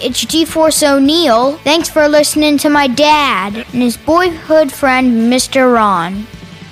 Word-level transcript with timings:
it's 0.00 0.24
G-Force 0.24 0.82
O'Neill. 0.82 1.56
Thanks 1.58 1.88
for 1.88 2.08
listening 2.08 2.58
to 2.58 2.68
my 2.68 2.86
dad 2.86 3.54
and 3.56 3.82
his 3.82 3.96
boyhood 3.96 4.72
friend, 4.72 5.32
Mr. 5.32 5.72
Ron. 5.72 6.26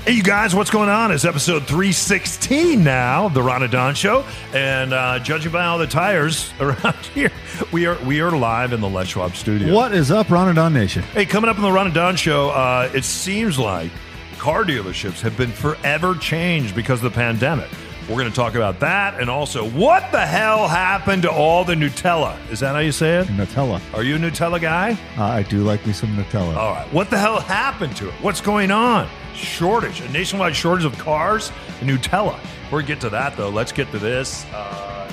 Hey, 0.05 0.15
you 0.15 0.23
guys, 0.23 0.55
what's 0.55 0.71
going 0.71 0.89
on? 0.89 1.13
It's 1.13 1.27
episode 1.27 1.67
316 1.67 2.83
now 2.83 3.27
of 3.27 3.35
the 3.35 3.43
Ron 3.43 3.63
and 3.63 3.71
Don 3.71 3.95
Show. 3.95 4.25
And 4.55 4.95
uh, 4.95 5.19
judging 5.19 5.53
by 5.53 5.67
all 5.67 5.77
the 5.77 5.87
tires 5.87 6.51
around 6.61 6.97
here, 7.13 7.31
we 7.73 7.85
are 7.85 8.03
we 8.05 8.21
are 8.21 8.31
live 8.31 8.73
in 8.73 8.81
the 8.81 8.89
Les 8.89 9.09
Schwab 9.09 9.35
studio. 9.37 9.75
What 9.75 9.93
is 9.93 10.11
up, 10.11 10.31
Ron 10.31 10.49
and 10.49 10.57
Don 10.57 10.73
Nation? 10.73 11.03
Hey, 11.03 11.27
coming 11.27 11.51
up 11.51 11.57
on 11.57 11.63
the 11.63 11.71
Ron 11.71 11.87
and 11.87 11.95
Don 11.95 12.17
Show, 12.17 12.49
uh, 12.51 12.91
it 12.95 13.05
seems 13.05 13.59
like 13.59 13.91
car 14.39 14.65
dealerships 14.65 15.21
have 15.21 15.37
been 15.37 15.51
forever 15.51 16.15
changed 16.15 16.75
because 16.75 17.01
of 17.05 17.13
the 17.13 17.15
pandemic. 17.15 17.69
We're 18.09 18.17
going 18.17 18.31
to 18.31 18.35
talk 18.35 18.55
about 18.55 18.81
that 18.81 19.21
and 19.21 19.29
also 19.29 19.69
what 19.69 20.11
the 20.13 20.25
hell 20.25 20.67
happened 20.67 21.23
to 21.23 21.31
all 21.31 21.63
the 21.63 21.75
Nutella? 21.75 22.39
Is 22.51 22.61
that 22.61 22.75
how 22.75 22.79
you 22.81 22.91
say 22.91 23.19
it? 23.19 23.27
Nutella. 23.29 23.83
Are 23.93 24.03
you 24.03 24.17
a 24.17 24.19
Nutella 24.19 24.59
guy? 24.59 24.93
Uh, 25.19 25.25
I 25.25 25.43
do 25.43 25.63
like 25.63 25.87
me 25.87 25.93
some 25.93 26.17
Nutella. 26.17 26.57
All 26.57 26.73
right. 26.73 26.91
What 26.91 27.11
the 27.11 27.19
hell 27.19 27.39
happened 27.39 27.97
to 27.97 28.09
it? 28.09 28.15
What's 28.23 28.41
going 28.41 28.71
on? 28.71 29.09
Shortage, 29.35 30.01
a 30.01 30.09
nationwide 30.09 30.57
shortage 30.57 30.87
of 30.87 30.97
cars 30.97 31.53
and 31.83 31.91
Nutella. 31.91 32.41
We'll 32.73 32.81
get 32.81 32.99
to 33.03 33.11
that 33.11 33.37
though. 33.37 33.51
Let's 33.51 33.73
get 33.73 33.91
to 33.93 33.99
this. 33.99 34.47
Uh, 34.55 35.13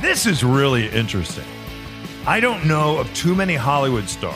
this 0.00 0.24
is 0.24 0.42
really 0.42 0.88
interesting. 0.88 1.44
I 2.26 2.40
don't 2.40 2.66
know 2.66 2.98
of 2.98 3.12
too 3.12 3.34
many 3.34 3.54
Hollywood 3.54 4.08
stars 4.08 4.34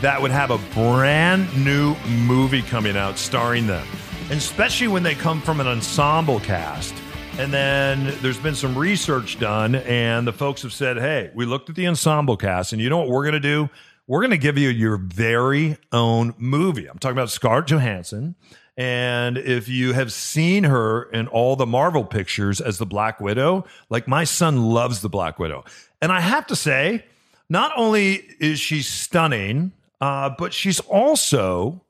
that 0.00 0.20
would 0.20 0.30
have 0.30 0.50
a 0.50 0.58
brand 0.74 1.54
new 1.62 1.94
movie 2.26 2.62
coming 2.62 2.96
out 2.96 3.18
starring 3.18 3.66
them, 3.66 3.86
and 4.22 4.32
especially 4.38 4.88
when 4.88 5.02
they 5.02 5.14
come 5.14 5.42
from 5.42 5.60
an 5.60 5.66
ensemble 5.66 6.40
cast. 6.40 6.94
And 7.38 7.52
then 7.52 8.14
there's 8.20 8.38
been 8.38 8.54
some 8.54 8.76
research 8.76 9.40
done, 9.40 9.74
and 9.74 10.26
the 10.26 10.32
folks 10.32 10.62
have 10.62 10.72
said, 10.72 10.98
hey, 10.98 11.30
we 11.34 11.46
looked 11.46 11.70
at 11.70 11.76
the 11.76 11.86
ensemble 11.86 12.36
cast, 12.36 12.72
and 12.72 12.80
you 12.80 12.90
know 12.90 12.98
what 12.98 13.08
we're 13.08 13.22
going 13.22 13.32
to 13.32 13.40
do? 13.40 13.70
We're 14.06 14.20
going 14.20 14.32
to 14.32 14.38
give 14.38 14.58
you 14.58 14.68
your 14.68 14.98
very 14.98 15.78
own 15.92 16.34
movie. 16.36 16.88
I'm 16.88 16.98
talking 16.98 17.16
about 17.16 17.30
Scarlett 17.30 17.66
Johansson. 17.66 18.34
And 18.76 19.38
if 19.38 19.68
you 19.68 19.92
have 19.92 20.12
seen 20.12 20.64
her 20.64 21.04
in 21.04 21.26
all 21.28 21.56
the 21.56 21.66
Marvel 21.66 22.04
pictures 22.04 22.60
as 22.60 22.78
the 22.78 22.86
Black 22.86 23.20
Widow, 23.20 23.64
like 23.88 24.06
my 24.06 24.24
son 24.24 24.70
loves 24.70 25.00
the 25.00 25.08
Black 25.08 25.38
Widow. 25.38 25.64
And 26.00 26.12
I 26.12 26.20
have 26.20 26.46
to 26.48 26.56
say, 26.56 27.04
not 27.48 27.72
only 27.76 28.14
is 28.40 28.60
she 28.60 28.82
stunning, 28.82 29.72
uh, 30.00 30.30
but 30.38 30.52
she's 30.52 30.80
also 30.80 31.82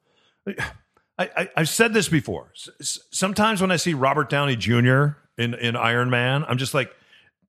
I, 1.19 1.49
I've 1.57 1.69
said 1.69 1.93
this 1.93 2.09
before. 2.09 2.53
Sometimes 2.81 3.61
when 3.61 3.71
I 3.71 3.77
see 3.77 3.95
Robert 3.95 4.31
Downey 4.31 4.57
Jr. 4.57 5.09
in 5.39 5.55
in 5.55 5.77
Iron 5.77 6.11
Man, 6.11 6.45
I'm 6.47 6.59
just 6.59 6.75
like, 6.75 6.95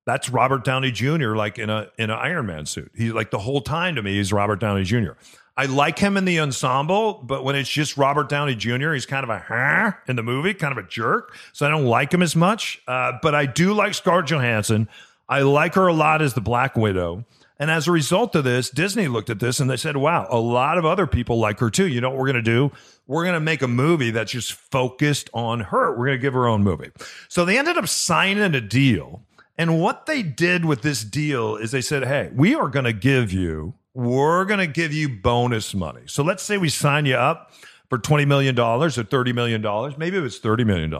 that's 0.05 0.29
Robert 0.29 0.63
Downey 0.63 0.91
Jr. 0.91 1.35
Like 1.35 1.57
in 1.59 1.69
a 1.69 1.89
in 1.97 2.09
an 2.09 2.17
Iron 2.17 2.45
Man 2.45 2.65
suit. 2.65 2.91
He's 2.95 3.13
like 3.13 3.31
the 3.31 3.39
whole 3.39 3.61
time 3.61 3.95
to 3.95 4.03
me, 4.03 4.15
he's 4.15 4.33
Robert 4.33 4.59
Downey 4.59 4.83
Jr. 4.83 5.11
I 5.55 5.65
like 5.67 5.99
him 5.99 6.17
in 6.17 6.25
the 6.25 6.39
ensemble, 6.39 7.21
but 7.23 7.43
when 7.43 7.55
it's 7.55 7.69
just 7.69 7.95
Robert 7.95 8.27
Downey 8.27 8.55
Jr., 8.55 8.93
he's 8.93 9.05
kind 9.05 9.23
of 9.23 9.29
a 9.29 9.37
huh 9.37 9.91
in 10.07 10.15
the 10.15 10.23
movie, 10.23 10.53
kind 10.55 10.71
of 10.71 10.83
a 10.83 10.87
jerk. 10.87 11.35
So 11.51 11.67
I 11.67 11.69
don't 11.69 11.85
like 11.85 12.11
him 12.11 12.23
as 12.23 12.35
much. 12.35 12.81
Uh, 12.87 13.13
but 13.21 13.35
I 13.35 13.45
do 13.45 13.73
like 13.73 13.93
Scarlett 13.93 14.25
Johansson. 14.25 14.89
I 15.29 15.41
like 15.41 15.75
her 15.75 15.87
a 15.87 15.93
lot 15.93 16.23
as 16.23 16.33
the 16.33 16.41
Black 16.41 16.75
Widow. 16.75 17.25
And 17.59 17.69
as 17.69 17.87
a 17.87 17.91
result 17.91 18.35
of 18.35 18.43
this, 18.43 18.69
Disney 18.69 19.07
looked 19.07 19.29
at 19.29 19.39
this 19.39 19.59
and 19.59 19.69
they 19.69 19.77
said, 19.77 19.95
wow, 19.95 20.27
a 20.29 20.39
lot 20.39 20.77
of 20.77 20.85
other 20.85 21.05
people 21.05 21.39
like 21.39 21.59
her 21.59 21.69
too. 21.69 21.87
You 21.87 22.01
know 22.01 22.09
what 22.09 22.17
we're 22.17 22.31
going 22.31 22.35
to 22.35 22.41
do? 22.41 22.71
We're 23.05 23.23
going 23.23 23.35
to 23.35 23.39
make 23.39 23.61
a 23.61 23.67
movie 23.67 24.11
that's 24.11 24.31
just 24.31 24.53
focused 24.53 25.29
on 25.33 25.59
her. 25.59 25.91
We're 25.91 26.07
going 26.07 26.17
to 26.17 26.21
give 26.21 26.33
her 26.33 26.47
own 26.47 26.63
movie. 26.63 26.91
So 27.27 27.45
they 27.45 27.57
ended 27.57 27.77
up 27.77 27.87
signing 27.87 28.55
a 28.55 28.61
deal. 28.61 29.21
And 29.57 29.79
what 29.79 30.07
they 30.07 30.23
did 30.23 30.65
with 30.65 30.81
this 30.81 31.03
deal 31.03 31.55
is 31.55 31.71
they 31.71 31.81
said, 31.81 32.05
hey, 32.05 32.31
we 32.33 32.55
are 32.55 32.69
going 32.69 32.85
to 32.85 32.93
give 32.93 33.31
you, 33.31 33.75
we're 33.93 34.45
going 34.45 34.59
to 34.59 34.67
give 34.67 34.91
you 34.91 35.07
bonus 35.07 35.75
money. 35.75 36.01
So 36.07 36.23
let's 36.23 36.41
say 36.41 36.57
we 36.57 36.69
sign 36.69 37.05
you 37.05 37.15
up 37.15 37.51
for 37.89 37.99
$20 37.99 38.25
million 38.25 38.57
or 38.57 38.89
$30 38.89 39.35
million. 39.35 39.61
Maybe 39.99 40.17
it 40.17 40.21
was 40.21 40.39
$30 40.39 40.65
million. 40.65 40.91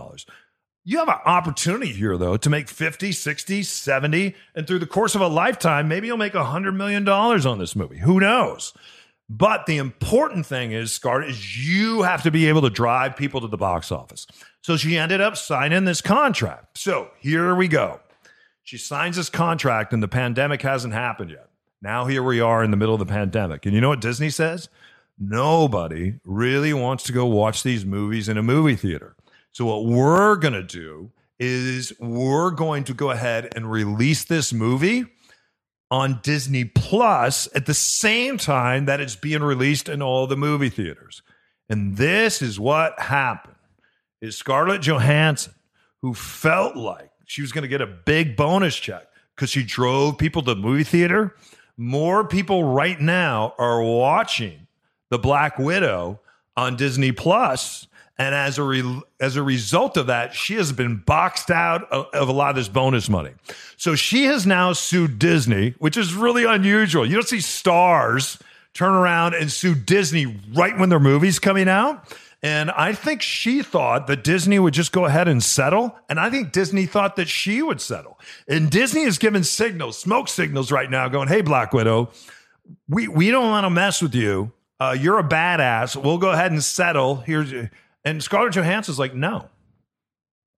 You 0.86 0.98
have 0.98 1.08
an 1.08 1.20
opportunity 1.26 1.94
here, 1.94 2.18
though, 2.18 2.36
to 2.36 2.50
make 2.50 2.68
50, 2.68 3.14
60, 3.14 3.64
70, 3.64 4.36
and 4.54 4.68
through 4.68 4.80
the 4.80 4.86
course 4.86 5.16
of 5.16 5.22
a 5.22 5.28
lifetime, 5.28 5.88
maybe 5.88 6.08
you'll 6.08 6.18
make 6.18 6.34
$100 6.34 6.76
million 6.76 7.08
on 7.08 7.58
this 7.58 7.74
movie. 7.74 8.00
Who 8.00 8.20
knows? 8.20 8.74
But 9.30 9.66
the 9.66 9.78
important 9.78 10.46
thing 10.46 10.74
is, 10.74 10.92
Scar, 10.92 11.24
is 11.24 11.66
you 11.66 12.02
have 12.02 12.24
to 12.24 12.32
be 12.32 12.50
able 12.50 12.62
to 12.64 12.70
drive 12.70 13.16
people 13.16 13.40
to 13.40 13.48
the 13.48 13.56
box 13.56 13.94
office. 13.94 14.28
So 14.62 14.76
she 14.76 14.98
ended 14.98 15.22
up 15.22 15.38
signing 15.38 15.86
this 15.86 16.02
contract. 16.02 16.78
So 16.78 17.12
here 17.18 17.56
we 17.56 17.70
go. 17.70 18.02
She 18.64 18.78
signs 18.78 19.16
this 19.16 19.30
contract, 19.30 19.94
and 19.94 20.04
the 20.04 20.10
pandemic 20.10 20.62
hasn't 20.64 20.94
happened 20.94 21.32
yet. 21.32 21.48
Now 21.82 22.08
here 22.08 22.24
we 22.24 22.42
are 22.42 22.62
in 22.62 22.72
the 22.72 22.78
middle 22.78 22.96
of 22.96 23.00
the 23.00 23.06
pandemic. 23.06 23.66
And 23.66 23.74
you 23.74 23.80
know 23.80 23.90
what 23.90 24.02
Disney 24.02 24.30
says? 24.30 24.68
Nobody 25.18 26.16
really 26.26 26.74
wants 26.74 27.06
to 27.06 27.14
go 27.14 27.26
watch 27.26 27.64
these 27.64 27.86
movies 27.86 28.28
in 28.28 28.38
a 28.38 28.44
movie 28.44 28.76
theater. 28.76 29.16
So 29.54 29.66
what 29.66 29.86
we're 29.86 30.36
going 30.36 30.54
to 30.54 30.64
do 30.64 31.12
is 31.40 31.94
we're 32.00 32.52
going 32.52 32.84
to 32.86 32.94
go 32.94 33.12
ahead 33.12 33.50
and 33.56 33.72
release 33.72 34.26
this 34.26 34.52
movie 34.52 35.06
on 35.90 36.20
Disney 36.24 36.66
Plus 36.66 37.48
at 37.56 37.66
the 37.66 37.74
same 37.74 38.38
time 38.38 38.86
that 38.86 39.00
it's 39.00 39.16
being 39.16 39.44
released 39.44 39.90
in 39.90 40.02
all 40.02 40.28
the 40.28 40.36
movie 40.36 40.70
theaters. 40.70 41.22
And 41.70 41.98
this 41.98 42.42
is 42.42 42.60
what 42.60 43.00
happened. 43.00 43.56
Is 44.22 44.38
Scarlett 44.38 44.82
Johansson 44.82 45.54
who 46.02 46.14
felt 46.14 46.76
like 46.76 47.12
she 47.26 47.42
was 47.42 47.52
going 47.52 47.62
to 47.62 47.68
get 47.68 47.82
a 47.82 47.88
big 47.88 48.36
bonus 48.36 48.76
check 48.76 49.08
because 49.36 49.50
she 49.50 49.64
drove 49.64 50.18
people 50.18 50.42
to 50.44 50.54
the 50.54 50.60
movie 50.60 50.84
theater. 50.84 51.36
More 51.78 52.28
people 52.28 52.64
right 52.64 53.00
now 53.00 53.54
are 53.58 53.82
watching 53.82 54.68
The 55.10 55.18
Black 55.18 55.58
Widow 55.58 56.20
on 56.58 56.76
Disney 56.76 57.12
Plus, 57.12 57.88
and 58.18 58.36
as 58.36 58.58
a 58.58 58.64
re- 58.64 59.02
as 59.20 59.36
a 59.36 59.44
result 59.44 59.98
of 59.98 60.08
that, 60.08 60.34
she 60.34 60.56
has 60.56 60.72
been 60.72 60.98
boxed 60.98 61.50
out 61.50 61.92
of, 61.92 62.08
of 62.14 62.30
a 62.30 62.32
lot 62.32 62.52
of 62.52 62.56
this 62.56 62.68
bonus 62.68 63.10
money. 63.10 63.32
So 63.78 63.96
she 63.96 64.26
has 64.26 64.46
now 64.46 64.74
sued 64.74 65.18
Disney, 65.20 65.72
which 65.80 65.98
is 65.98 66.14
really 66.14 66.46
unusual. 66.46 67.06
You 67.06 67.16
don't 67.16 67.28
see 67.28 67.42
stars 67.42 68.38
turn 68.74 68.94
around 68.94 69.34
and 69.34 69.52
sue 69.52 69.76
Disney 69.76 70.40
right 70.54 70.78
when 70.78 70.90
their 70.90 71.00
movie's 71.00 71.40
coming 71.40 71.68
out. 71.68 72.16
And 72.44 72.72
I 72.72 72.92
think 72.92 73.22
she 73.22 73.64
thought 73.64 74.08
that 74.08 74.24
Disney 74.24 74.60
would 74.60 74.74
just 74.74 74.92
go 74.92 75.06
ahead 75.06 75.30
and 75.30 75.42
settle. 75.42 75.96
And 76.10 76.20
I 76.20 76.30
think 76.30 76.52
Disney 76.52 76.86
thought 76.86 77.16
that 77.16 77.30
she 77.30 77.62
would 77.62 77.80
settle. 77.80 78.20
And 78.50 78.70
Disney 78.70 79.04
is 79.04 79.18
giving 79.18 79.44
signals, 79.44 79.98
smoke 79.98 80.28
signals 80.28 80.70
right 80.70 80.90
now, 80.90 81.08
going, 81.08 81.30
hey, 81.30 81.42
Black 81.42 81.72
Widow, 81.72 82.12
we, 82.90 83.08
we 83.08 83.32
don't 83.32 83.50
want 83.50 83.64
to 83.64 83.70
mess 83.70 84.02
with 84.02 84.14
you. 84.14 84.52
Uh, 84.78 84.94
you're 85.00 85.20
a 85.20 85.24
badass. 85.24 85.96
We'll 85.96 86.18
go 86.18 86.32
ahead 86.32 86.52
and 86.52 86.62
settle. 86.62 87.16
Here's 87.16 87.54
and 88.06 88.24
Scarlett 88.24 88.54
Johansson's 88.54 89.00
like, 89.00 89.14
no, 89.14 89.50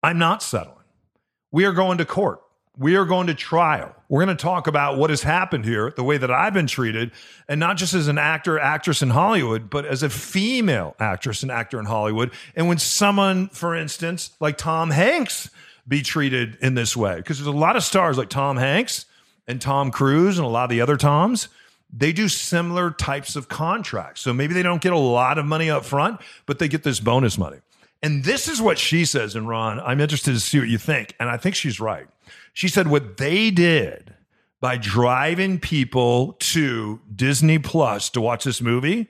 I'm 0.03 0.17
not 0.17 0.43
settling. 0.43 0.75
We 1.51 1.65
are 1.65 1.73
going 1.73 1.97
to 1.99 2.05
court. 2.05 2.41
We 2.77 2.97
are 2.97 3.05
going 3.05 3.27
to 3.27 3.33
trial. 3.33 3.95
We're 4.09 4.25
going 4.25 4.35
to 4.35 4.41
talk 4.41 4.67
about 4.67 4.97
what 4.97 5.09
has 5.09 5.23
happened 5.23 5.63
here, 5.63 5.93
the 5.95 6.03
way 6.03 6.17
that 6.17 6.29
I've 6.29 6.53
been 6.53 6.67
treated, 6.67 7.11
and 7.47 7.59
not 7.59 7.77
just 7.77 7.93
as 7.93 8.09
an 8.09 8.17
actor, 8.17 8.59
actress 8.59 9.01
in 9.01 9.11
Hollywood, 9.11 9.69
but 9.69 9.85
as 9.85 10.03
a 10.03 10.09
female 10.09 10.95
actress 10.99 11.41
and 11.41 11.51
actor 11.51 11.79
in 11.79 11.85
Hollywood. 11.85 12.31
And 12.55 12.67
when 12.67 12.77
someone, 12.77 13.47
for 13.47 13.75
instance, 13.75 14.31
like 14.41 14.57
Tom 14.57 14.91
Hanks, 14.91 15.49
be 15.87 16.01
treated 16.01 16.57
in 16.61 16.73
this 16.73 16.97
way, 16.97 17.15
because 17.15 17.37
there's 17.37 17.47
a 17.47 17.51
lot 17.51 17.75
of 17.75 17.83
stars 17.83 18.17
like 18.17 18.29
Tom 18.29 18.57
Hanks 18.57 19.05
and 19.47 19.61
Tom 19.61 19.91
Cruise 19.91 20.37
and 20.37 20.45
a 20.45 20.49
lot 20.49 20.65
of 20.65 20.69
the 20.71 20.81
other 20.81 20.97
Toms 20.97 21.47
they 21.97 22.11
do 22.11 22.27
similar 22.27 22.91
types 22.91 23.35
of 23.35 23.47
contracts. 23.47 24.21
So 24.21 24.33
maybe 24.33 24.53
they 24.53 24.63
don't 24.63 24.81
get 24.81 24.93
a 24.93 24.97
lot 24.97 25.37
of 25.37 25.45
money 25.45 25.69
up 25.69 25.85
front, 25.85 26.19
but 26.45 26.59
they 26.59 26.67
get 26.67 26.83
this 26.83 26.99
bonus 26.99 27.37
money. 27.37 27.57
And 28.03 28.23
this 28.23 28.47
is 28.47 28.61
what 28.61 28.77
she 28.77 29.05
says, 29.05 29.35
and 29.35 29.47
Ron, 29.47 29.79
I'm 29.79 30.01
interested 30.01 30.33
to 30.33 30.39
see 30.39 30.59
what 30.59 30.67
you 30.67 30.77
think. 30.77 31.15
And 31.19 31.29
I 31.29 31.37
think 31.37 31.55
she's 31.55 31.79
right. 31.79 32.07
She 32.53 32.67
said 32.67 32.87
what 32.87 33.17
they 33.17 33.49
did 33.49 34.13
by 34.59 34.77
driving 34.77 35.59
people 35.59 36.33
to 36.33 36.99
Disney 37.15 37.59
Plus 37.59 38.09
to 38.11 38.21
watch 38.21 38.43
this 38.43 38.61
movie. 38.61 39.07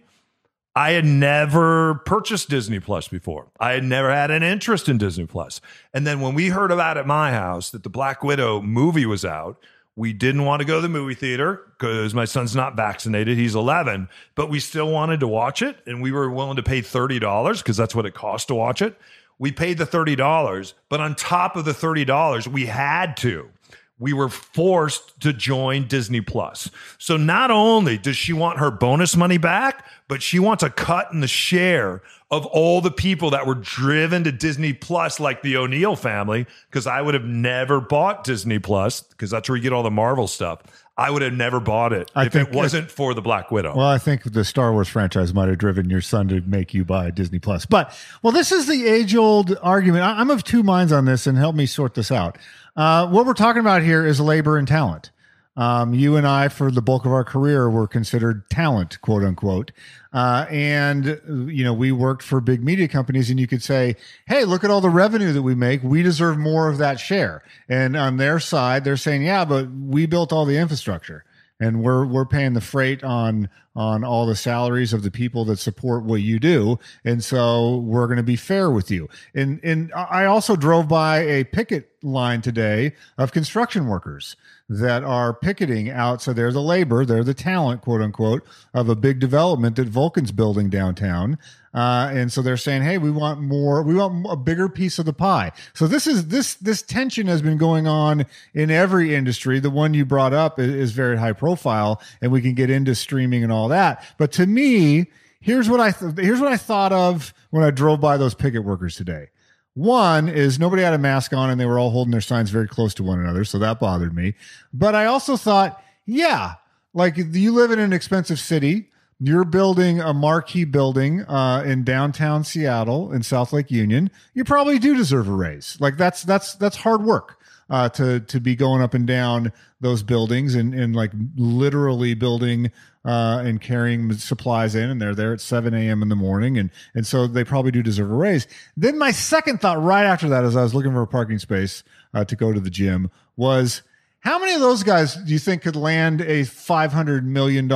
I 0.76 0.92
had 0.92 1.06
never 1.06 1.96
purchased 2.06 2.50
Disney 2.50 2.80
Plus 2.80 3.08
before. 3.08 3.48
I 3.60 3.72
had 3.72 3.84
never 3.84 4.14
had 4.14 4.30
an 4.30 4.44
interest 4.44 4.90
in 4.90 4.98
Disney 4.98 5.26
Plus. 5.26 5.62
And 5.94 6.06
then 6.06 6.20
when 6.20 6.36
we 6.36 6.50
heard 6.50 6.72
about 6.72 6.98
at 6.98 7.08
my 7.08 7.32
house 7.32 7.72
that 7.72 7.84
the 7.84 7.90
Black 7.90 8.24
Widow 8.24 8.62
movie 8.62 9.06
was 9.06 9.26
out, 9.26 9.58
We 9.98 10.12
didn't 10.12 10.44
want 10.44 10.60
to 10.60 10.66
go 10.66 10.76
to 10.76 10.82
the 10.82 10.90
movie 10.90 11.14
theater 11.14 11.62
because 11.78 12.14
my 12.14 12.26
son's 12.26 12.54
not 12.54 12.76
vaccinated. 12.76 13.38
He's 13.38 13.56
11, 13.56 14.10
but 14.36 14.50
we 14.50 14.60
still 14.60 14.92
wanted 14.92 15.22
to 15.22 15.28
watch 15.28 15.62
it. 15.62 15.78
And 15.88 16.02
we 16.02 16.12
were 16.12 16.30
willing 16.30 16.58
to 16.58 16.64
pay 16.64 16.82
$30 16.82 17.60
because 17.60 17.78
that's 17.78 17.96
what 17.96 18.06
it 18.06 18.14
cost 18.14 18.50
to 18.50 18.56
watch 18.56 18.82
it. 18.82 18.98
We 19.40 19.52
paid 19.52 19.78
the 19.78 19.86
$30, 19.86 20.74
but 20.90 21.00
on 21.00 21.16
top 21.16 21.56
of 21.56 21.66
the 21.66 21.72
$30, 21.72 22.48
we 22.48 22.66
had 22.66 23.16
to 23.18 23.50
we 23.98 24.12
were 24.12 24.30
forced 24.30 25.20
to 25.22 25.32
join 25.32 25.88
Disney 25.88 26.22
Plus. 26.22 26.70
So 26.98 27.16
not 27.16 27.50
only 27.50 27.98
does 27.98 28.18
she 28.18 28.34
want 28.34 28.60
her 28.60 28.70
bonus 28.70 29.16
money 29.16 29.38
back, 29.38 29.86
but 30.08 30.22
she 30.22 30.38
wants 30.38 30.64
a 30.64 30.70
cut 30.70 31.12
in 31.14 31.22
the 31.22 31.28
share 31.28 32.02
of 32.32 32.46
all 32.48 32.82
the 32.82 32.92
people 32.92 33.30
that 33.30 33.48
were 33.48 33.56
driven 33.56 34.24
to 34.26 34.32
Disney 34.32 34.74
Plus, 34.74 35.20
like 35.20 35.42
the 35.42 35.56
O'Neill 35.56 35.96
family, 35.96 36.46
because 36.70 36.88
I 36.88 37.02
would 37.02 37.14
have 37.14 37.24
never 37.24 37.80
bought 37.80 38.24
Disney 38.24 38.60
Plus, 38.60 39.02
because 39.02 39.30
that's 39.30 39.48
where 39.48 39.56
you 39.56 39.64
get 39.64 39.74
all 39.74 39.84
the 39.84 39.92
Marvel 39.92 40.28
stuff. 40.28 40.62
I 40.98 41.12
would 41.12 41.22
have 41.24 41.34
never 41.34 41.60
bought 41.60 41.92
it 41.92 42.10
I 42.16 42.26
if 42.26 42.32
think- 42.34 42.50
it 42.50 42.56
wasn't 42.56 42.90
for 42.90 43.14
the 43.14 43.22
Black 43.22 43.52
Widow. 43.52 43.76
Well, 43.76 43.88
I 43.88 43.98
think 43.98 44.24
the 44.24 44.46
Star 44.46 44.72
Wars 44.72 44.88
franchise 44.88 45.34
might 45.34 45.50
have 45.50 45.58
driven 45.58 45.90
your 45.90 46.00
son 46.02 46.28
to 46.30 46.40
make 46.42 46.74
you 46.74 46.86
buy 46.86 47.12
Disney 47.12 47.40
Plus. 47.40 47.66
But 47.66 47.94
well, 48.24 48.32
this 48.32 48.52
is 48.52 48.68
the 48.68 48.86
age-old 48.88 49.58
argument. 49.62 50.04
I'm 50.06 50.30
of 50.30 50.44
two 50.44 50.64
minds 50.64 50.92
on 50.94 51.04
this, 51.06 51.28
and 51.28 51.38
help 51.38 51.56
me 51.56 51.66
sort 51.66 51.96
this 51.96 52.12
out. 52.12 52.38
Uh, 52.78 53.08
what 53.08 53.26
we're 53.26 53.34
talking 53.34 53.60
about 53.60 53.82
here 53.82 54.06
is 54.06 54.20
labor 54.22 54.58
and 54.58 54.68
talent. 54.68 55.12
Um, 55.58 55.94
you 55.94 56.18
and 56.18 56.28
I, 56.28 56.50
for 56.50 56.70
the 56.70 56.82
bulk 56.82 57.06
of 57.06 57.12
our 57.12 57.24
career, 57.24 57.70
were 57.70 57.88
considered 57.88 58.50
talent, 58.50 59.00
quote 59.02 59.24
unquote. 59.24 59.72
Uh, 60.12 60.46
and, 60.50 61.22
you 61.50 61.64
know, 61.64 61.74
we 61.74 61.92
worked 61.92 62.24
for 62.24 62.42
big 62.42 62.64
media 62.64 62.88
companies, 62.88 63.30
and 63.30 63.40
you 63.40 63.48
could 63.48 63.64
say, 63.64 63.96
hey, 64.28 64.44
look 64.46 64.64
at 64.64 64.70
all 64.70 64.82
the 64.82 64.90
revenue 64.90 65.32
that 65.34 65.44
we 65.44 65.56
make. 65.56 65.82
We 65.84 66.04
deserve 66.04 66.38
more 66.38 66.68
of 66.70 66.78
that 66.80 67.00
share. 67.00 67.44
And 67.70 67.96
on 67.96 68.18
their 68.18 68.40
side, 68.40 68.84
they're 68.84 68.98
saying, 68.98 69.24
yeah, 69.24 69.46
but 69.46 69.70
we 69.72 70.06
built 70.06 70.34
all 70.34 70.46
the 70.46 70.58
infrastructure 70.58 71.24
and 71.60 71.84
we're 71.84 72.06
we're 72.06 72.26
paying 72.26 72.54
the 72.54 72.62
freight 72.62 73.04
on 73.04 73.50
on 73.76 74.04
all 74.04 74.26
the 74.26 74.36
salaries 74.36 74.94
of 74.94 75.04
the 75.04 75.12
people 75.12 75.44
that 75.46 75.58
support 75.58 76.04
what 76.04 76.22
you 76.22 76.40
do. 76.40 76.80
And 77.04 77.22
so 77.24 77.78
we're 77.80 78.08
going 78.08 78.18
to 78.18 78.24
be 78.24 78.38
fair 78.38 78.72
with 78.72 78.90
you. 78.90 79.10
And 79.34 79.60
and 79.64 79.92
i 79.94 80.26
also 80.26 80.56
drove 80.56 80.88
by 80.88 81.20
a 81.20 81.44
picket 81.44 81.90
line 82.02 82.42
today 82.42 82.94
of 83.18 83.32
construction 83.32 83.88
workers 83.88 84.36
that 84.70 85.04
are 85.04 85.34
picketing 85.34 85.90
out. 85.90 86.22
So 86.22 86.34
they're 86.34 86.52
the 86.52 86.62
labor 86.62 87.06
they're 87.06 87.24
the 87.24 87.34
talent 87.34 87.82
quote 87.82 88.02
unquote 88.02 88.46
of 88.74 88.90
a 88.90 88.96
big 88.96 89.20
development 89.20 89.76
that 89.76 89.88
vulcan's 89.88 90.32
building 90.32 90.70
downtown 90.70 91.38
uh, 91.76 92.10
and 92.14 92.32
so 92.32 92.42
they're 92.42 92.56
saying, 92.56 92.84
"Hey, 92.84 92.98
we 92.98 93.12
want 93.12 93.42
more. 93.42 93.84
We 93.84 93.96
want 93.96 94.26
a 94.30 94.38
bigger 94.38 94.70
piece 94.70 94.98
of 94.98 95.06
the 95.06 95.12
pie." 95.14 95.52
So 95.74 95.88
this 95.88 96.08
is 96.08 96.30
this 96.30 96.56
this 96.56 96.82
tension 96.82 97.28
has 97.28 97.42
been 97.42 97.58
going 97.58 97.86
on 97.86 98.26
in 98.54 98.72
every 98.72 99.14
industry. 99.14 99.60
The 99.60 99.70
one 99.70 99.94
you 99.94 100.06
brought 100.06 100.34
up 100.34 100.58
is, 100.58 100.74
is 100.74 100.92
very 100.94 101.18
high 101.18 101.34
profile, 101.34 102.02
and 102.22 102.32
we 102.32 102.42
can 102.42 102.54
get 102.54 102.70
into 102.70 102.96
streaming 102.96 103.44
and 103.44 103.52
all 103.52 103.68
that. 103.68 104.06
But 104.18 104.32
to 104.34 104.46
me, 104.46 105.08
here's 105.42 105.70
what 105.70 105.82
I 105.82 105.92
th- 105.92 106.14
here's 106.18 106.40
what 106.40 106.52
I 106.52 106.56
thought 106.56 106.94
of 106.94 107.34
when 107.50 107.64
I 107.64 107.72
drove 107.72 108.00
by 108.00 108.16
those 108.16 108.34
picket 108.34 108.64
workers 108.64 108.96
today. 108.96 109.28
One 109.74 110.30
is 110.30 110.58
nobody 110.58 110.82
had 110.82 110.94
a 110.94 110.98
mask 110.98 111.34
on, 111.34 111.50
and 111.50 111.60
they 111.60 111.66
were 111.66 111.78
all 111.78 111.92
holding 111.92 112.14
their 112.14 112.22
signs 112.22 112.52
very 112.52 112.70
close 112.70 112.94
to 112.94 113.04
one 113.04 113.20
another, 113.20 113.44
so 113.44 113.60
that 113.60 113.82
bothered 113.82 114.16
me. 114.16 114.36
But 114.74 114.96
I 114.96 115.08
also 115.08 115.36
thought, 115.36 115.84
yeah, 116.06 116.54
like 116.94 117.18
you 117.18 117.52
live 117.52 117.72
in 117.72 117.80
an 117.80 117.92
expensive 117.92 118.40
city 118.40 118.92
you're 119.20 119.46
building 119.46 120.02
a 120.02 120.14
marquee 120.14 120.66
building 120.66 121.22
uh, 121.22 121.64
in 121.66 121.84
downtown 121.84 122.44
Seattle 122.44 123.14
in 123.14 123.24
South 123.24 123.54
Lake 123.54 123.72
Union. 123.72 124.12
You 124.34 124.44
probably 124.44 124.78
do 124.78 124.96
deserve 124.96 125.30
a 125.30 125.34
raise. 125.34 125.78
Like 125.80 125.98
that's 125.98 126.24
that's 126.24 126.56
that's 126.56 126.76
hard 126.78 127.04
work 127.04 127.40
uh, 127.70 127.90
to 127.90 128.20
to 128.20 128.40
be 128.40 128.56
going 128.56 128.82
up 128.82 128.94
and 128.94 129.08
down 129.08 129.54
those 129.80 130.04
buildings 130.04 130.54
and 130.54 130.74
and 130.74 130.96
like 130.96 131.12
literally 131.38 132.14
building 132.14 132.72
uh, 133.06 133.42
and 133.46 133.62
carrying 133.62 134.12
supplies 134.14 134.76
in. 134.76 134.90
And 134.90 135.02
they're 135.02 135.16
there 135.16 135.32
at 135.32 135.40
7 135.40 135.74
a.m. 135.74 136.02
in 136.02 136.10
the 136.10 136.16
morning, 136.16 136.58
and 136.58 136.70
and 136.94 137.08
so 137.08 137.26
they 137.26 137.46
probably 137.46 137.72
do 137.72 137.82
deserve 137.82 138.12
a 138.12 138.16
raise. 138.16 138.48
Then 138.76 138.98
my 138.98 139.12
second 139.12 139.62
thought 139.62 139.82
right 139.82 140.06
after 140.06 140.28
that, 140.28 140.44
as 140.44 140.58
I 140.58 140.64
was 140.64 140.76
looking 140.76 140.92
for 140.92 141.04
a 141.04 141.08
parking 141.08 141.40
space 141.40 141.84
uh, 142.14 142.26
to 142.26 142.36
go 142.36 142.52
to 142.54 142.60
the 142.60 142.70
gym, 142.70 143.10
was. 143.38 143.82
How 144.20 144.40
many 144.40 144.56
of 144.56 144.60
those 144.60 144.82
guys 144.82 145.14
do 145.14 145.32
you 145.32 145.38
think 145.38 145.62
could 145.62 145.76
land 145.76 146.20
a 146.22 146.42
$500 146.42 147.26
million 147.26 147.68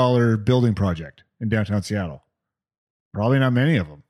building 0.44 0.74
project 0.74 1.22
in 1.40 1.50
downtown 1.50 1.84
Seattle? 1.84 2.24
Probably 3.14 3.40
not 3.40 3.54
many 3.54 3.78
of 3.78 3.88
them. 3.88 4.04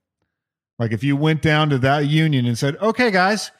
Like 0.77 0.91
if 0.91 1.03
you 1.03 1.15
went 1.15 1.41
down 1.41 1.69
to 1.69 1.77
that 1.79 2.07
union 2.07 2.45
and 2.45 2.57
said, 2.57 2.77
okay, 2.77 3.11
guys, 3.11 3.51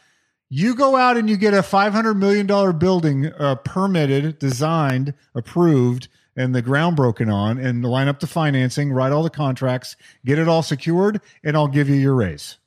you 0.50 0.76
go 0.76 0.96
out 0.96 1.18
and 1.18 1.30
you 1.30 1.38
get 1.38 1.54
a 1.54 1.62
$500 1.62 2.18
million 2.18 2.48
building 2.78 3.28
uh, 3.28 3.56
permitted, 3.56 4.40
designed, 4.40 5.14
approved, 5.36 6.08
and 6.36 6.56
the 6.56 6.62
ground 6.62 6.96
broken 6.96 7.30
on, 7.30 7.58
and 7.58 7.84
line 7.84 8.08
up 8.08 8.20
the 8.20 8.28
financing, 8.28 8.92
write 8.92 9.12
all 9.12 9.24
the 9.24 9.30
contracts, 9.30 9.96
get 10.26 10.40
it 10.40 10.48
all 10.48 10.64
secured, 10.64 11.20
and 11.44 11.58
I'll 11.58 11.68
give 11.68 11.90
you 11.90 11.96
your 11.96 12.16
raise 12.16 12.58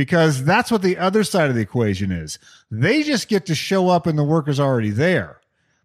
because 0.00 0.44
that's 0.44 0.70
what 0.70 0.80
the 0.80 0.96
other 0.96 1.22
side 1.22 1.50
of 1.50 1.54
the 1.54 1.60
equation 1.60 2.10
is. 2.10 2.38
They 2.70 3.02
just 3.02 3.28
get 3.28 3.44
to 3.46 3.54
show 3.54 3.90
up 3.90 4.06
and 4.06 4.18
the 4.18 4.24
work 4.24 4.48
is 4.48 4.58
already 4.58 4.88
there. 4.88 5.42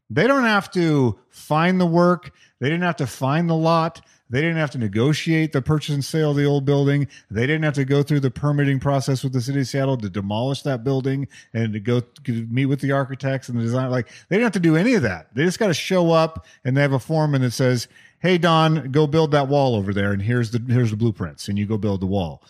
They 0.10 0.26
don't 0.26 0.46
have 0.46 0.72
to 0.72 1.20
find 1.30 1.82
the 1.82 1.86
work. 1.86 2.32
They 2.62 2.70
didn't 2.70 2.84
have 2.84 2.96
to 2.98 3.08
find 3.08 3.50
the 3.50 3.56
lot. 3.56 4.00
They 4.30 4.42
didn't 4.42 4.58
have 4.58 4.72
to 4.72 4.78
negotiate 4.80 5.54
the 5.54 5.62
purchase 5.62 5.94
and 5.94 6.04
sale 6.04 6.32
of 6.32 6.38
the 6.38 6.46
old 6.46 6.66
building. 6.66 7.08
They 7.30 7.46
didn't 7.46 7.64
have 7.64 7.76
to 7.76 7.86
go 7.86 8.02
through 8.02 8.22
the 8.22 8.32
permitting 8.32 8.80
process 8.80 9.24
with 9.24 9.34
the 9.34 9.42
city 9.42 9.60
of 9.60 9.68
Seattle 9.68 9.98
to 9.98 10.10
demolish 10.10 10.64
that 10.64 10.84
building 10.84 11.28
and 11.54 11.74
to 11.74 11.80
go 11.80 12.00
to 12.00 12.48
meet 12.50 12.66
with 12.66 12.82
the 12.82 12.92
architects 12.92 13.50
and 13.50 13.60
the 13.60 13.64
design. 13.64 13.92
Like 13.92 14.08
they 14.30 14.38
didn't 14.38 14.46
have 14.46 14.54
to 14.54 14.60
do 14.60 14.76
any 14.76 14.96
of 14.96 15.04
that. 15.04 15.34
They 15.36 15.44
just 15.44 15.60
got 15.60 15.68
to 15.68 15.76
show 15.76 16.12
up 16.12 16.46
and 16.64 16.76
they 16.76 16.82
have 16.82 16.94
a 16.94 17.00
foreman 17.00 17.42
that 17.44 17.52
says, 17.52 17.88
"Hey 18.20 18.40
Don, 18.40 18.92
go 18.92 19.06
build 19.06 19.32
that 19.32 19.48
wall 19.48 19.76
over 19.76 19.94
there, 19.94 20.12
and 20.12 20.22
here's 20.22 20.52
the 20.52 20.64
here's 20.68 20.90
the 20.90 20.98
blueprints, 20.98 21.48
and 21.48 21.60
you 21.60 21.68
go 21.68 21.78
build 21.78 22.02
the 22.02 22.08
wall." 22.08 22.42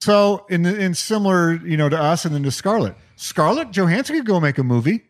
So 0.00 0.46
in 0.48 0.66
in 0.66 0.94
similar, 0.94 1.54
you 1.64 1.76
know, 1.76 1.88
to 1.88 2.00
us 2.00 2.24
and 2.24 2.34
then 2.34 2.42
to 2.42 2.50
Scarlett, 2.50 2.96
Scarlett 3.14 3.70
Johansson 3.70 4.16
could 4.16 4.26
go 4.26 4.40
make 4.40 4.58
a 4.58 4.64
movie. 4.64 5.04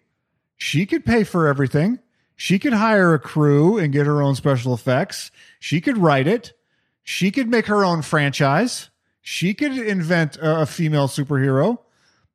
She 0.56 0.84
could 0.84 1.06
pay 1.06 1.24
for 1.24 1.46
everything. 1.46 2.00
She 2.40 2.58
could 2.58 2.72
hire 2.72 3.12
a 3.12 3.18
crew 3.18 3.76
and 3.76 3.92
get 3.92 4.06
her 4.06 4.22
own 4.22 4.34
special 4.34 4.72
effects. 4.72 5.30
She 5.58 5.82
could 5.82 5.98
write 5.98 6.26
it. 6.26 6.54
She 7.02 7.30
could 7.30 7.50
make 7.50 7.66
her 7.66 7.84
own 7.84 8.00
franchise. 8.00 8.88
She 9.20 9.52
could 9.52 9.76
invent 9.76 10.38
a, 10.38 10.62
a 10.62 10.66
female 10.66 11.06
superhero 11.06 11.80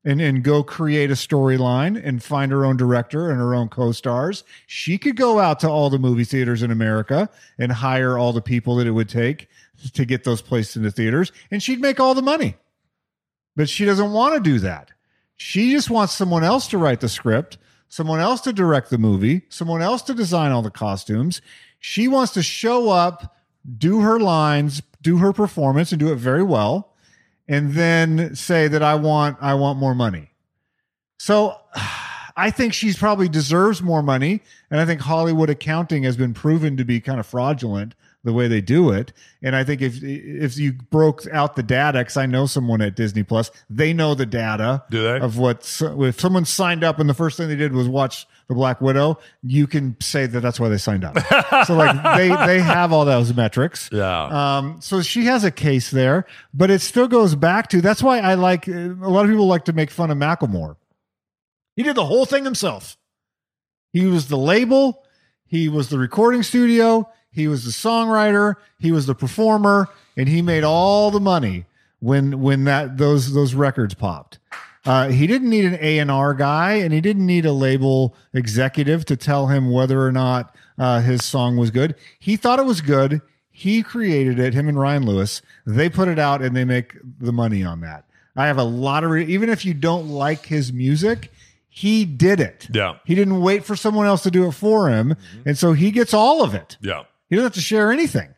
and, 0.04 0.22
and 0.22 0.44
go 0.44 0.62
create 0.62 1.10
a 1.10 1.16
storyline 1.16 2.00
and 2.00 2.22
find 2.22 2.52
her 2.52 2.66
own 2.66 2.78
director 2.78 3.32
and 3.32 3.40
her 3.40 3.56
own 3.56 3.68
co-stars. 3.68 4.44
She 4.68 5.00
could 5.00 5.16
go 5.16 5.40
out 5.40 5.60
to 5.62 5.70
all 5.72 5.90
the 5.90 5.98
movie 5.98 6.24
theaters 6.24 6.62
in 6.62 6.70
America 6.70 7.28
and 7.58 7.72
hire 7.72 8.16
all 8.16 8.32
the 8.32 8.44
people 8.44 8.76
that 8.76 8.86
it 8.86 8.92
would 8.92 9.10
take 9.10 9.50
to 9.94 10.06
get 10.06 10.24
those 10.24 10.44
placed 10.44 10.76
in 10.76 10.84
the 10.84 10.92
theaters 10.92 11.32
and 11.50 11.64
she'd 11.64 11.82
make 11.82 12.00
all 12.00 12.14
the 12.14 12.22
money. 12.22 12.58
But 13.56 13.70
she 13.70 13.86
doesn't 13.86 14.12
want 14.12 14.36
to 14.36 14.40
do 14.40 14.60
that. 14.60 14.92
She 15.36 15.72
just 15.72 15.90
wants 15.90 16.14
someone 16.14 16.44
else 16.44 16.68
to 16.68 16.78
write 16.78 17.00
the 17.00 17.10
script, 17.10 17.58
someone 17.96 18.20
else 18.20 18.42
to 18.42 18.52
direct 18.52 18.90
the 18.90 18.98
movie, 18.98 19.44
someone 19.48 19.82
else 19.82 20.02
to 20.02 20.14
design 20.14 20.52
all 20.52 20.62
the 20.62 20.70
costumes. 20.70 21.42
She 21.80 22.10
wants 22.10 22.34
to 22.34 22.44
show 22.44 22.90
up, 22.90 23.38
do 23.78 24.02
her 24.02 24.20
lines, 24.20 24.82
do 25.02 25.20
her 25.20 25.32
performance 25.32 25.94
and 25.94 26.00
do 26.00 26.12
it 26.12 26.18
very 26.18 26.44
well 26.44 26.94
and 27.48 27.72
then 27.72 28.36
say 28.36 28.68
that 28.68 28.84
I 28.84 28.96
want 28.96 29.38
I 29.40 29.54
want 29.54 29.80
more 29.80 29.96
money. 29.96 30.32
So 31.20 31.58
I 32.36 32.52
think 32.52 32.74
she's 32.74 32.98
probably 32.98 33.30
deserves 33.30 33.82
more 33.82 34.04
money 34.04 34.42
and 34.70 34.82
I 34.82 34.86
think 34.86 35.00
Hollywood 35.00 35.50
accounting 35.50 36.04
has 36.04 36.18
been 36.18 36.34
proven 36.34 36.76
to 36.76 36.84
be 36.84 37.00
kind 37.00 37.18
of 37.18 37.26
fraudulent 37.26 37.96
the 38.26 38.34
way 38.34 38.48
they 38.50 38.60
do 38.60 38.90
it. 38.90 39.14
And 39.42 39.56
I 39.56 39.64
think 39.64 39.82
if 39.82 40.04
if 40.04 40.58
you 40.58 40.74
broke 40.74 41.26
out 41.32 41.56
the 41.56 41.64
data, 41.64 42.00
because 42.00 42.18
I 42.18 42.26
know 42.26 42.48
someone 42.48 42.82
at 42.82 42.96
Disney 42.96 43.24
Plus, 43.24 43.52
they 43.70 43.94
know 43.94 44.16
the 44.16 44.26
data 44.26 44.84
Do 44.90 45.04
they? 45.04 45.20
of 45.20 45.38
what 45.38 45.60
if 45.80 46.20
someone 46.20 46.44
signed 46.44 46.84
up 46.84 47.00
and 47.00 47.08
the 47.08 47.14
first 47.14 47.38
thing 47.38 47.48
they 47.48 47.56
did 47.56 47.72
was 47.74 47.88
watch 47.88 48.28
the 48.48 48.56
Black 48.56 48.82
Widow, 48.82 49.20
you 49.44 49.68
can 49.68 49.96
say 50.02 50.26
that 50.26 50.40
that's 50.42 50.60
why 50.60 50.70
they 50.70 50.78
signed 50.80 51.06
up. 51.06 51.16
so 51.66 51.76
like 51.76 52.02
they 52.18 52.30
they 52.48 52.60
have 52.60 52.92
all 52.92 53.06
those 53.06 53.34
metrics. 53.34 53.90
Yeah. 53.94 54.58
Um, 54.58 54.82
so 54.82 55.02
she 55.04 55.26
has 55.26 55.44
a 55.44 55.52
case 55.52 55.92
there, 55.92 56.26
but 56.54 56.72
it 56.72 56.82
still 56.82 57.08
goes 57.08 57.36
back 57.36 57.70
to 57.70 57.80
that's 57.82 58.02
why 58.02 58.20
I 58.20 58.34
like 58.34 58.68
a 58.68 58.96
lot 59.00 59.24
of 59.26 59.30
people 59.32 59.48
like 59.48 59.66
to 59.66 59.74
make 59.74 59.92
fun 59.92 60.10
of 60.10 60.18
Macklemore. 60.18 60.76
He 61.76 61.84
did 61.84 61.96
the 61.96 62.06
whole 62.06 62.26
thing 62.26 62.44
himself. 62.44 62.98
He 63.94 64.08
was 64.08 64.28
the 64.30 64.38
label, 64.38 65.04
he 65.46 65.70
was 65.70 65.90
the 65.90 66.00
recording 66.00 66.42
studio, 66.42 67.08
he 67.36 67.48
was 67.48 67.66
the 67.66 67.72
songwriter, 67.72 68.56
he 68.80 68.92
was 68.92 69.06
the 69.06 69.14
performer, 69.16 69.90
and 70.16 70.30
he 70.30 70.42
made 70.42 70.64
all 70.64 71.12
the 71.12 71.20
money 71.20 71.66
when 72.00 72.42
when 72.42 72.64
that 72.64 72.98
those 72.98 73.34
those 73.34 73.54
records 73.54 73.94
popped. 73.94 74.40
Uh, 74.86 75.10
he 75.10 75.28
didn't 75.28 75.50
need 75.50 75.66
an 75.66 75.78
A 75.82 76.00
and 76.00 76.10
R 76.10 76.34
guy, 76.34 76.74
and 76.74 76.94
he 76.94 77.02
didn't 77.02 77.26
need 77.26 77.46
a 77.46 77.52
label 77.52 78.16
executive 78.34 79.04
to 79.06 79.18
tell 79.18 79.48
him 79.48 79.72
whether 79.72 80.02
or 80.06 80.12
not 80.12 80.56
uh, 80.78 81.02
his 81.02 81.26
song 81.26 81.58
was 81.58 81.72
good. 81.72 81.96
He 82.20 82.38
thought 82.38 82.60
it 82.60 82.66
was 82.66 82.82
good. 82.82 83.22
He 83.52 83.84
created 83.84 84.40
it. 84.40 84.54
Him 84.54 84.68
and 84.70 84.80
Ryan 84.80 85.06
Lewis. 85.06 85.42
They 85.66 85.90
put 85.90 86.08
it 86.08 86.20
out, 86.20 86.42
and 86.42 86.56
they 86.56 86.66
make 86.66 86.94
the 87.20 87.34
money 87.34 87.64
on 87.64 87.82
that. 87.82 88.06
I 88.36 88.48
have 88.48 88.58
a 88.58 88.64
lot 88.64 89.04
of 89.04 89.12
re- 89.12 89.26
even 89.26 89.50
if 89.50 89.66
you 89.66 89.74
don't 89.74 90.10
like 90.10 90.46
his 90.46 90.72
music, 90.72 91.32
He 91.70 92.06
did 92.06 92.40
it. 92.40 92.70
Yeah. 92.72 93.00
He 93.06 93.16
didn't 93.16 93.42
wait 93.42 93.66
for 93.66 93.76
someone 93.76 94.08
else 94.08 94.24
to 94.24 94.32
do 94.32 94.48
it 94.48 94.54
for 94.54 94.90
him. 94.90 95.16
And 95.46 95.58
so 95.58 95.74
he 95.74 95.92
gets 95.92 96.14
all 96.14 96.42
of 96.42 96.54
it. 96.54 96.78
Yeah. 96.82 97.04
He 97.36 97.38
don't 97.38 97.44
have 97.44 97.54
to 97.56 97.62
share 97.62 97.92
anything. 97.92 98.34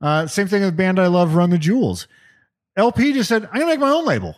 Uh, 0.00 0.26
same 0.26 0.48
thing 0.48 0.62
with 0.62 0.74
band 0.78 0.98
I 0.98 1.08
love, 1.08 1.34
Run 1.34 1.50
the 1.50 1.58
Jewels. 1.58 2.08
El-P 2.74 3.12
just 3.12 3.28
said, 3.28 3.44
I'm 3.52 3.60
gonna 3.60 3.66
make 3.66 3.80
my 3.80 3.90
own 3.90 4.06
label. 4.06 4.34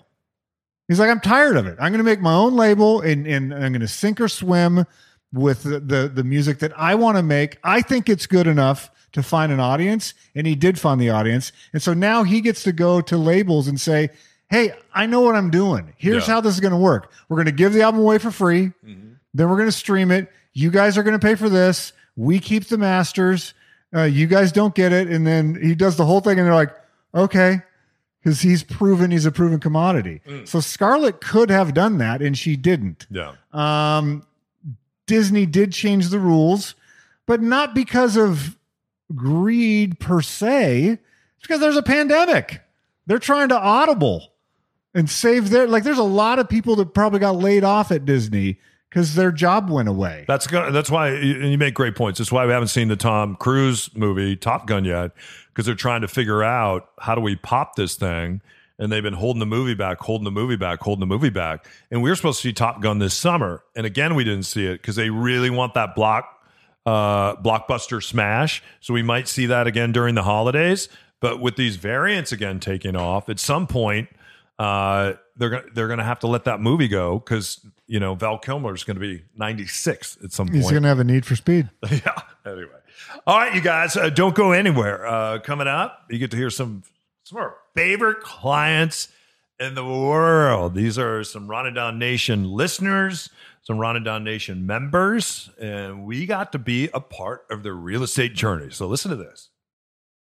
He's 0.88 0.98
like, 0.98 1.08
I'm 1.08 1.20
tired 1.20 1.56
of 1.56 1.66
it. 1.68 1.76
I'm 1.80 1.92
gonna 1.92 2.02
make 2.02 2.20
my 2.20 2.34
own 2.34 2.54
label 2.56 3.00
and, 3.00 3.26
and 3.28 3.54
I'm 3.54 3.72
gonna 3.72 3.86
sink 3.86 4.20
or 4.20 4.26
swim 4.26 4.84
with 5.32 5.62
the, 5.62 5.78
the, 5.78 6.10
the 6.12 6.24
music 6.24 6.58
that 6.58 6.72
I 6.76 6.96
want 6.96 7.16
to 7.16 7.22
make. 7.22 7.58
I 7.62 7.80
think 7.80 8.08
it's 8.08 8.26
good 8.26 8.48
enough 8.48 8.90
to 9.12 9.22
find 9.22 9.52
an 9.52 9.60
audience, 9.60 10.14
and 10.34 10.46
he 10.46 10.54
did 10.56 10.80
find 10.80 11.00
the 11.00 11.10
audience. 11.10 11.52
And 11.72 11.80
so 11.82 11.94
now 11.94 12.24
he 12.24 12.40
gets 12.40 12.64
to 12.64 12.72
go 12.72 13.00
to 13.02 13.16
labels 13.16 13.68
and 13.68 13.80
say, 13.80 14.10
Hey, 14.50 14.72
I 14.92 15.06
know 15.06 15.20
what 15.20 15.36
I'm 15.36 15.50
doing. 15.50 15.92
Here's 15.96 16.26
Yeah. 16.26 16.34
how 16.34 16.40
this 16.40 16.54
is 16.54 16.60
gonna 16.60 16.76
work. 16.78 17.12
We're 17.28 17.36
gonna 17.38 17.52
give 17.52 17.72
the 17.72 17.82
album 17.82 18.00
away 18.00 18.18
for 18.18 18.30
free. 18.32 18.72
Then 19.34 19.48
we're 19.48 19.56
going 19.56 19.68
to 19.68 19.72
stream 19.72 20.10
it. 20.10 20.30
You 20.52 20.70
guys 20.70 20.98
are 20.98 21.02
going 21.02 21.18
to 21.18 21.26
pay 21.26 21.36
for 21.36 21.48
this. 21.48 21.94
We 22.16 22.38
keep 22.38 22.66
the 22.68 22.76
masters. 22.76 23.54
Uh, 23.94 24.02
you 24.02 24.26
guys 24.26 24.52
don't 24.52 24.74
get 24.74 24.92
it. 24.92 25.08
And 25.08 25.26
then 25.26 25.58
he 25.60 25.74
does 25.74 25.96
the 25.96 26.04
whole 26.04 26.20
thing, 26.20 26.38
and 26.38 26.46
they're 26.46 26.54
like, 26.54 26.74
okay, 27.14 27.60
because 28.22 28.40
he's 28.40 28.62
proven 28.62 29.10
he's 29.10 29.26
a 29.26 29.32
proven 29.32 29.60
commodity. 29.60 30.20
So 30.44 30.60
Scarlett 30.60 31.20
could 31.20 31.50
have 31.50 31.74
done 31.74 31.98
that, 31.98 32.22
and 32.22 32.36
she 32.36 32.56
didn't. 32.56 33.06
Yeah. 33.10 33.34
Um, 33.52 34.24
Disney 35.06 35.46
did 35.46 35.72
change 35.72 36.08
the 36.08 36.20
rules, 36.20 36.74
but 37.26 37.42
not 37.42 37.74
because 37.74 38.16
of 38.16 38.56
greed 39.14 39.98
per 39.98 40.22
se. 40.22 40.98
It's 41.36 41.42
because 41.42 41.60
there's 41.60 41.76
a 41.76 41.82
pandemic. 41.82 42.62
They're 43.06 43.18
trying 43.18 43.48
to 43.48 43.58
audible 43.58 44.28
and 44.94 45.10
save 45.10 45.50
their 45.50 45.66
like. 45.66 45.82
There's 45.82 45.98
a 45.98 46.02
lot 46.02 46.38
of 46.38 46.48
people 46.48 46.76
that 46.76 46.94
probably 46.94 47.18
got 47.18 47.36
laid 47.36 47.64
off 47.64 47.90
at 47.90 48.04
Disney 48.04 48.58
because 48.92 49.14
their 49.14 49.32
job 49.32 49.70
went 49.70 49.88
away. 49.88 50.26
That's 50.28 50.46
go- 50.46 50.70
that's 50.70 50.90
why 50.90 51.14
you, 51.14 51.40
and 51.40 51.50
you 51.50 51.56
make 51.56 51.72
great 51.72 51.96
points. 51.96 52.18
That's 52.18 52.30
why 52.30 52.44
we 52.44 52.52
haven't 52.52 52.68
seen 52.68 52.88
the 52.88 52.96
Tom 52.96 53.36
Cruise 53.36 53.88
movie 53.96 54.36
Top 54.36 54.66
Gun 54.66 54.84
yet 54.84 55.12
because 55.48 55.64
they're 55.64 55.74
trying 55.74 56.02
to 56.02 56.08
figure 56.08 56.42
out 56.42 56.90
how 56.98 57.14
do 57.14 57.22
we 57.22 57.36
pop 57.36 57.74
this 57.74 57.94
thing. 57.96 58.42
And 58.78 58.92
they've 58.92 59.02
been 59.02 59.14
holding 59.14 59.40
the 59.40 59.46
movie 59.46 59.74
back, 59.74 59.98
holding 60.00 60.24
the 60.24 60.30
movie 60.30 60.56
back, 60.56 60.80
holding 60.80 61.00
the 61.00 61.06
movie 61.06 61.30
back. 61.30 61.66
And 61.90 62.02
we 62.02 62.10
were 62.10 62.16
supposed 62.16 62.42
to 62.42 62.48
see 62.48 62.52
Top 62.52 62.82
Gun 62.82 62.98
this 62.98 63.14
summer, 63.14 63.62
and 63.74 63.86
again 63.86 64.14
we 64.14 64.24
didn't 64.24 64.44
see 64.44 64.66
it 64.66 64.82
because 64.82 64.96
they 64.96 65.08
really 65.08 65.50
want 65.50 65.72
that 65.74 65.94
block 65.94 66.28
uh, 66.84 67.36
blockbuster 67.36 68.02
smash. 68.02 68.62
So 68.80 68.92
we 68.92 69.02
might 69.02 69.26
see 69.26 69.46
that 69.46 69.66
again 69.66 69.92
during 69.92 70.14
the 70.14 70.22
holidays. 70.24 70.88
But 71.20 71.40
with 71.40 71.56
these 71.56 71.76
variants 71.76 72.32
again 72.32 72.60
taking 72.60 72.96
off, 72.96 73.28
at 73.28 73.38
some 73.38 73.66
point 73.66 74.08
uh, 74.58 75.14
they're 75.36 75.50
gonna 75.50 75.64
they're 75.74 75.88
gonna 75.88 76.04
have 76.04 76.20
to 76.20 76.26
let 76.26 76.44
that 76.44 76.60
movie 76.60 76.88
go 76.88 77.18
because 77.18 77.64
you 77.92 78.00
know 78.00 78.14
Val 78.14 78.38
Kilmer 78.38 78.74
is 78.74 78.84
going 78.84 78.96
to 78.96 79.00
be 79.00 79.22
96 79.36 80.16
at 80.24 80.32
some 80.32 80.46
He's 80.46 80.52
point. 80.52 80.62
He's 80.62 80.70
going 80.70 80.82
to 80.84 80.88
have 80.88 80.98
a 80.98 81.04
need 81.04 81.26
for 81.26 81.36
speed. 81.36 81.68
yeah. 81.90 82.22
Anyway, 82.46 82.70
all 83.26 83.38
right, 83.38 83.54
you 83.54 83.60
guys, 83.60 83.98
uh, 83.98 84.08
don't 84.08 84.34
go 84.34 84.52
anywhere. 84.52 85.06
Uh, 85.06 85.38
coming 85.40 85.68
up, 85.68 86.06
you 86.08 86.18
get 86.18 86.30
to 86.30 86.36
hear 86.38 86.48
some 86.48 86.84
some 87.24 87.36
of 87.36 87.44
our 87.44 87.56
favorite 87.74 88.20
clients 88.20 89.08
in 89.60 89.74
the 89.74 89.84
world. 89.84 90.74
These 90.74 90.98
are 90.98 91.22
some 91.22 91.48
Ron 91.48 91.66
and 91.66 91.74
Don 91.74 91.98
Nation 91.98 92.50
listeners, 92.50 93.28
some 93.60 93.76
Ron 93.76 93.96
and 93.96 94.06
Don 94.06 94.24
Nation 94.24 94.66
members, 94.66 95.50
and 95.60 96.06
we 96.06 96.24
got 96.24 96.50
to 96.52 96.58
be 96.58 96.88
a 96.94 97.00
part 97.00 97.44
of 97.50 97.62
their 97.62 97.74
real 97.74 98.02
estate 98.02 98.34
journey. 98.34 98.70
So 98.70 98.86
listen 98.86 99.10
to 99.10 99.16
this. 99.18 99.50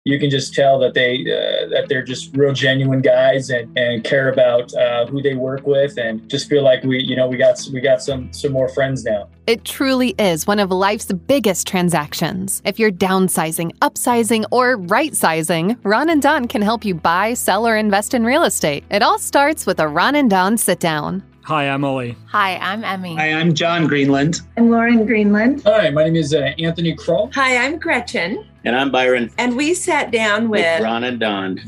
You 0.07 0.17
can 0.21 0.29
just 0.29 0.53
tell 0.53 0.75
that 0.83 0.93
they 0.93 1.11
uh, 1.21 1.67
that 1.73 1.85
they're 1.89 2.07
just 2.13 2.35
real 2.35 2.53
genuine 2.53 3.01
guys 3.01 3.49
and, 3.49 3.65
and 3.77 4.03
care 4.03 4.29
about 4.35 4.73
uh, 4.73 5.05
who 5.07 5.21
they 5.21 5.35
work 5.49 5.63
with 5.67 5.97
and 5.97 6.13
just 6.29 6.47
feel 6.51 6.63
like 6.63 6.81
we 6.83 6.95
you 7.09 7.15
know 7.15 7.27
we 7.27 7.37
got 7.37 7.55
we 7.73 7.79
got 7.81 8.01
some 8.01 8.21
some 8.31 8.51
more 8.59 8.69
friends 8.69 9.03
now 9.03 9.21
It 9.53 9.59
truly 9.63 10.11
is 10.31 10.47
one 10.47 10.59
of 10.59 10.69
life's 10.71 11.11
biggest 11.33 11.67
transactions. 11.67 12.61
If 12.65 12.79
you're 12.79 12.91
downsizing, 12.91 13.69
upsizing, 13.87 14.45
or 14.51 14.65
right 14.95 15.13
sizing, 15.15 15.65
Ron 15.83 16.09
and 16.09 16.21
Don 16.21 16.47
can 16.47 16.61
help 16.61 16.83
you 16.85 16.95
buy, 16.95 17.33
sell, 17.33 17.67
or 17.67 17.75
invest 17.77 18.13
in 18.13 18.23
real 18.25 18.43
estate. 18.51 18.83
It 18.97 19.01
all 19.01 19.19
starts 19.19 19.65
with 19.65 19.79
a 19.79 19.87
Ron 19.87 20.15
and 20.15 20.29
Don 20.29 20.57
sit 20.57 20.79
down. 20.79 21.23
Hi, 21.43 21.63
I'm 21.73 21.85
Ollie. 21.85 22.13
Hi, 22.27 22.57
I'm 22.57 22.83
Emmy. 22.83 23.15
Hi, 23.15 23.31
I'm 23.39 23.53
John 23.53 23.87
Greenland. 23.87 24.41
I'm 24.57 24.69
Lauren 24.69 25.05
Greenland. 25.05 25.63
hi 25.63 25.89
my 25.91 26.03
name 26.03 26.17
is 26.17 26.33
uh, 26.33 26.39
anthony 26.67 26.93
kroll 27.03 27.29
Hi, 27.33 27.49
I'm 27.63 27.79
Gretchen. 27.79 28.31
And 28.67 28.75
I'm 28.75 28.91
Byron 28.91 29.31
And 29.37 29.55
we 29.55 29.73
sat 29.73 30.11
down 30.11 30.49
with 30.49 30.57
with 30.57 30.83
Ron 30.83 31.05
and 31.05 31.21
Don. 31.21 31.61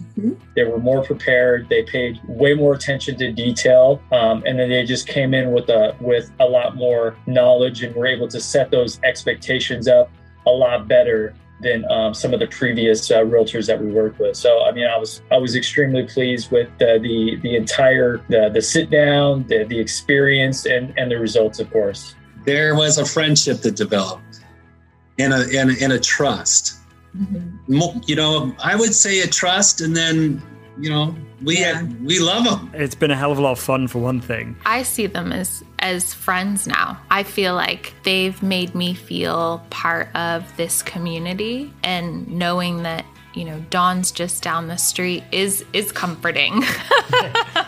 they 0.54 0.66
were 0.66 0.80
more 0.80 1.02
prepared 1.02 1.70
they 1.70 1.84
paid 1.84 2.20
way 2.28 2.54
more 2.54 2.74
attention 2.74 3.18
to 3.20 3.32
detail 3.32 4.02
um, 4.12 4.44
and 4.46 4.60
then 4.60 4.68
they 4.68 4.84
just 4.84 5.08
came 5.08 5.34
in 5.34 5.54
with 5.54 5.70
a 5.70 5.96
with 6.02 6.30
a 6.42 6.46
lot 6.46 6.76
more 6.76 7.16
knowledge 7.26 7.84
and 7.84 7.96
were 7.96 8.06
able 8.06 8.28
to 8.28 8.42
set 8.42 8.70
those 8.70 9.00
expectations 9.04 9.88
up 9.88 10.12
a 10.46 10.50
lot 10.50 10.90
better 10.90 11.34
than 11.62 11.90
um, 11.90 12.14
some 12.14 12.34
of 12.34 12.42
the 12.42 12.48
previous 12.48 13.10
uh, 13.12 13.20
realtors 13.20 13.68
that 13.68 13.82
we 13.82 13.92
worked 13.92 14.20
with. 14.20 14.36
So 14.36 14.64
I 14.64 14.72
mean, 14.74 14.88
I 14.88 14.98
was 14.98 15.22
I 15.32 15.38
was 15.38 15.56
extremely 15.56 16.04
pleased 16.04 16.52
with 16.52 16.70
uh, 16.82 17.00
the 17.00 17.38
the 17.44 17.56
entire 17.56 18.18
the, 18.30 18.50
the 18.54 18.62
sit 18.62 18.90
down, 18.90 19.46
the 19.48 19.66
the 19.66 19.78
experience, 19.80 20.66
and 20.66 20.94
and 20.98 21.12
the 21.12 21.20
results, 21.20 21.60
of 21.60 21.70
course. 21.70 22.16
There 22.46 22.76
was 22.76 22.98
a 22.98 23.06
friendship 23.06 23.60
that 23.62 23.76
developed 23.76 24.40
and 25.20 25.34
a, 25.34 25.60
and 25.60 25.70
a, 25.70 25.84
and 25.84 25.94
a 25.94 26.00
trust. 26.00 26.79
Mm-hmm. 27.18 27.76
Mo- 27.78 28.02
You 28.06 28.16
know, 28.16 28.56
I 28.64 28.76
would 28.76 28.94
say 28.94 29.22
a 29.22 29.28
trust, 29.28 29.82
and 29.82 29.96
then, 29.96 30.42
you 30.80 30.90
know, 30.90 31.16
we 31.44 31.58
Yeah. 31.60 31.84
we 32.04 32.20
love 32.20 32.44
them. 32.46 32.70
It's 32.74 32.96
been 32.96 33.12
a 33.12 33.16
hell 33.16 33.32
of 33.32 33.38
a 33.38 33.42
lot 33.42 33.52
of 33.54 33.60
fun 33.60 33.88
for 33.88 34.00
one 34.00 34.20
thing. 34.22 34.56
I 34.66 34.84
see 34.84 35.08
them 35.08 35.32
as 35.32 35.64
as 35.80 36.14
friends 36.14 36.68
now. 36.68 36.98
I 37.10 37.24
feel 37.24 37.56
like 37.56 37.94
they've 38.04 38.42
made 38.44 38.76
me 38.76 38.94
feel 38.94 39.64
part 39.70 40.14
of 40.16 40.44
this 40.58 40.82
community 40.82 41.72
and 41.84 42.28
knowing 42.28 42.84
that, 42.84 43.06
you 43.34 43.46
know, 43.46 43.64
Don's 43.70 44.12
just 44.12 44.44
down 44.44 44.68
the 44.68 44.78
street 44.78 45.24
is 45.32 45.64
is 45.74 45.92
comforting. 45.92 46.64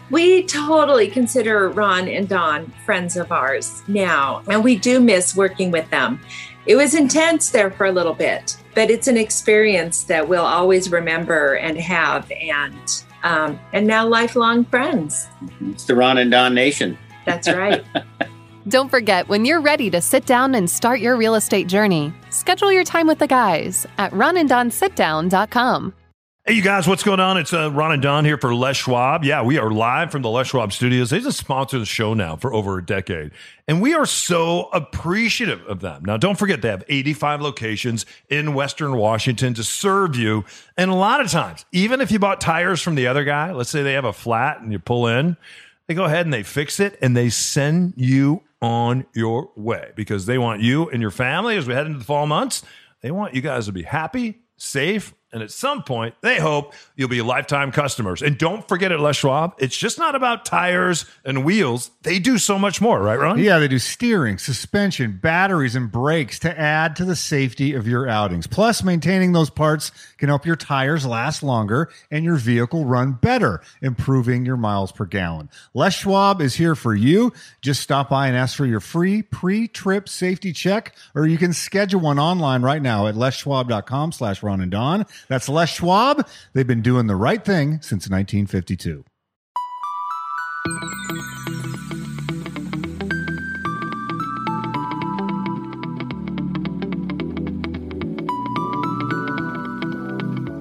We 0.10 0.44
totally 0.44 1.08
consider 1.08 1.70
Ron 1.70 2.10
and 2.10 2.28
Don 2.28 2.74
friends 2.86 3.16
of 3.16 3.32
ours 3.32 3.82
now, 3.88 4.44
and 4.50 4.62
we 4.62 4.76
do 4.76 5.00
miss 5.00 5.36
working 5.38 5.72
with 5.72 5.90
them. 5.90 6.20
It 6.66 6.76
was 6.76 6.94
intense 6.94 7.50
there 7.52 7.72
for 7.72 7.86
a 7.86 7.94
little 7.94 8.14
bit, 8.14 8.58
but 8.76 8.90
it's 8.90 9.08
an 9.08 9.18
experience 9.18 10.04
that 10.06 10.28
we'll 10.28 10.46
always 10.46 10.92
remember 10.92 11.56
and 11.56 11.78
have, 11.78 12.32
and 12.32 13.04
um, 13.24 13.60
and 13.74 13.86
now 13.86 14.08
lifelong 14.08 14.66
friends. 14.66 15.28
It's 15.62 15.86
the 15.86 15.96
Ron 15.96 16.18
and 16.18 16.32
Don 16.32 16.54
Nation. 16.54 16.98
That's 17.26 17.48
right. 17.48 17.84
Don't 18.68 18.90
forget, 18.90 19.28
when 19.28 19.44
you're 19.44 19.62
ready 19.62 19.90
to 19.90 20.00
sit 20.02 20.26
down 20.26 20.54
and 20.54 20.70
start 20.70 21.00
your 21.00 21.18
real 21.18 21.34
estate 21.36 21.68
journey, 21.68 22.14
schedule 22.30 22.72
your 22.72 22.84
time 22.84 23.08
with 23.08 23.18
the 23.18 23.28
guys 23.28 23.88
at 23.98 24.12
ronanddonsitdown.com. 24.12 25.94
Hey, 26.44 26.54
you 26.54 26.64
guys, 26.64 26.88
what's 26.88 27.04
going 27.04 27.20
on? 27.20 27.38
It's 27.38 27.54
uh, 27.54 27.70
Ron 27.72 27.92
and 27.92 28.02
Don 28.02 28.26
here 28.26 28.36
for 28.36 28.56
Les 28.56 28.76
Schwab. 28.76 29.24
Yeah, 29.24 29.44
we 29.44 29.60
are 29.60 29.70
live 29.70 30.12
from 30.12 30.24
the 30.24 30.30
Les 30.32 30.48
Schwab 30.48 30.74
studios. 30.74 31.12
They 31.12 31.20
just 31.20 31.38
sponsor 31.38 31.78
the 31.78 31.86
show 31.86 32.16
now 32.16 32.36
for 32.36 32.52
over 32.52 32.80
a 32.80 32.84
decade, 32.84 33.30
and 33.68 33.80
we 33.80 33.94
are 33.94 34.08
so 34.08 34.64
appreciative 34.74 35.64
of 35.68 35.82
them. 35.82 36.04
Now, 36.04 36.18
don't 36.18 36.40
forget, 36.40 36.64
they 36.64 36.70
have 36.70 36.84
85 36.90 37.42
locations 37.42 38.08
in 38.28 38.56
Western 38.56 38.96
Washington 38.96 39.54
to 39.54 39.64
serve 39.64 40.16
you. 40.16 40.44
And 40.76 40.90
a 40.90 40.96
lot 40.96 41.22
of 41.22 41.30
times, 41.30 41.64
even 41.74 42.02
if 42.02 42.10
you 42.10 42.18
bought 42.18 42.42
tires 42.42 42.82
from 42.82 42.96
the 42.96 43.06
other 43.06 43.24
guy, 43.24 43.52
let's 43.52 43.70
say 43.70 43.84
they 43.84 43.94
have 43.94 44.06
a 44.06 44.12
flat 44.12 44.62
and 44.62 44.72
you 44.72 44.80
pull 44.80 45.06
in, 45.06 45.38
they 45.86 45.94
go 45.94 46.06
ahead 46.06 46.26
and 46.26 46.34
they 46.34 46.42
fix 46.42 46.80
it 46.80 46.98
and 47.04 47.16
they 47.16 47.30
send 47.30 47.94
you 47.98 48.42
on 48.64 49.06
your 49.14 49.52
way 49.56 49.92
because 49.96 50.26
they 50.26 50.40
want 50.40 50.60
you 50.62 50.90
and 50.90 51.04
your 51.04 51.12
family 51.12 51.56
as 51.56 51.68
we 51.68 51.76
head 51.76 51.86
into 51.86 52.00
the 52.00 52.04
fall 52.04 52.26
months. 52.26 52.64
They 53.02 53.12
want 53.12 53.36
you 53.36 53.42
guys 53.42 53.68
to 53.68 53.72
be 53.72 53.84
happy, 53.84 54.40
safe, 54.58 55.14
and 55.34 55.42
at 55.42 55.52
some 55.52 55.84
point, 55.84 56.16
they 56.22 56.40
hope 56.40 56.74
you'll 56.96 57.10
be 57.10 57.22
lifetime 57.22 57.72
customers. 57.72 58.22
And 58.22 58.38
don't 58.38 58.68
forget 58.68 58.92
at 58.92 59.00
Les 59.00 59.16
Schwab, 59.16 59.54
it's 59.58 59.78
just 59.78 59.98
not 59.98 60.16
about 60.16 60.46
tires 60.46 61.06
and 61.24 61.46
wheels. 61.46 61.92
They 62.04 62.20
do 62.20 62.38
so 62.38 62.60
much 62.60 62.82
more, 62.82 63.02
right, 63.02 63.18
Ron? 63.18 63.40
Yeah, 63.40 63.60
they 63.60 63.68
do 63.68 63.80
steering, 63.80 64.38
suspension, 64.38 65.20
batteries, 65.22 65.76
and 65.76 65.92
brakes 65.92 66.40
to 66.40 66.60
add 66.60 66.96
to 66.98 67.06
the 67.06 67.16
safety 67.16 67.74
of 67.74 67.88
your 67.88 68.08
outings. 68.10 68.48
Plus, 68.48 68.84
maintaining 68.84 69.32
those 69.32 69.50
parts 69.50 69.92
can 70.18 70.30
help 70.30 70.46
your 70.46 70.56
tires 70.56 71.06
last 71.06 71.44
longer 71.44 71.90
and 72.10 72.26
your 72.26 72.36
vehicle 72.36 72.86
run 72.86 73.14
better, 73.14 73.62
improving 73.82 74.46
your 74.46 74.58
miles 74.58 74.92
per 74.92 75.06
gallon. 75.06 75.50
Les 75.74 75.94
Schwab 75.94 76.42
is 76.42 76.56
here 76.56 76.76
for 76.76 76.94
you. 76.94 77.32
Just 77.62 77.82
stop 77.82 78.10
by 78.10 78.28
and 78.28 78.36
ask 78.36 78.58
for 78.58 78.66
your 78.66 78.80
free 78.80 79.22
pre-trip 79.22 80.10
safety 80.10 80.52
check, 80.52 80.94
or 81.16 81.26
you 81.26 81.38
can 81.38 81.54
schedule 81.54 82.02
one 82.02 82.20
online 82.20 82.62
right 82.62 82.82
now 82.82 83.08
at 83.08 83.16
leschwab.com 83.16 84.12
slash 84.12 84.44
Ron 84.44 84.62
and 84.62 84.72
Don. 84.72 85.06
That's 85.28 85.50
Les 85.50 85.70
Schwab. 85.70 86.28
They've 86.54 86.68
been 86.68 86.82
doing 86.82 87.08
the 87.08 87.16
right 87.16 87.44
thing 87.44 87.82
since 87.82 88.10
1952. 88.10 89.04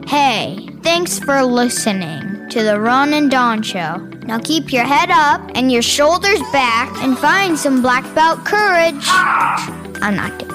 Hey, 0.09 0.69
thanks 0.83 1.19
for 1.21 1.43
listening 1.45 2.49
to 2.49 2.63
the 2.63 2.81
Ron 2.81 3.13
and 3.15 3.31
Don 3.31 3.63
Show. 3.63 3.99
Now 4.25 4.39
keep 4.41 4.73
your 4.73 4.85
head 4.85 5.11
up 5.11 5.51
and 5.55 5.71
your 5.71 5.83
shoulders 5.83 6.41
back 6.53 6.91
and 7.03 7.17
find 7.17 7.59
some 7.59 7.81
black 7.81 8.03
belt 8.15 8.45
courage. 8.45 8.95
Ah! 9.07 9.81
I'm 10.03 10.17
not 10.17 10.39
doing 10.39 10.51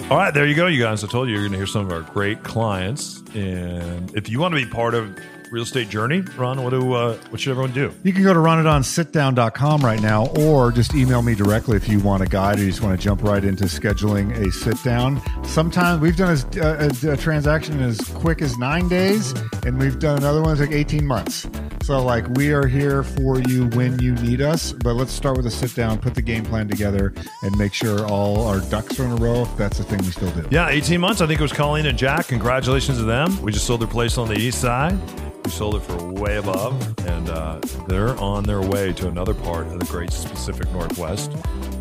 All 0.08 0.18
right, 0.18 0.32
there 0.32 0.46
you 0.46 0.54
go, 0.54 0.68
you 0.68 0.84
guys. 0.84 1.04
I 1.04 1.08
told 1.08 1.30
you 1.30 1.34
you're 1.34 1.42
going 1.42 1.54
to 1.54 1.58
hear 1.58 1.66
some 1.66 1.84
of 1.84 1.92
our 1.92 2.02
great 2.02 2.44
clients, 2.44 3.24
and 3.34 4.16
if 4.16 4.30
you 4.30 4.40
want 4.40 4.54
to 4.54 4.64
be 4.64 4.70
part 4.70 4.94
of 4.94 5.18
real 5.52 5.64
estate 5.64 5.90
journey, 5.90 6.22
Ron, 6.38 6.64
what 6.64 6.72
do 6.72 6.94
uh, 6.94 7.16
what 7.30 7.40
should 7.40 7.52
everyone 7.52 7.72
do? 7.74 7.94
You 8.04 8.14
can 8.14 8.24
go 8.24 8.34
to 8.34 8.40
ronanddonsitdown.com 8.40 9.82
right 9.82 10.02
now 10.02 10.28
or 10.38 10.72
just 10.72 10.94
email 10.96 11.22
me 11.22 11.36
directly 11.36 11.78
if 11.78 11.88
you 11.88 12.00
want 12.00 12.24
a 12.24 12.26
guide 12.26 12.60
or 12.60 12.64
you 12.64 12.70
just 12.70 12.82
want 12.82 13.00
to 13.00 13.04
jump 13.04 13.24
right 13.24 13.44
into 13.44 13.66
scheduling 13.66 14.32
a 14.36 14.52
sit 14.52 14.82
down. 14.84 15.22
Sometimes 15.46 16.02
we've 16.02 16.18
done 16.18 16.38
a, 16.58 16.90
a, 17.08 17.12
a 17.14 17.18
transaction 17.18 17.82
as 17.82 18.00
quick 18.00 18.42
as 18.42 18.58
nine 18.58 18.88
days, 18.88 19.34
and 19.66 19.80
we've 19.80 20.00
done 20.00 20.18
another 20.18 20.42
one 20.42 20.58
that's 20.58 20.70
like 20.70 20.78
18 20.78 21.06
months. 21.06 21.48
So, 21.84 22.04
like, 22.04 22.28
we 22.30 22.52
are 22.52 22.66
here 22.66 23.04
for 23.04 23.40
you 23.42 23.68
when 23.68 24.00
you 24.00 24.16
need 24.16 24.42
us. 24.42 24.74
But 24.74 24.96
let's 24.96 25.12
start 25.12 25.38
with 25.38 25.46
a 25.46 25.52
sit 25.52 25.76
down, 25.76 26.00
put 26.00 26.16
the 26.16 26.22
game 26.24 26.44
plan 26.44 26.68
together, 26.68 27.14
and 27.44 27.56
make 27.60 27.74
sure 27.74 28.08
all 28.08 28.48
our 28.48 28.60
ducks 28.72 29.00
are 29.00 29.06
in 29.06 29.12
a 29.12 29.16
row. 29.18 29.44
If 29.44 29.56
that's 29.56 29.78
the 29.78 29.84
thing 29.84 30.00
we 30.00 30.06
still 30.10 30.32
do. 30.32 30.48
Yeah, 30.50 30.68
18 30.70 31.00
months. 31.00 31.22
I 31.22 31.28
think 31.28 31.40
it 31.40 31.44
was 31.44 31.54
Colleen 31.54 31.86
and 31.86 31.96
Jack. 31.96 32.30
Congratulations 32.30 32.98
to 32.98 33.04
them. 33.04 33.40
We 33.44 33.52
just 33.52 33.68
sold 33.68 33.82
their 33.82 33.88
place 33.88 34.18
on 34.18 34.28
the 34.28 34.34
east 34.36 34.62
side. 34.62 34.98
We 35.46 35.52
sold 35.52 35.76
it 35.76 35.82
for 35.82 36.12
way 36.12 36.38
above, 36.38 36.74
and 37.06 37.30
uh, 37.30 37.60
they're 37.88 38.18
on 38.18 38.46
their 38.46 38.62
way 38.62 38.92
to 38.94 39.08
another 39.08 39.36
part 39.36 39.68
of 39.68 39.80
the 39.80 39.86
great 39.86 40.10
Pacific 40.10 40.68
Northwest 40.72 41.32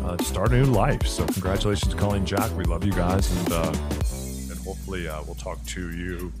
uh, 0.03 0.15
to 0.15 0.23
start 0.23 0.51
a 0.51 0.57
new 0.57 0.65
life. 0.65 1.07
So, 1.07 1.25
congratulations, 1.25 1.95
Colleen 1.95 2.27
Jack. 2.27 2.55
We 2.55 2.63
love 2.65 2.85
you 2.85 2.91
guys, 2.91 3.31
and 3.35 3.51
uh, 3.53 3.73
and 4.51 4.59
hopefully 4.59 5.07
uh, 5.07 5.23
we'll 5.23 5.33
talk 5.33 5.65
to 5.65 5.91
you 5.97 6.31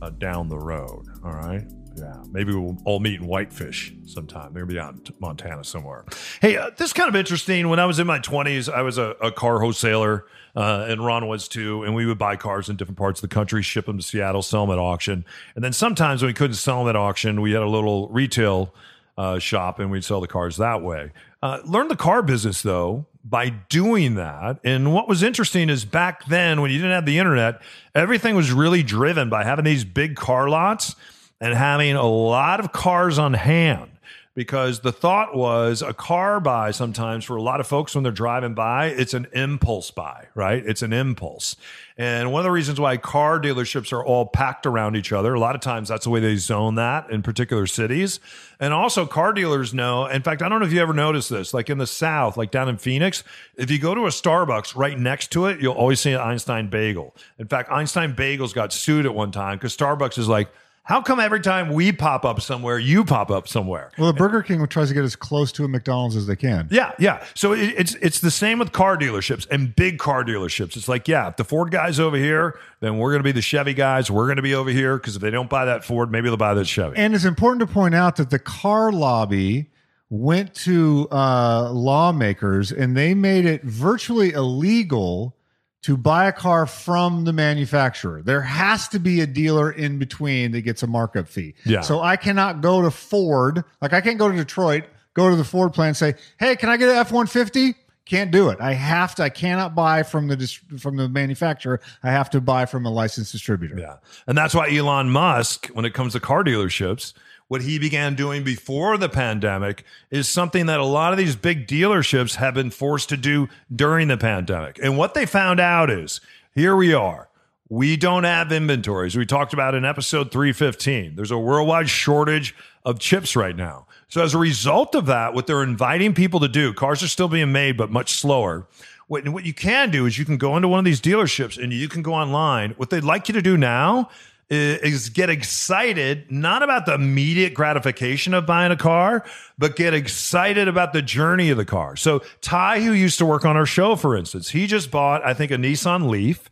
uh, 0.00 0.10
down 0.10 0.48
the 0.48 0.58
road. 0.58 1.06
All 1.24 1.32
right. 1.32 1.64
Yeah, 1.96 2.22
maybe 2.30 2.54
we'll 2.54 2.78
all 2.84 3.00
meet 3.00 3.20
in 3.20 3.26
Whitefish 3.26 3.92
sometime. 4.06 4.54
They're 4.54 4.62
gonna 4.64 4.72
be 4.72 4.78
out 4.78 4.94
in 4.94 5.14
Montana 5.18 5.64
somewhere. 5.64 6.04
Hey, 6.40 6.56
uh, 6.56 6.70
this 6.76 6.90
is 6.90 6.92
kind 6.92 7.08
of 7.08 7.16
interesting. 7.16 7.68
When 7.68 7.80
I 7.80 7.84
was 7.86 7.98
in 7.98 8.06
my 8.06 8.20
twenties, 8.20 8.68
I 8.68 8.82
was 8.82 8.96
a, 8.96 9.16
a 9.20 9.32
car 9.32 9.58
wholesaler, 9.58 10.24
uh, 10.56 10.86
and 10.88 11.04
Ron 11.04 11.26
was 11.28 11.48
too. 11.48 11.82
And 11.84 11.94
we 11.94 12.06
would 12.06 12.18
buy 12.18 12.36
cars 12.36 12.68
in 12.68 12.76
different 12.76 12.98
parts 12.98 13.22
of 13.22 13.28
the 13.28 13.34
country, 13.34 13.62
ship 13.62 13.86
them 13.86 13.98
to 13.98 14.02
Seattle, 14.02 14.42
sell 14.42 14.66
them 14.66 14.72
at 14.72 14.78
auction. 14.78 15.24
And 15.54 15.64
then 15.64 15.72
sometimes 15.72 16.22
when 16.22 16.28
we 16.28 16.34
couldn't 16.34 16.54
sell 16.54 16.80
them 16.80 16.88
at 16.88 16.96
auction, 16.96 17.40
we 17.40 17.52
had 17.52 17.62
a 17.62 17.68
little 17.68 18.08
retail 18.08 18.74
uh, 19.18 19.38
shop, 19.38 19.78
and 19.78 19.90
we'd 19.90 20.04
sell 20.04 20.20
the 20.20 20.28
cars 20.28 20.56
that 20.56 20.82
way. 20.82 21.12
Uh, 21.42 21.58
learned 21.64 21.90
the 21.90 21.96
car 21.96 22.22
business 22.22 22.62
though 22.62 23.06
by 23.24 23.50
doing 23.50 24.14
that. 24.14 24.58
And 24.64 24.94
what 24.94 25.08
was 25.08 25.22
interesting 25.22 25.68
is 25.68 25.84
back 25.84 26.26
then, 26.26 26.60
when 26.60 26.70
you 26.70 26.78
didn't 26.78 26.92
have 26.92 27.06
the 27.06 27.18
internet, 27.18 27.60
everything 27.94 28.34
was 28.34 28.50
really 28.52 28.82
driven 28.82 29.28
by 29.28 29.44
having 29.44 29.64
these 29.64 29.84
big 29.84 30.16
car 30.16 30.48
lots 30.48 30.96
and 31.40 31.54
having 31.54 31.96
a 31.96 32.06
lot 32.06 32.60
of 32.60 32.72
cars 32.72 33.18
on 33.18 33.34
hand 33.34 33.90
because 34.34 34.80
the 34.80 34.92
thought 34.92 35.34
was 35.34 35.82
a 35.82 35.92
car 35.92 36.38
buy 36.38 36.70
sometimes 36.70 37.24
for 37.24 37.36
a 37.36 37.42
lot 37.42 37.58
of 37.58 37.66
folks 37.66 37.94
when 37.94 38.04
they're 38.04 38.12
driving 38.12 38.54
by, 38.54 38.86
it's 38.86 39.12
an 39.12 39.26
impulse 39.32 39.90
buy, 39.90 40.28
right? 40.34 40.64
It's 40.64 40.82
an 40.82 40.92
impulse. 40.92 41.56
And 41.98 42.32
one 42.32 42.40
of 42.40 42.44
the 42.44 42.52
reasons 42.52 42.78
why 42.78 42.96
car 42.96 43.40
dealerships 43.40 43.92
are 43.92 44.04
all 44.04 44.26
packed 44.26 44.66
around 44.66 44.96
each 44.96 45.12
other, 45.12 45.34
a 45.34 45.40
lot 45.40 45.56
of 45.56 45.60
times 45.60 45.88
that's 45.88 46.04
the 46.04 46.10
way 46.10 46.20
they 46.20 46.36
zone 46.36 46.76
that 46.76 47.10
in 47.10 47.22
particular 47.22 47.66
cities. 47.66 48.20
And 48.60 48.72
also, 48.72 49.04
car 49.04 49.32
dealers 49.32 49.74
know, 49.74 50.06
in 50.06 50.22
fact, 50.22 50.42
I 50.42 50.48
don't 50.48 50.60
know 50.60 50.66
if 50.66 50.72
you 50.72 50.80
ever 50.80 50.94
noticed 50.94 51.28
this, 51.28 51.52
like 51.52 51.68
in 51.68 51.78
the 51.78 51.86
South, 51.86 52.36
like 52.36 52.52
down 52.52 52.68
in 52.68 52.78
Phoenix, 52.78 53.24
if 53.56 53.70
you 53.70 53.78
go 53.78 53.94
to 53.94 54.06
a 54.06 54.10
Starbucks 54.10 54.76
right 54.76 54.98
next 54.98 55.32
to 55.32 55.46
it, 55.46 55.60
you'll 55.60 55.74
always 55.74 56.00
see 56.00 56.12
an 56.12 56.20
Einstein 56.20 56.70
bagel. 56.70 57.16
In 57.38 57.48
fact, 57.48 57.70
Einstein 57.70 58.14
bagels 58.14 58.54
got 58.54 58.72
sued 58.72 59.06
at 59.06 59.14
one 59.14 59.32
time 59.32 59.58
because 59.58 59.76
Starbucks 59.76 60.18
is 60.18 60.28
like, 60.28 60.48
how 60.90 61.00
come 61.00 61.20
every 61.20 61.40
time 61.40 61.72
we 61.72 61.92
pop 61.92 62.24
up 62.24 62.40
somewhere, 62.40 62.76
you 62.76 63.04
pop 63.04 63.30
up 63.30 63.46
somewhere? 63.46 63.92
Well, 63.96 64.08
the 64.08 64.18
Burger 64.18 64.42
King 64.42 64.66
tries 64.66 64.88
to 64.88 64.94
get 64.94 65.04
as 65.04 65.14
close 65.14 65.52
to 65.52 65.64
a 65.64 65.68
McDonald's 65.68 66.16
as 66.16 66.26
they 66.26 66.34
can. 66.34 66.66
Yeah, 66.68 66.94
yeah. 66.98 67.24
So 67.34 67.52
it, 67.52 67.74
it's 67.78 67.94
it's 68.02 68.18
the 68.18 68.30
same 68.32 68.58
with 68.58 68.72
car 68.72 68.96
dealerships 68.96 69.46
and 69.52 69.76
big 69.76 70.00
car 70.00 70.24
dealerships. 70.24 70.76
It's 70.76 70.88
like, 70.88 71.06
yeah, 71.06 71.28
if 71.28 71.36
the 71.36 71.44
Ford 71.44 71.70
guys 71.70 72.00
over 72.00 72.16
here, 72.16 72.58
then 72.80 72.98
we're 72.98 73.10
going 73.12 73.20
to 73.20 73.24
be 73.24 73.30
the 73.30 73.40
Chevy 73.40 73.72
guys. 73.72 74.10
We're 74.10 74.26
going 74.26 74.34
to 74.34 74.42
be 74.42 74.52
over 74.52 74.70
here 74.70 74.96
because 74.96 75.14
if 75.14 75.22
they 75.22 75.30
don't 75.30 75.48
buy 75.48 75.64
that 75.66 75.84
Ford, 75.84 76.10
maybe 76.10 76.28
they'll 76.28 76.36
buy 76.36 76.54
that 76.54 76.66
Chevy. 76.66 76.96
And 76.96 77.14
it's 77.14 77.24
important 77.24 77.60
to 77.68 77.72
point 77.72 77.94
out 77.94 78.16
that 78.16 78.30
the 78.30 78.40
car 78.40 78.90
lobby 78.90 79.70
went 80.08 80.54
to 80.54 81.06
uh, 81.12 81.70
lawmakers 81.70 82.72
and 82.72 82.96
they 82.96 83.14
made 83.14 83.46
it 83.46 83.62
virtually 83.62 84.32
illegal 84.32 85.36
to 85.82 85.96
buy 85.96 86.26
a 86.26 86.32
car 86.32 86.66
from 86.66 87.24
the 87.24 87.32
manufacturer. 87.32 88.22
There 88.22 88.42
has 88.42 88.88
to 88.88 88.98
be 88.98 89.20
a 89.20 89.26
dealer 89.26 89.70
in 89.72 89.98
between 89.98 90.52
that 90.52 90.60
gets 90.62 90.82
a 90.82 90.86
markup 90.86 91.28
fee. 91.28 91.54
Yeah. 91.64 91.80
So 91.80 92.00
I 92.00 92.16
cannot 92.16 92.60
go 92.60 92.82
to 92.82 92.90
Ford, 92.90 93.64
like 93.80 93.92
I 93.92 94.00
can't 94.00 94.18
go 94.18 94.30
to 94.30 94.36
Detroit, 94.36 94.84
go 95.14 95.30
to 95.30 95.36
the 95.36 95.44
Ford 95.44 95.72
plant 95.72 95.88
and 95.88 95.96
say, 95.96 96.14
"Hey, 96.38 96.56
can 96.56 96.68
I 96.68 96.76
get 96.76 96.90
an 96.90 96.96
F150?" 96.96 97.74
Can't 98.06 98.32
do 98.32 98.48
it. 98.48 98.58
I 98.60 98.72
have 98.72 99.14
to. 99.16 99.22
I 99.22 99.28
cannot 99.28 99.76
buy 99.76 100.02
from 100.02 100.26
the 100.26 100.36
dis- 100.36 100.58
from 100.78 100.96
the 100.96 101.08
manufacturer. 101.08 101.80
I 102.02 102.10
have 102.10 102.28
to 102.30 102.40
buy 102.40 102.66
from 102.66 102.84
a 102.84 102.90
licensed 102.90 103.30
distributor. 103.30 103.78
Yeah. 103.78 103.96
And 104.26 104.36
that's 104.36 104.52
why 104.52 104.68
Elon 104.68 105.10
Musk, 105.10 105.68
when 105.68 105.84
it 105.84 105.94
comes 105.94 106.14
to 106.14 106.20
car 106.20 106.42
dealerships, 106.42 107.12
what 107.50 107.62
he 107.62 107.80
began 107.80 108.14
doing 108.14 108.44
before 108.44 108.96
the 108.96 109.08
pandemic 109.08 109.82
is 110.08 110.28
something 110.28 110.66
that 110.66 110.78
a 110.78 110.84
lot 110.84 111.10
of 111.10 111.18
these 111.18 111.34
big 111.34 111.66
dealerships 111.66 112.36
have 112.36 112.54
been 112.54 112.70
forced 112.70 113.08
to 113.08 113.16
do 113.16 113.48
during 113.74 114.06
the 114.06 114.16
pandemic. 114.16 114.78
And 114.80 114.96
what 114.96 115.14
they 115.14 115.26
found 115.26 115.58
out 115.58 115.90
is 115.90 116.20
here 116.54 116.76
we 116.76 116.94
are. 116.94 117.28
We 117.68 117.96
don't 117.96 118.22
have 118.22 118.52
inventories. 118.52 119.16
We 119.16 119.26
talked 119.26 119.52
about 119.52 119.74
in 119.74 119.84
episode 119.84 120.30
315. 120.30 121.16
There's 121.16 121.32
a 121.32 121.38
worldwide 121.38 121.88
shortage 121.88 122.54
of 122.84 123.00
chips 123.00 123.34
right 123.34 123.56
now. 123.56 123.88
So, 124.06 124.22
as 124.22 124.32
a 124.32 124.38
result 124.38 124.94
of 124.94 125.06
that, 125.06 125.34
what 125.34 125.48
they're 125.48 125.64
inviting 125.64 126.14
people 126.14 126.38
to 126.40 126.48
do, 126.48 126.72
cars 126.72 127.02
are 127.02 127.08
still 127.08 127.28
being 127.28 127.50
made, 127.50 127.76
but 127.76 127.90
much 127.90 128.12
slower. 128.12 128.68
What, 129.08 129.28
what 129.28 129.44
you 129.44 129.54
can 129.54 129.90
do 129.90 130.06
is 130.06 130.16
you 130.18 130.24
can 130.24 130.36
go 130.36 130.54
into 130.54 130.68
one 130.68 130.78
of 130.78 130.84
these 130.84 131.00
dealerships 131.00 131.60
and 131.60 131.72
you 131.72 131.88
can 131.88 132.02
go 132.02 132.14
online. 132.14 132.74
What 132.76 132.90
they'd 132.90 133.02
like 133.02 133.26
you 133.26 133.34
to 133.34 133.42
do 133.42 133.56
now 133.56 134.08
is 134.50 135.10
get 135.10 135.30
excited 135.30 136.30
not 136.30 136.62
about 136.62 136.84
the 136.84 136.94
immediate 136.94 137.54
gratification 137.54 138.34
of 138.34 138.46
buying 138.46 138.72
a 138.72 138.76
car, 138.76 139.24
but 139.56 139.76
get 139.76 139.94
excited 139.94 140.66
about 140.66 140.92
the 140.92 141.02
journey 141.02 141.50
of 141.50 141.56
the 141.56 141.64
car. 141.64 141.94
So 141.96 142.22
Ty, 142.40 142.80
who 142.80 142.92
used 142.92 143.18
to 143.18 143.26
work 143.26 143.44
on 143.44 143.56
our 143.56 143.66
show, 143.66 143.94
for 143.94 144.16
instance, 144.16 144.50
he 144.50 144.66
just 144.66 144.90
bought, 144.90 145.24
I 145.24 145.34
think, 145.34 145.52
a 145.52 145.56
Nissan 145.56 146.08
Leaf. 146.08 146.50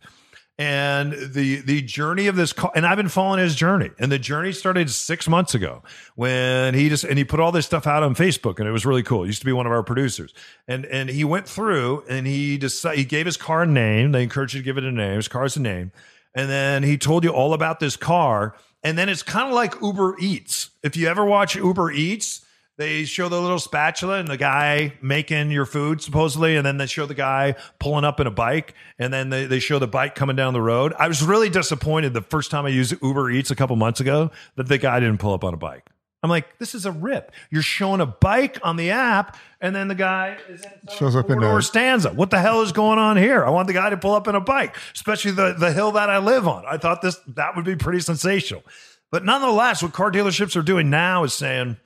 And 0.57 1.13
the 1.13 1.61
the 1.61 1.81
journey 1.81 2.27
of 2.27 2.35
this 2.35 2.51
car, 2.51 2.69
and 2.75 2.85
I've 2.85 2.97
been 2.97 3.07
following 3.07 3.39
his 3.39 3.55
journey. 3.55 3.91
And 3.97 4.11
the 4.11 4.19
journey 4.19 4.51
started 4.51 4.89
six 4.89 5.25
months 5.25 5.55
ago 5.55 5.83
when 6.15 6.73
he 6.73 6.89
just 6.89 7.05
and 7.05 7.17
he 7.17 7.23
put 7.23 7.39
all 7.39 7.53
this 7.53 7.65
stuff 7.65 7.87
out 7.87 8.03
on 8.03 8.13
Facebook, 8.13 8.59
and 8.59 8.67
it 8.67 8.71
was 8.71 8.85
really 8.85 9.01
cool. 9.01 9.23
He 9.23 9.27
used 9.27 9.39
to 9.39 9.45
be 9.45 9.53
one 9.53 9.65
of 9.65 9.71
our 9.71 9.83
producers, 9.83 10.33
and 10.67 10.85
and 10.87 11.09
he 11.09 11.23
went 11.23 11.47
through 11.47 12.03
and 12.09 12.27
he 12.27 12.57
decided 12.57 12.99
he 12.99 13.05
gave 13.05 13.25
his 13.25 13.37
car 13.37 13.61
a 13.61 13.65
name. 13.65 14.11
They 14.11 14.21
encouraged 14.21 14.53
you 14.53 14.59
to 14.59 14.65
give 14.65 14.77
it 14.77 14.83
a 14.83 14.91
name. 14.91 15.15
His 15.15 15.29
car 15.29 15.43
has 15.43 15.55
a 15.55 15.61
name, 15.61 15.93
and 16.39 16.49
then 16.49 16.83
he 16.83 16.97
told 16.97 17.25
you 17.25 17.31
all 17.31 17.53
about 17.53 17.81
this 17.81 17.97
car. 17.97 18.55
And 18.81 18.97
then 18.97 19.09
it's 19.09 19.23
kind 19.23 19.49
of 19.49 19.53
like 19.53 19.75
Uber 19.81 20.15
Eats. 20.19 20.69
If 20.81 20.95
you 20.95 21.07
ever 21.09 21.25
watch 21.25 21.57
Uber 21.57 21.91
Eats, 21.91 22.45
they 22.77 23.03
show 23.03 23.27
the 23.27 23.41
little 23.41 23.59
spatula 23.59 24.19
and 24.19 24.29
the 24.29 24.37
guy 24.37 24.93
making 25.01 25.51
your 25.51 25.65
food 25.65 26.01
supposedly, 26.01 26.55
and 26.55 26.65
then 26.65 26.77
they 26.77 26.85
show 26.85 27.05
the 27.05 27.13
guy 27.13 27.55
pulling 27.77 28.05
up 28.05 28.21
in 28.21 28.27
a 28.27 28.31
bike, 28.31 28.73
and 28.97 29.11
then 29.11 29.29
they, 29.29 29.47
they 29.47 29.59
show 29.59 29.79
the 29.79 29.87
bike 29.87 30.15
coming 30.15 30.37
down 30.37 30.53
the 30.53 30.61
road. 30.61 30.93
I 30.97 31.09
was 31.09 31.21
really 31.21 31.49
disappointed 31.49 32.13
the 32.13 32.21
first 32.21 32.51
time 32.51 32.65
I 32.65 32.69
used 32.69 32.95
Uber 33.03 33.31
Eats 33.31 33.51
a 33.51 33.55
couple 33.55 33.75
months 33.75 33.99
ago 33.99 34.31
that 34.55 34.69
the 34.69 34.77
guy 34.77 35.01
didn't 35.01 35.17
pull 35.17 35.33
up 35.33 35.43
on 35.43 35.53
a 35.53 35.57
bike. 35.57 35.89
I'm 36.21 36.29
like, 36.29 36.57
this 36.57 36.75
is 36.75 36.85
a 36.85 36.91
rip. 36.91 37.31
You're 37.49 37.61
showing 37.61 38.01
a 38.01 38.05
bike 38.05 38.59
on 38.61 38.75
the 38.75 38.91
app, 38.91 39.37
and 39.61 39.73
then 39.73 39.87
the 39.87 39.95
guy 39.95 40.37
is 40.49 40.61
in 40.63 40.71
Shows 40.97 41.15
up 41.15 41.29
in 41.29 41.41
a 41.41 41.61
stanza. 41.61 42.09
What 42.09 42.29
the 42.29 42.39
hell 42.39 42.61
is 42.61 42.73
going 42.73 42.99
on 42.99 43.15
here? 43.15 43.45
I 43.45 43.49
want 43.49 43.67
the 43.67 43.73
guy 43.73 43.89
to 43.89 43.97
pull 43.97 44.13
up 44.13 44.27
in 44.27 44.35
a 44.35 44.41
bike, 44.41 44.75
especially 44.93 45.31
the, 45.31 45.55
the 45.57 45.71
hill 45.71 45.93
that 45.93 46.09
I 46.09 46.17
live 46.17 46.47
on. 46.47 46.65
I 46.65 46.77
thought 46.77 47.01
this 47.01 47.17
that 47.35 47.55
would 47.55 47.65
be 47.65 47.77
pretty 47.77 48.01
sensational. 48.01 48.63
But 49.11 49.23
nonetheless, 49.23 49.81
what 49.81 49.93
car 49.93 50.11
dealerships 50.11 50.55
are 50.55 50.61
doing 50.61 50.89
now 50.89 51.23
is 51.23 51.33
saying, 51.33 51.77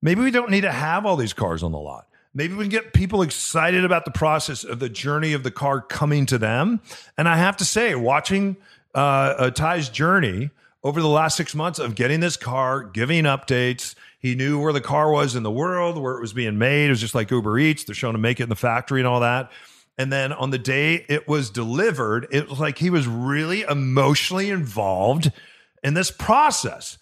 maybe 0.00 0.22
we 0.22 0.30
don't 0.30 0.50
need 0.50 0.62
to 0.62 0.72
have 0.72 1.04
all 1.04 1.16
these 1.16 1.32
cars 1.32 1.62
on 1.62 1.72
the 1.72 1.78
lot. 1.78 2.06
Maybe 2.32 2.54
we 2.54 2.62
can 2.64 2.70
get 2.70 2.92
people 2.92 3.22
excited 3.22 3.84
about 3.84 4.04
the 4.04 4.12
process 4.12 4.62
of 4.62 4.78
the 4.78 4.88
journey 4.88 5.32
of 5.32 5.42
the 5.42 5.50
car 5.50 5.80
coming 5.80 6.26
to 6.26 6.38
them. 6.38 6.80
And 7.18 7.28
I 7.28 7.36
have 7.36 7.56
to 7.56 7.64
say, 7.64 7.96
watching 7.96 8.56
uh, 8.94 8.98
uh, 8.98 9.50
Ty's 9.50 9.88
journey 9.88 10.50
over 10.82 11.00
the 11.00 11.08
last 11.08 11.36
six 11.36 11.54
months 11.54 11.78
of 11.78 11.94
getting 11.94 12.20
this 12.20 12.36
car, 12.36 12.82
giving 12.82 13.24
updates. 13.24 13.94
He 14.18 14.34
knew 14.34 14.60
where 14.60 14.72
the 14.72 14.80
car 14.80 15.10
was 15.10 15.34
in 15.36 15.42
the 15.42 15.50
world, 15.50 15.98
where 15.98 16.16
it 16.16 16.20
was 16.20 16.32
being 16.32 16.58
made. 16.58 16.86
It 16.86 16.90
was 16.90 17.00
just 17.00 17.14
like 17.14 17.30
Uber 17.30 17.58
Eats. 17.58 17.84
They're 17.84 17.94
showing 17.94 18.14
him 18.14 18.20
make 18.20 18.40
it 18.40 18.44
in 18.44 18.48
the 18.48 18.56
factory 18.56 19.00
and 19.00 19.06
all 19.06 19.20
that. 19.20 19.50
And 19.98 20.10
then 20.12 20.32
on 20.32 20.50
the 20.50 20.58
day 20.58 21.04
it 21.08 21.28
was 21.28 21.50
delivered, 21.50 22.26
it 22.30 22.48
was 22.48 22.58
like 22.58 22.78
he 22.78 22.90
was 22.90 23.06
really 23.06 23.62
emotionally 23.62 24.48
involved 24.48 25.30
in 25.82 25.94
this 25.94 26.10
process. 26.10 26.96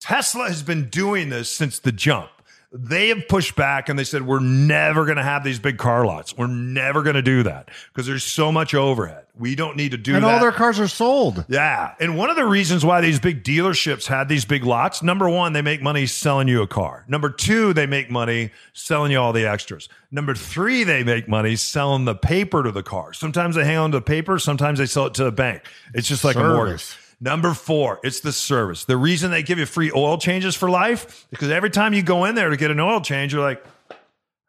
Tesla 0.00 0.48
has 0.48 0.62
been 0.62 0.90
doing 0.90 1.28
this 1.28 1.50
since 1.50 1.78
the 1.78 1.92
jump. 1.92 2.30
They 2.76 3.08
have 3.10 3.28
pushed 3.28 3.54
back 3.54 3.88
and 3.88 3.96
they 3.96 4.02
said, 4.02 4.26
we're 4.26 4.40
never 4.40 5.04
going 5.04 5.16
to 5.16 5.22
have 5.22 5.44
these 5.44 5.60
big 5.60 5.78
car 5.78 6.04
lots. 6.04 6.36
We're 6.36 6.48
never 6.48 7.04
going 7.04 7.14
to 7.14 7.22
do 7.22 7.44
that 7.44 7.70
because 7.92 8.04
there's 8.04 8.24
so 8.24 8.50
much 8.50 8.74
overhead. 8.74 9.26
We 9.38 9.54
don't 9.54 9.76
need 9.76 9.92
to 9.92 9.96
do 9.96 10.16
and 10.16 10.24
that. 10.24 10.26
And 10.26 10.34
all 10.34 10.40
their 10.40 10.50
cars 10.50 10.80
are 10.80 10.88
sold. 10.88 11.44
Yeah. 11.48 11.94
And 12.00 12.18
one 12.18 12.30
of 12.30 12.36
the 12.36 12.44
reasons 12.44 12.84
why 12.84 13.00
these 13.00 13.20
big 13.20 13.44
dealerships 13.44 14.06
had 14.06 14.28
these 14.28 14.44
big 14.44 14.64
lots, 14.64 15.04
number 15.04 15.28
one, 15.28 15.52
they 15.52 15.62
make 15.62 15.82
money 15.82 16.06
selling 16.06 16.48
you 16.48 16.62
a 16.62 16.66
car. 16.66 17.04
Number 17.06 17.30
two, 17.30 17.72
they 17.74 17.86
make 17.86 18.10
money 18.10 18.50
selling 18.72 19.12
you 19.12 19.20
all 19.20 19.32
the 19.32 19.46
extras. 19.46 19.88
Number 20.10 20.34
three, 20.34 20.82
they 20.82 21.04
make 21.04 21.28
money 21.28 21.54
selling 21.54 22.06
the 22.06 22.14
paper 22.16 22.64
to 22.64 22.72
the 22.72 22.82
car. 22.82 23.12
Sometimes 23.12 23.54
they 23.54 23.64
hang 23.64 23.78
on 23.78 23.92
to 23.92 23.98
the 23.98 24.02
paper, 24.02 24.40
sometimes 24.40 24.80
they 24.80 24.86
sell 24.86 25.06
it 25.06 25.14
to 25.14 25.24
the 25.24 25.32
bank. 25.32 25.62
It's 25.94 26.08
just 26.08 26.24
like 26.24 26.34
a 26.34 26.42
mortgage. 26.42 26.96
Number 27.20 27.54
four, 27.54 28.00
it's 28.02 28.20
the 28.20 28.32
service. 28.32 28.84
The 28.84 28.96
reason 28.96 29.30
they 29.30 29.42
give 29.42 29.58
you 29.58 29.66
free 29.66 29.92
oil 29.94 30.18
changes 30.18 30.54
for 30.54 30.70
life 30.70 31.26
because 31.30 31.50
every 31.50 31.70
time 31.70 31.94
you 31.94 32.02
go 32.02 32.24
in 32.24 32.34
there 32.34 32.50
to 32.50 32.56
get 32.56 32.70
an 32.70 32.80
oil 32.80 33.00
change, 33.00 33.32
you're 33.32 33.42
like, 33.42 33.64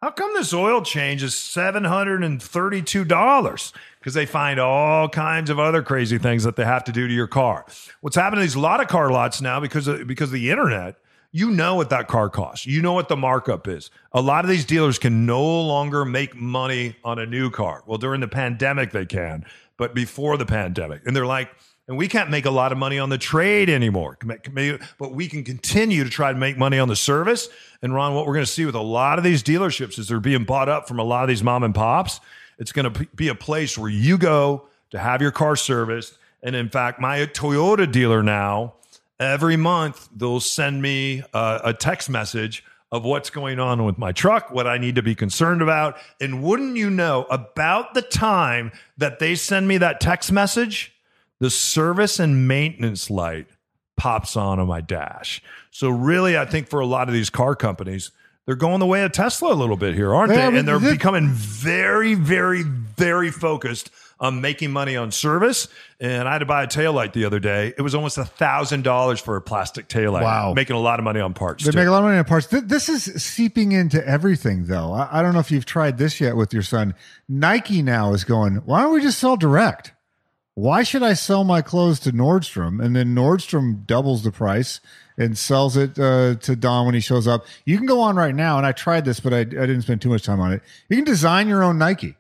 how 0.02 0.12
come 0.12 0.34
this 0.34 0.54
oil 0.54 0.82
change 0.82 1.24
is 1.24 1.34
$732? 1.34 3.74
Because 4.00 4.14
they 4.14 4.26
find 4.26 4.60
all 4.60 5.10
kinds 5.10 5.50
of 5.50 5.58
other 5.58 5.82
crazy 5.82 6.20
things 6.20 6.44
that 6.44 6.56
they 6.56 6.66
have 6.66 6.84
to 6.84 6.92
do 6.92 7.08
to 7.08 7.14
your 7.14 7.28
car. 7.28 7.66
What's 8.02 8.16
happening 8.16 8.46
is 8.46 8.56
a 8.56 8.60
lot 8.60 8.82
of 8.82 8.88
car 8.88 9.10
lots 9.10 9.42
now 9.42 9.60
because 9.60 9.88
of, 9.88 10.06
because 10.06 10.30
of 10.30 10.34
the 10.34 10.52
internet, 10.52 10.98
you 11.32 11.50
know 11.50 11.76
what 11.76 11.90
that 11.90 12.08
car 12.08 12.30
costs. 12.30 12.66
You 12.66 12.82
know 12.82 12.94
what 12.94 13.10
the 13.10 13.18
markup 13.18 13.68
is. 13.68 13.90
A 14.12 14.22
lot 14.22 14.46
of 14.46 14.50
these 14.50 14.64
dealers 14.64 15.00
can 15.00 15.26
no 15.26 15.44
longer 15.44 16.06
make 16.06 16.36
money 16.36 16.96
on 17.04 17.20
a 17.20 17.26
new 17.26 17.50
car. 17.50 17.84
Well, 17.86 17.98
during 17.98 18.22
the 18.22 18.28
pandemic, 18.28 18.92
they 18.92 19.06
can, 19.06 19.46
but 19.76 19.96
before 19.96 20.38
the 20.38 20.46
pandemic. 20.46 21.02
And 21.06 21.16
they're 21.16 21.26
like, 21.26 21.50
and 21.88 21.98
we 21.98 22.08
can't 22.08 22.32
make 22.32 22.46
a 22.46 22.52
lot 22.52 22.72
of 22.72 22.78
money 22.78 22.98
on 22.98 23.10
the 23.10 23.18
trade 23.18 23.70
anymore, 23.70 24.18
but 24.98 25.12
we 25.12 25.28
can 25.28 25.44
continue 25.44 26.04
to 26.04 26.10
try 26.10 26.32
to 26.32 26.38
make 26.38 26.58
money 26.58 26.80
on 26.80 26.88
the 26.88 26.96
service. 26.96 27.48
And 27.82 27.94
Ron, 27.94 28.16
what 28.16 28.26
we're 28.26 28.34
going 28.34 28.46
to 28.46 28.52
see 28.52 28.66
with 28.66 28.76
a 28.76 28.82
lot 28.82 29.20
of 29.20 29.24
these 29.24 29.44
dealerships 29.44 30.00
is 30.00 30.08
they're 30.08 30.20
being 30.20 30.46
bought 30.46 30.68
up 30.68 30.88
from 30.88 31.00
a 31.00 31.04
lot 31.04 31.24
of 31.24 31.30
these 31.30 31.44
mom 31.44 31.64
and 31.64 31.76
pops. 31.76 32.20
It's 32.58 32.72
going 32.72 32.92
to 32.92 33.06
be 33.16 33.28
a 33.28 33.36
place 33.36 33.78
where 33.78 33.90
you 33.90 34.18
go 34.18 34.68
to 34.92 34.98
have 34.98 35.22
your 35.22 35.32
car 35.32 35.56
serviced. 35.56 36.18
And 36.42 36.56
in 36.56 36.70
fact, 36.70 37.00
my 37.00 37.20
Toyota 37.20 37.92
dealer 37.92 38.24
now, 38.24 38.74
every 39.20 39.58
month, 39.58 40.10
they'll 40.16 40.40
send 40.40 40.82
me 40.82 41.24
a, 41.34 41.62
a 41.66 41.74
text 41.74 42.10
message 42.10 42.64
of 42.92 43.04
what's 43.04 43.30
going 43.30 43.60
on 43.60 43.84
with 43.84 43.98
my 43.98 44.12
truck, 44.12 44.52
what 44.52 44.66
I 44.66 44.78
need 44.78 44.96
to 44.96 45.04
be 45.04 45.14
concerned 45.16 45.62
about. 45.62 45.98
And 46.22 46.42
wouldn't 46.42 46.78
you 46.78 46.90
know, 46.90 47.26
about 47.30 47.94
the 47.94 48.02
time 48.02 48.72
that 48.98 49.20
they 49.20 49.36
send 49.36 49.68
me 49.68 49.78
that 49.80 50.00
text 50.00 50.32
message, 50.32 50.95
the 51.40 51.50
service 51.50 52.20
and 52.20 52.48
maintenance 52.48 53.10
light 53.10 53.48
pops 53.98 54.36
on 54.36 54.60
on 54.60 54.68
my 54.68 54.82
dash. 54.82 55.42
So 55.72 55.90
really, 55.90 56.38
I 56.38 56.46
think 56.46 56.68
for 56.70 56.80
a 56.80 56.86
lot 56.86 57.08
of 57.08 57.14
these 57.14 57.30
car 57.30 57.56
companies, 57.56 58.12
they're 58.46 58.56
going 58.56 58.80
the 58.80 58.86
way 58.86 59.04
of 59.04 59.12
Tesla 59.12 59.54
a 59.54 59.56
little 59.56 59.78
bit 59.78 59.96
here, 59.96 60.14
aren't 60.14 60.32
Yeah, 60.32 60.46
they? 60.46 60.52
but 60.52 60.60
And 60.60 60.68
they're 60.68 60.80
becoming 60.80 61.30
very, 61.30 62.14
very, 62.14 62.62
very 62.64 63.32
focused 63.32 63.90
on 64.20 64.40
making 64.40 64.72
money 64.72 64.96
on 64.96 65.12
service. 65.12 65.68
And 66.00 66.28
I 66.28 66.34
had 66.34 66.38
to 66.40 66.46
buy 66.46 66.64
a 66.64 66.68
taillight 66.68 67.12
the 67.14 67.26
other 67.26 67.40
day. 67.40 67.74
It 67.78 67.82
was 67.82 67.94
almost 67.96 68.18
a 68.18 68.24
thousand 68.24 68.84
dollars 68.84 69.20
for 69.20 69.36
a 69.36 69.42
plastic 69.42 69.90
taillight. 69.90 70.22
Wow. 70.22 70.54
making 70.54 70.76
a 70.76 70.80
lot 70.80 71.00
of 71.00 71.04
money 71.04 71.20
on 71.20 71.34
parts. 71.34 71.66
They 71.66 71.72
too. 71.72 71.78
make 71.78 71.88
a 71.88 71.92
lot 71.92 71.98
of 72.00 72.04
money 72.06 72.18
on 72.20 72.24
parts. 72.26 72.48
Th- 72.48 72.64
This 72.64 72.88
is 72.88 73.04
seeping 73.22 73.72
into 73.74 74.06
everything, 74.08 74.66
though. 74.68 74.94
I, 74.94 75.20
I 75.20 75.22
don't 75.22 75.34
know 75.34 75.40
if 75.40 75.52
you've 75.52 75.66
tried 75.66 75.98
this 75.98 76.22
yet 76.22 76.38
with 76.38 76.54
your 76.54 76.64
son. 76.64 76.94
Nike 77.28 77.82
now 77.82 78.14
is 78.14 78.24
going, 78.24 78.58
why 78.58 78.84
don't 78.84 78.94
we 78.94 79.02
just 79.02 79.20
sell 79.20 79.36
direct? 79.38 79.92
Why 80.56 80.84
should 80.84 81.04
I 81.04 81.16
sell 81.16 81.44
my 81.44 81.62
clothes 81.62 82.00
to 82.02 82.14
Nordstrom 82.14 82.82
and 82.82 82.96
then 82.96 83.14
Nordstrom 83.14 83.86
doubles 83.86 84.24
the 84.24 84.32
price 84.32 84.80
and 85.18 85.38
sells 85.38 85.76
it 85.76 86.00
uh, 86.00 86.36
to 86.36 86.56
Don 86.56 86.86
when 86.86 86.96
he 86.96 87.02
shows 87.02 87.28
up? 87.28 87.46
You 87.66 87.76
can 87.76 87.86
go 87.86 88.00
on 88.00 88.16
right 88.16 88.34
now, 88.34 88.58
and 88.58 88.66
I 88.66 88.72
tried 88.72 89.04
this, 89.04 89.20
but 89.20 89.34
I, 89.34 89.40
I 89.40 89.44
didn't 89.44 89.82
spend 89.82 90.02
too 90.02 90.08
much 90.08 90.24
time 90.24 90.40
on 90.40 90.54
it. 90.54 90.62
You 90.88 90.96
can 90.96 91.04
design 91.04 91.50
your 91.50 91.62
own 91.62 91.78
Nike. 91.78 92.16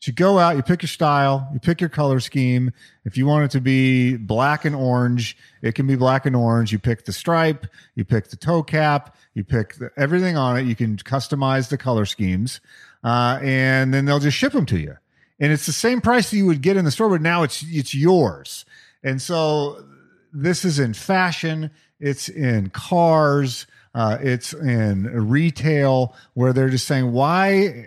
So 0.00 0.08
you 0.08 0.14
go 0.14 0.38
out, 0.38 0.56
you 0.56 0.62
pick 0.62 0.80
your 0.80 0.88
style, 0.88 1.46
you 1.52 1.60
pick 1.60 1.78
your 1.78 1.90
color 1.90 2.20
scheme. 2.20 2.72
If 3.04 3.18
you 3.18 3.26
want 3.26 3.44
it 3.44 3.50
to 3.50 3.60
be 3.60 4.16
black 4.16 4.64
and 4.64 4.74
orange, 4.74 5.36
it 5.60 5.74
can 5.74 5.86
be 5.86 5.96
black 5.96 6.24
and 6.24 6.34
orange. 6.34 6.72
You 6.72 6.78
pick 6.78 7.04
the 7.04 7.12
stripe, 7.12 7.66
you 7.96 8.06
pick 8.06 8.28
the 8.28 8.36
toe 8.36 8.62
cap, 8.62 9.14
you 9.34 9.44
pick 9.44 9.74
the, 9.74 9.90
everything 9.98 10.38
on 10.38 10.56
it. 10.56 10.62
You 10.62 10.74
can 10.74 10.96
customize 10.96 11.68
the 11.68 11.76
color 11.76 12.06
schemes, 12.06 12.60
uh, 13.02 13.38
and 13.42 13.92
then 13.92 14.06
they'll 14.06 14.20
just 14.20 14.38
ship 14.38 14.54
them 14.54 14.64
to 14.66 14.78
you. 14.78 14.96
And 15.40 15.52
it's 15.52 15.66
the 15.66 15.72
same 15.72 16.00
price 16.00 16.30
that 16.30 16.36
you 16.36 16.46
would 16.46 16.62
get 16.62 16.76
in 16.76 16.84
the 16.84 16.90
store, 16.90 17.10
but 17.10 17.20
now 17.20 17.42
it's 17.42 17.64
it's 17.66 17.94
yours. 17.94 18.64
And 19.02 19.20
so 19.20 19.84
this 20.32 20.64
is 20.64 20.78
in 20.78 20.94
fashion, 20.94 21.70
it's 22.00 22.28
in 22.28 22.70
cars, 22.70 23.66
uh, 23.94 24.18
it's 24.20 24.52
in 24.52 25.28
retail, 25.28 26.14
where 26.34 26.52
they're 26.52 26.70
just 26.70 26.86
saying 26.86 27.12
why 27.12 27.86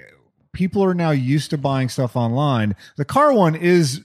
people 0.53 0.83
are 0.83 0.93
now 0.93 1.11
used 1.11 1.49
to 1.51 1.57
buying 1.57 1.89
stuff 1.89 2.15
online. 2.15 2.75
The 2.95 3.05
car 3.05 3.33
one 3.33 3.55
is 3.55 4.03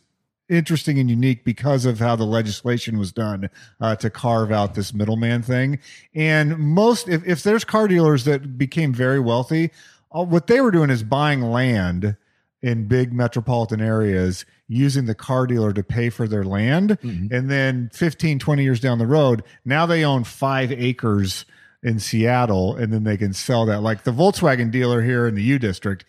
interesting 0.48 0.98
and 0.98 1.08
unique 1.08 1.44
because 1.44 1.86
of 1.86 1.98
how 1.98 2.14
the 2.14 2.24
legislation 2.24 2.98
was 2.98 3.10
done 3.10 3.48
uh, 3.80 3.96
to 3.96 4.10
carve 4.10 4.52
out 4.52 4.74
this 4.74 4.92
middleman 4.92 5.42
thing. 5.42 5.78
And 6.14 6.58
most, 6.58 7.08
if, 7.08 7.26
if 7.26 7.42
there's 7.42 7.64
car 7.64 7.88
dealers 7.88 8.24
that 8.24 8.58
became 8.58 8.92
very 8.92 9.18
wealthy, 9.18 9.70
uh, 10.12 10.24
what 10.24 10.46
they 10.46 10.60
were 10.60 10.70
doing 10.70 10.90
is 10.90 11.02
buying 11.02 11.40
land 11.40 12.16
in 12.62 12.86
big 12.86 13.12
metropolitan 13.12 13.80
areas 13.80 14.44
using 14.68 15.06
the 15.06 15.14
car 15.14 15.46
dealer 15.46 15.72
to 15.72 15.82
pay 15.82 16.08
for 16.08 16.28
their 16.28 16.44
land. 16.44 16.90
Mm-hmm. 17.00 17.34
And 17.34 17.50
then 17.50 17.90
15 17.92 18.38
20 18.38 18.62
years 18.62 18.80
down 18.80 18.98
the 18.98 19.06
road 19.06 19.42
now 19.64 19.84
they 19.86 20.04
own 20.04 20.24
five 20.24 20.72
acres 20.72 21.44
in 21.82 21.98
seattle 21.98 22.76
and 22.76 22.92
then 22.92 23.04
they 23.04 23.16
can 23.16 23.32
sell 23.32 23.66
that. 23.66 23.82
Like 23.82 24.04
the 24.04 24.12
volkswagen 24.12 24.70
dealer 24.70 25.02
here 25.02 25.26
in 25.26 25.34
the 25.34 25.42
u 25.42 25.58
district 25.58 26.04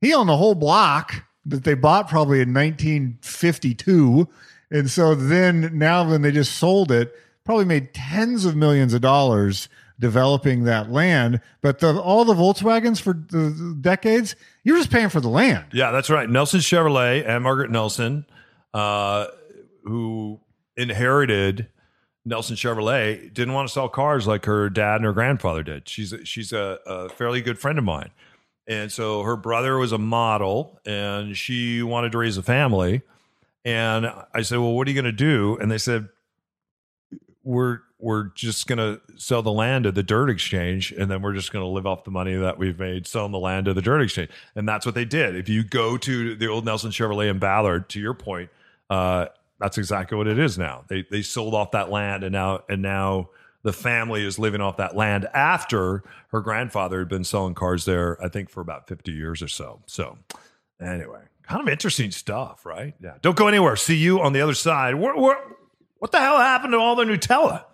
he 0.00 0.14
owned 0.14 0.28
the 0.28 0.36
whole 0.36 0.54
block 0.54 1.26
that 1.44 1.64
they 1.64 1.74
bought 1.74 2.08
probably 2.08 2.40
in 2.40 2.54
1952 2.54 4.28
and 4.70 4.90
so 4.90 5.14
then 5.14 5.76
now 5.76 6.08
when 6.08 6.22
they 6.22 6.30
just 6.30 6.56
sold 6.56 6.90
it 6.90 7.14
probably 7.44 7.64
made 7.64 7.92
tens 7.92 8.44
of 8.44 8.56
millions 8.56 8.94
of 8.94 9.00
dollars 9.00 9.68
developing 9.98 10.64
that 10.64 10.90
land 10.90 11.40
but 11.60 11.78
the 11.78 12.00
all 12.00 12.24
the 12.24 12.34
volkswagens 12.34 13.00
for 13.00 13.12
the 13.12 13.76
decades 13.80 14.34
you're 14.64 14.76
just 14.76 14.90
paying 14.90 15.08
for 15.08 15.20
the 15.20 15.28
land 15.28 15.64
Yeah, 15.72 15.90
that's 15.90 16.10
right. 16.10 16.28
Nelson 16.28 16.60
Chevrolet 16.60 17.26
and 17.26 17.42
Margaret 17.42 17.70
Nelson, 17.70 18.26
uh, 18.74 19.26
who 19.84 20.40
inherited 20.76 21.68
Nelson 22.24 22.56
Chevrolet, 22.56 23.32
didn't 23.32 23.54
want 23.54 23.68
to 23.68 23.72
sell 23.72 23.88
cars 23.88 24.26
like 24.26 24.44
her 24.44 24.70
dad 24.70 24.96
and 24.96 25.04
her 25.04 25.12
grandfather 25.12 25.62
did. 25.62 25.88
She's 25.88 26.12
a, 26.12 26.24
she's 26.24 26.52
a, 26.52 26.78
a 26.86 27.08
fairly 27.08 27.40
good 27.40 27.58
friend 27.58 27.78
of 27.78 27.84
mine, 27.84 28.10
and 28.66 28.92
so 28.92 29.22
her 29.22 29.36
brother 29.36 29.76
was 29.78 29.92
a 29.92 29.98
model, 29.98 30.78
and 30.86 31.36
she 31.36 31.82
wanted 31.82 32.12
to 32.12 32.18
raise 32.18 32.36
a 32.36 32.42
family. 32.42 33.02
And 33.64 34.06
I 34.32 34.42
said, 34.42 34.58
"Well, 34.58 34.72
what 34.72 34.86
are 34.86 34.90
you 34.90 35.00
going 35.00 35.04
to 35.04 35.12
do?" 35.12 35.58
And 35.60 35.70
they 35.70 35.78
said, 35.78 36.08
"We're 37.42 37.80
we're 38.02 38.24
just 38.34 38.66
going 38.66 38.78
to 38.78 39.00
sell 39.16 39.42
the 39.42 39.52
land 39.52 39.86
at 39.86 39.94
the 39.94 40.02
dirt 40.02 40.28
exchange 40.28 40.92
and 40.92 41.10
then 41.10 41.22
we're 41.22 41.34
just 41.34 41.52
going 41.52 41.62
to 41.62 41.68
live 41.68 41.86
off 41.86 42.04
the 42.04 42.10
money 42.10 42.34
that 42.34 42.58
we've 42.58 42.78
made 42.78 43.06
selling 43.06 43.32
the 43.32 43.38
land 43.38 43.68
at 43.68 43.76
the 43.76 43.82
dirt 43.82 44.00
exchange. 44.02 44.30
And 44.56 44.68
that's 44.68 44.84
what 44.84 44.94
they 44.96 45.04
did. 45.04 45.36
If 45.36 45.48
you 45.48 45.62
go 45.62 45.96
to 45.98 46.34
the 46.34 46.48
old 46.48 46.64
nelson 46.64 46.90
chevrolet 46.90 47.30
in 47.30 47.38
ballard 47.38 47.88
to 47.90 48.00
your 48.00 48.14
point 48.14 48.50
uh, 48.90 49.26
that's 49.58 49.78
exactly 49.78 50.18
what 50.18 50.26
it 50.26 50.38
is 50.38 50.58
now. 50.58 50.84
They 50.88 51.06
they 51.08 51.22
sold 51.22 51.54
off 51.54 51.70
that 51.70 51.90
land 51.90 52.24
and 52.24 52.32
now 52.32 52.64
and 52.68 52.82
now 52.82 53.30
the 53.62 53.72
family 53.72 54.26
is 54.26 54.38
living 54.38 54.60
off 54.60 54.76
that 54.78 54.96
land 54.96 55.28
after 55.32 56.02
her 56.28 56.40
grandfather 56.40 56.98
had 56.98 57.08
been 57.08 57.22
selling 57.22 57.54
cars 57.54 57.84
there 57.84 58.22
i 58.22 58.28
think 58.28 58.50
for 58.50 58.60
about 58.60 58.88
50 58.88 59.12
years 59.12 59.40
or 59.40 59.48
so. 59.48 59.80
So 59.86 60.18
anyway 60.80 61.22
kind 61.44 61.60
of 61.60 61.68
interesting 61.68 62.10
stuff 62.10 62.66
right? 62.66 62.94
Yeah. 63.00 63.14
Don't 63.22 63.36
go 63.36 63.46
anywhere. 63.48 63.76
See 63.76 63.96
you 63.96 64.20
on 64.20 64.32
the 64.32 64.40
other 64.40 64.54
side. 64.54 64.96
Where, 64.96 65.14
what 65.14 66.10
the 66.10 66.18
hell 66.18 66.38
happened 66.38 66.72
to 66.72 66.78
all 66.78 66.96
the 66.96 67.04
nutella 67.04 67.64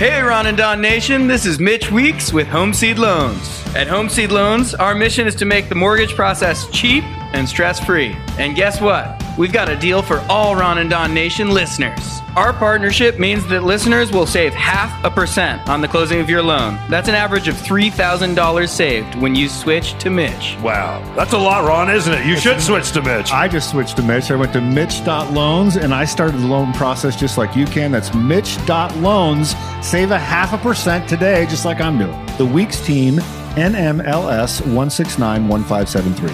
Hey, 0.00 0.22
Ron 0.22 0.46
and 0.46 0.56
Don 0.56 0.80
Nation, 0.80 1.26
this 1.26 1.44
is 1.44 1.60
Mitch 1.60 1.90
Weeks 1.92 2.32
with 2.32 2.46
Homeseed 2.46 2.96
Loans. 2.96 3.62
At 3.72 3.86
Homeseed 3.86 4.32
Loans, 4.32 4.74
our 4.74 4.96
mission 4.96 5.28
is 5.28 5.36
to 5.36 5.44
make 5.44 5.68
the 5.68 5.76
mortgage 5.76 6.16
process 6.16 6.68
cheap 6.70 7.04
and 7.32 7.48
stress 7.48 7.78
free. 7.78 8.16
And 8.36 8.56
guess 8.56 8.80
what? 8.80 9.22
We've 9.38 9.52
got 9.52 9.68
a 9.68 9.76
deal 9.76 10.02
for 10.02 10.18
all 10.28 10.56
Ron 10.56 10.78
and 10.78 10.90
Don 10.90 11.14
Nation 11.14 11.50
listeners. 11.50 12.20
Our 12.34 12.52
partnership 12.52 13.20
means 13.20 13.46
that 13.46 13.62
listeners 13.62 14.10
will 14.10 14.26
save 14.26 14.54
half 14.54 15.04
a 15.04 15.10
percent 15.10 15.68
on 15.68 15.80
the 15.80 15.88
closing 15.88 16.20
of 16.20 16.28
your 16.28 16.42
loan. 16.42 16.78
That's 16.88 17.08
an 17.08 17.14
average 17.14 17.46
of 17.46 17.54
$3,000 17.54 18.68
saved 18.68 19.14
when 19.16 19.36
you 19.36 19.48
switch 19.48 19.96
to 20.00 20.10
Mitch. 20.10 20.56
Wow, 20.62 21.00
that's 21.14 21.32
a 21.32 21.38
lot, 21.38 21.64
Ron, 21.64 21.90
isn't 21.90 22.12
it? 22.12 22.26
You 22.26 22.36
should 22.36 22.60
switch 22.60 22.90
to 22.92 23.02
Mitch. 23.02 23.30
I 23.32 23.46
just 23.46 23.70
switched 23.70 23.96
to 23.96 24.02
Mitch. 24.02 24.32
I 24.32 24.36
went 24.36 24.52
to 24.54 24.60
Mitch.loans 24.60 25.76
and 25.76 25.94
I 25.94 26.04
started 26.04 26.40
the 26.40 26.46
loan 26.46 26.72
process 26.72 27.14
just 27.14 27.38
like 27.38 27.54
you 27.54 27.66
can. 27.66 27.92
That's 27.92 28.12
Mitch.loans. 28.14 29.54
Save 29.80 30.10
a 30.10 30.18
half 30.18 30.52
a 30.52 30.58
percent 30.58 31.08
today, 31.08 31.46
just 31.46 31.64
like 31.64 31.80
I'm 31.80 31.98
doing. 31.98 32.26
The 32.36 32.46
Weeks 32.46 32.80
team, 32.84 33.20
NMLS 33.56 34.62
1691573. 34.62 36.30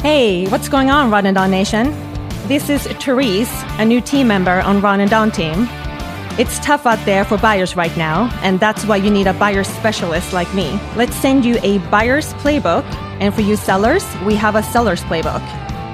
Hey, 0.00 0.46
what's 0.48 0.68
going 0.68 0.90
on, 0.90 1.10
Ron 1.10 1.26
and 1.26 1.34
Don 1.34 1.50
Nation? 1.50 1.92
This 2.46 2.68
is 2.68 2.86
Therese, 3.02 3.50
a 3.78 3.84
new 3.84 4.00
team 4.00 4.28
member 4.28 4.60
on 4.60 4.80
Ron 4.80 5.00
and 5.00 5.10
Don 5.10 5.30
team. 5.30 5.66
It's 6.36 6.58
tough 6.58 6.84
out 6.84 6.98
there 7.06 7.24
for 7.24 7.38
buyers 7.38 7.76
right 7.76 7.96
now, 7.96 8.28
and 8.42 8.60
that's 8.60 8.84
why 8.84 8.96
you 8.96 9.08
need 9.10 9.26
a 9.26 9.32
buyer 9.34 9.64
specialist 9.64 10.32
like 10.32 10.52
me. 10.52 10.78
Let's 10.96 11.14
send 11.16 11.44
you 11.44 11.58
a 11.62 11.78
buyer's 11.90 12.34
playbook, 12.34 12.84
and 13.20 13.32
for 13.32 13.40
you 13.40 13.56
sellers, 13.56 14.04
we 14.24 14.34
have 14.34 14.56
a 14.56 14.62
seller's 14.62 15.00
playbook. 15.02 15.42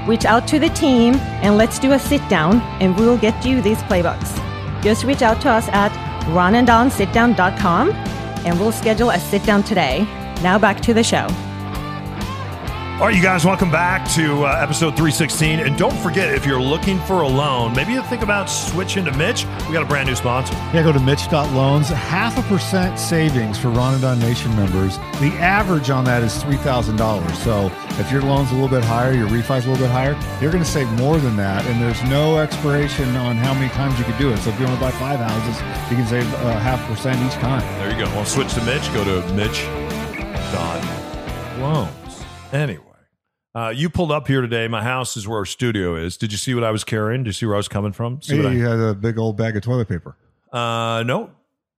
Reach 0.08 0.24
out 0.24 0.48
to 0.48 0.58
the 0.58 0.70
team 0.70 1.14
and 1.42 1.56
let's 1.56 1.78
do 1.78 1.92
a 1.92 1.98
sit 1.98 2.26
down, 2.28 2.60
and 2.80 2.96
we'll 2.96 3.18
get 3.18 3.44
you 3.44 3.60
these 3.60 3.78
playbooks. 3.82 4.34
Just 4.82 5.04
reach 5.04 5.22
out 5.22 5.40
to 5.42 5.50
us 5.50 5.68
at 5.68 5.92
ronanddonsitdown.com, 6.28 7.90
and 8.44 8.58
we'll 8.58 8.72
schedule 8.72 9.10
a 9.10 9.18
sit 9.18 9.44
down 9.44 9.62
today. 9.62 10.04
Now 10.42 10.58
back 10.58 10.80
to 10.82 10.94
the 10.94 11.04
show. 11.04 11.26
All 13.00 13.06
right, 13.06 13.16
you 13.16 13.22
guys, 13.22 13.46
welcome 13.46 13.70
back 13.70 14.06
to 14.10 14.44
uh, 14.44 14.58
episode 14.60 14.90
316. 14.90 15.60
And 15.60 15.78
don't 15.78 15.96
forget, 16.02 16.34
if 16.34 16.44
you're 16.44 16.60
looking 16.60 16.98
for 16.98 17.22
a 17.22 17.26
loan, 17.26 17.74
maybe 17.74 17.94
you 17.94 18.02
think 18.02 18.20
about 18.20 18.50
switching 18.50 19.06
to 19.06 19.12
Mitch. 19.12 19.46
We 19.66 19.72
got 19.72 19.82
a 19.82 19.86
brand 19.86 20.06
new 20.06 20.14
sponsor. 20.14 20.52
Yeah, 20.74 20.82
go 20.82 20.92
to 20.92 21.00
Mitch.loans. 21.00 21.88
Half 21.88 22.36
a 22.36 22.42
percent 22.42 22.98
savings 22.98 23.56
for 23.56 23.70
Ron 23.70 23.94
and 23.94 24.02
Don 24.02 24.18
Nation 24.18 24.54
members. 24.54 24.98
The 25.18 25.32
average 25.40 25.88
on 25.88 26.04
that 26.04 26.22
is 26.22 26.44
$3,000. 26.44 27.34
So 27.36 27.72
if 27.98 28.12
your 28.12 28.20
loan's 28.20 28.50
a 28.50 28.54
little 28.54 28.68
bit 28.68 28.84
higher, 28.84 29.14
your 29.14 29.28
refi's 29.28 29.64
a 29.64 29.70
little 29.70 29.86
bit 29.86 29.90
higher, 29.90 30.14
you're 30.42 30.52
going 30.52 30.62
to 30.62 30.70
save 30.70 30.92
more 31.00 31.16
than 31.16 31.38
that. 31.38 31.64
And 31.64 31.80
there's 31.80 32.02
no 32.10 32.36
expiration 32.36 33.16
on 33.16 33.36
how 33.36 33.54
many 33.54 33.70
times 33.70 33.98
you 33.98 34.04
could 34.04 34.18
do 34.18 34.30
it. 34.30 34.36
So 34.40 34.50
if 34.50 34.60
you 34.60 34.66
want 34.66 34.78
to 34.78 34.84
buy 34.84 34.90
five 34.90 35.20
houses, 35.20 35.56
you 35.90 35.96
can 35.96 36.06
save 36.06 36.30
uh, 36.34 36.58
half 36.58 36.84
a 36.84 36.88
percent 36.94 37.18
each 37.26 37.40
time. 37.40 37.62
There 37.78 37.90
you 37.92 38.04
go. 38.04 38.10
Well, 38.10 38.26
switch 38.26 38.52
to 38.56 38.62
Mitch. 38.66 38.92
Go 38.92 39.04
to 39.04 39.22
Mitch.loans. 39.32 40.86
Anyway. 42.52 42.89
Uh, 43.54 43.72
you 43.74 43.90
pulled 43.90 44.12
up 44.12 44.28
here 44.28 44.40
today. 44.40 44.68
My 44.68 44.82
house 44.82 45.16
is 45.16 45.26
where 45.26 45.38
our 45.38 45.44
studio 45.44 45.96
is. 45.96 46.16
Did 46.16 46.30
you 46.30 46.38
see 46.38 46.54
what 46.54 46.62
I 46.62 46.70
was 46.70 46.84
carrying? 46.84 47.24
Did 47.24 47.30
you 47.30 47.32
see 47.32 47.46
where 47.46 47.56
I 47.56 47.58
was 47.58 47.68
coming 47.68 47.92
from? 47.92 48.22
See 48.22 48.36
Hey, 48.36 48.42
what 48.44 48.52
I- 48.52 48.54
you 48.54 48.64
had 48.66 48.78
a 48.78 48.94
big 48.94 49.18
old 49.18 49.36
bag 49.36 49.56
of 49.56 49.62
toilet 49.62 49.88
paper. 49.88 50.16
Uh, 50.52 51.02
no, 51.04 51.30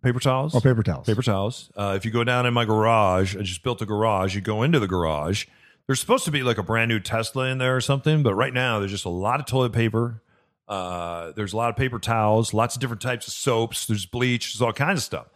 paper 0.02 0.20
towels. 0.20 0.54
Oh, 0.54 0.60
paper 0.60 0.82
towels. 0.82 1.06
Paper 1.06 1.22
towels. 1.22 1.70
Uh, 1.76 1.94
if 1.96 2.04
you 2.04 2.10
go 2.10 2.24
down 2.24 2.44
in 2.46 2.52
my 2.52 2.64
garage, 2.66 3.36
I 3.36 3.40
just 3.42 3.62
built 3.62 3.80
a 3.80 3.86
garage. 3.86 4.34
You 4.34 4.40
go 4.42 4.62
into 4.62 4.78
the 4.80 4.88
garage. 4.88 5.46
There's 5.86 5.98
supposed 6.00 6.24
to 6.26 6.30
be 6.30 6.42
like 6.42 6.58
a 6.58 6.62
brand 6.62 6.88
new 6.90 7.00
Tesla 7.00 7.46
in 7.46 7.58
there 7.58 7.74
or 7.76 7.80
something, 7.80 8.22
but 8.22 8.34
right 8.34 8.52
now 8.54 8.78
there's 8.78 8.92
just 8.92 9.04
a 9.04 9.10
lot 9.10 9.40
of 9.40 9.46
toilet 9.46 9.72
paper. 9.72 10.22
Uh, 10.68 11.32
there's 11.32 11.52
a 11.52 11.56
lot 11.56 11.70
of 11.70 11.76
paper 11.76 11.98
towels, 11.98 12.54
lots 12.54 12.76
of 12.76 12.80
different 12.80 13.02
types 13.02 13.26
of 13.26 13.32
soaps. 13.32 13.86
There's 13.86 14.06
bleach. 14.06 14.52
There's 14.54 14.62
all 14.62 14.72
kinds 14.72 15.00
of 15.00 15.04
stuff. 15.04 15.26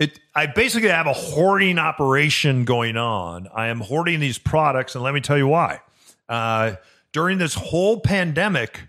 It, 0.00 0.18
I 0.34 0.46
basically 0.46 0.88
have 0.88 1.06
a 1.06 1.12
hoarding 1.12 1.78
operation 1.78 2.64
going 2.64 2.96
on. 2.96 3.48
I 3.54 3.68
am 3.68 3.80
hoarding 3.80 4.18
these 4.18 4.38
products, 4.38 4.94
and 4.94 5.04
let 5.04 5.12
me 5.12 5.20
tell 5.20 5.36
you 5.36 5.46
why. 5.46 5.80
Uh, 6.26 6.76
during 7.12 7.36
this 7.36 7.52
whole 7.52 8.00
pandemic, 8.00 8.88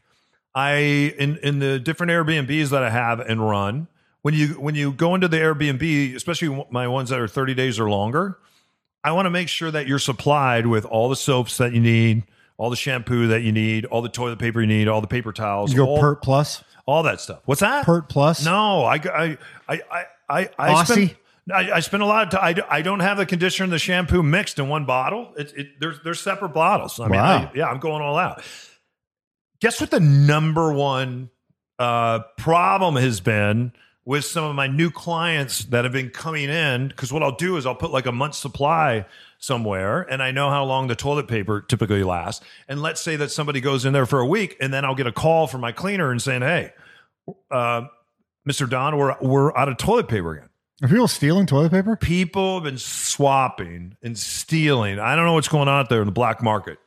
I 0.55 0.75
in 1.19 1.37
in 1.43 1.59
the 1.59 1.79
different 1.79 2.11
Airbnbs 2.11 2.69
that 2.69 2.81
I 2.81 2.89
have 2.89 3.19
and 3.19 3.47
run. 3.47 3.87
When 4.21 4.33
you 4.33 4.49
when 4.49 4.75
you 4.75 4.93
go 4.93 5.13
into 5.13 5.27
the 5.27 5.37
Airbnb, 5.37 6.15
especially 6.15 6.65
my 6.71 6.87
ones 6.87 7.09
that 7.09 7.19
are 7.19 7.27
30 7.27 7.55
days 7.55 7.77
or 7.77 7.89
longer, 7.89 8.37
I 9.03 9.11
want 9.11 9.25
to 9.25 9.31
make 9.31 9.49
sure 9.49 9.69
that 9.69 9.87
you're 9.87 9.99
supplied 9.99 10.65
with 10.67 10.85
all 10.85 11.09
the 11.09 11.15
soaps 11.17 11.57
that 11.57 11.73
you 11.73 11.81
need, 11.81 12.23
all 12.57 12.69
the 12.69 12.75
shampoo 12.75 13.27
that 13.27 13.41
you 13.41 13.51
need, 13.51 13.83
all 13.85 14.01
the 14.01 14.09
toilet 14.09 14.39
paper 14.39 14.61
you 14.61 14.67
need, 14.67 14.87
all 14.87 15.01
the 15.01 15.07
paper 15.07 15.33
towels. 15.33 15.71
You 15.71 15.77
go 15.77 15.87
all, 15.87 15.99
Pert 15.99 16.21
Plus? 16.21 16.63
All 16.85 17.03
that 17.03 17.21
stuff. 17.21 17.41
What's 17.45 17.61
that? 17.61 17.85
Pert 17.85 18.09
Plus? 18.09 18.43
No, 18.45 18.83
I 18.83 18.95
I 18.95 19.37
I 19.67 19.81
I 19.89 20.05
I, 20.29 20.49
I 20.57 20.83
spend 20.83 21.15
I, 21.53 21.71
I 21.71 21.79
spend 21.79 22.03
a 22.03 22.05
lot 22.05 22.23
of 22.23 22.29
time. 22.39 22.55
I, 22.69 22.77
I 22.77 22.81
don't 22.81 22.99
have 23.01 23.17
the 23.17 23.25
conditioner 23.25 23.65
and 23.65 23.73
the 23.73 23.79
shampoo 23.79 24.21
mixed 24.23 24.59
in 24.59 24.69
one 24.69 24.85
bottle. 24.85 25.33
It, 25.37 25.53
it 25.57 25.67
there's 25.79 25.99
there's 26.03 26.19
separate 26.21 26.49
bottles. 26.53 26.99
I 26.99 27.07
mean, 27.07 27.19
Wow. 27.19 27.37
I- 27.37 27.51
yeah, 27.55 27.67
I'm 27.67 27.79
going 27.79 28.01
all 28.01 28.17
out. 28.17 28.41
Guess 29.59 29.79
what 29.81 29.91
the 29.91 29.99
number 29.99 30.71
one 30.73 31.29
uh, 31.79 32.19
problem 32.37 32.95
has 32.95 33.19
been 33.21 33.73
with 34.05 34.25
some 34.25 34.43
of 34.43 34.55
my 34.55 34.67
new 34.67 34.89
clients 34.89 35.65
that 35.65 35.83
have 35.83 35.93
been 35.93 36.09
coming 36.09 36.49
in? 36.49 36.87
Because 36.87 37.11
what 37.13 37.23
I'll 37.23 37.35
do 37.35 37.57
is 37.57 37.65
I'll 37.65 37.75
put 37.75 37.91
like 37.91 38.05
a 38.05 38.11
month's 38.11 38.37
supply 38.37 39.05
somewhere, 39.37 40.01
and 40.01 40.21
I 40.21 40.31
know 40.31 40.49
how 40.49 40.63
long 40.63 40.87
the 40.87 40.95
toilet 40.95 41.27
paper 41.27 41.61
typically 41.61 42.03
lasts. 42.03 42.43
And 42.67 42.81
let's 42.81 43.01
say 43.01 43.15
that 43.17 43.31
somebody 43.31 43.61
goes 43.61 43.85
in 43.85 43.93
there 43.93 44.05
for 44.05 44.19
a 44.19 44.25
week, 44.25 44.57
and 44.59 44.73
then 44.73 44.85
I'll 44.85 44.95
get 44.95 45.07
a 45.07 45.11
call 45.11 45.47
from 45.47 45.61
my 45.61 45.71
cleaner 45.71 46.11
and 46.11 46.21
saying, 46.21 46.41
"Hey, 46.41 46.73
uh, 47.49 47.83
Mr. 48.47 48.69
Don, 48.69 48.97
we're 48.97 49.15
we're 49.21 49.55
out 49.57 49.69
of 49.69 49.77
toilet 49.77 50.07
paper 50.07 50.33
again." 50.33 50.49
Are 50.83 50.87
people 50.87 51.07
stealing 51.07 51.45
toilet 51.45 51.71
paper? 51.71 51.95
People 51.95 52.55
have 52.55 52.63
been 52.63 52.79
swapping 52.79 53.97
and 54.01 54.17
stealing. 54.17 54.97
I 54.97 55.15
don't 55.15 55.25
know 55.25 55.33
what's 55.33 55.47
going 55.47 55.67
on 55.67 55.79
out 55.81 55.89
there 55.89 56.01
in 56.01 56.07
the 56.07 56.11
black 56.11 56.41
market. 56.41 56.79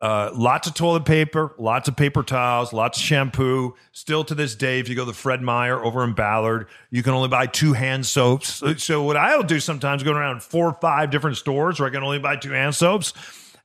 Uh, 0.00 0.30
lots 0.34 0.68
of 0.68 0.74
toilet 0.74 1.06
paper, 1.06 1.54
lots 1.58 1.88
of 1.88 1.96
paper 1.96 2.22
towels, 2.22 2.72
lots 2.72 2.98
of 2.98 3.04
shampoo. 3.04 3.74
Still 3.92 4.24
to 4.24 4.34
this 4.34 4.54
day, 4.54 4.78
if 4.78 4.88
you 4.90 4.94
go 4.94 5.06
to 5.06 5.12
Fred 5.14 5.40
Meyer 5.40 5.82
over 5.82 6.04
in 6.04 6.12
Ballard, 6.12 6.66
you 6.90 7.02
can 7.02 7.14
only 7.14 7.28
buy 7.28 7.46
two 7.46 7.72
hand 7.72 8.04
soaps. 8.04 8.54
So- 8.54 8.74
So 8.74 9.02
what 9.02 9.16
I'll 9.16 9.42
do 9.42 9.58
sometimes 9.58 10.02
go 10.02 10.12
around 10.12 10.42
four 10.42 10.66
or 10.68 10.78
five 10.82 11.10
different 11.10 11.38
stores 11.38 11.80
where 11.80 11.88
I 11.88 11.92
can 11.92 12.02
only 12.02 12.18
buy 12.18 12.36
two 12.36 12.52
hand 12.52 12.74
soaps, 12.74 13.14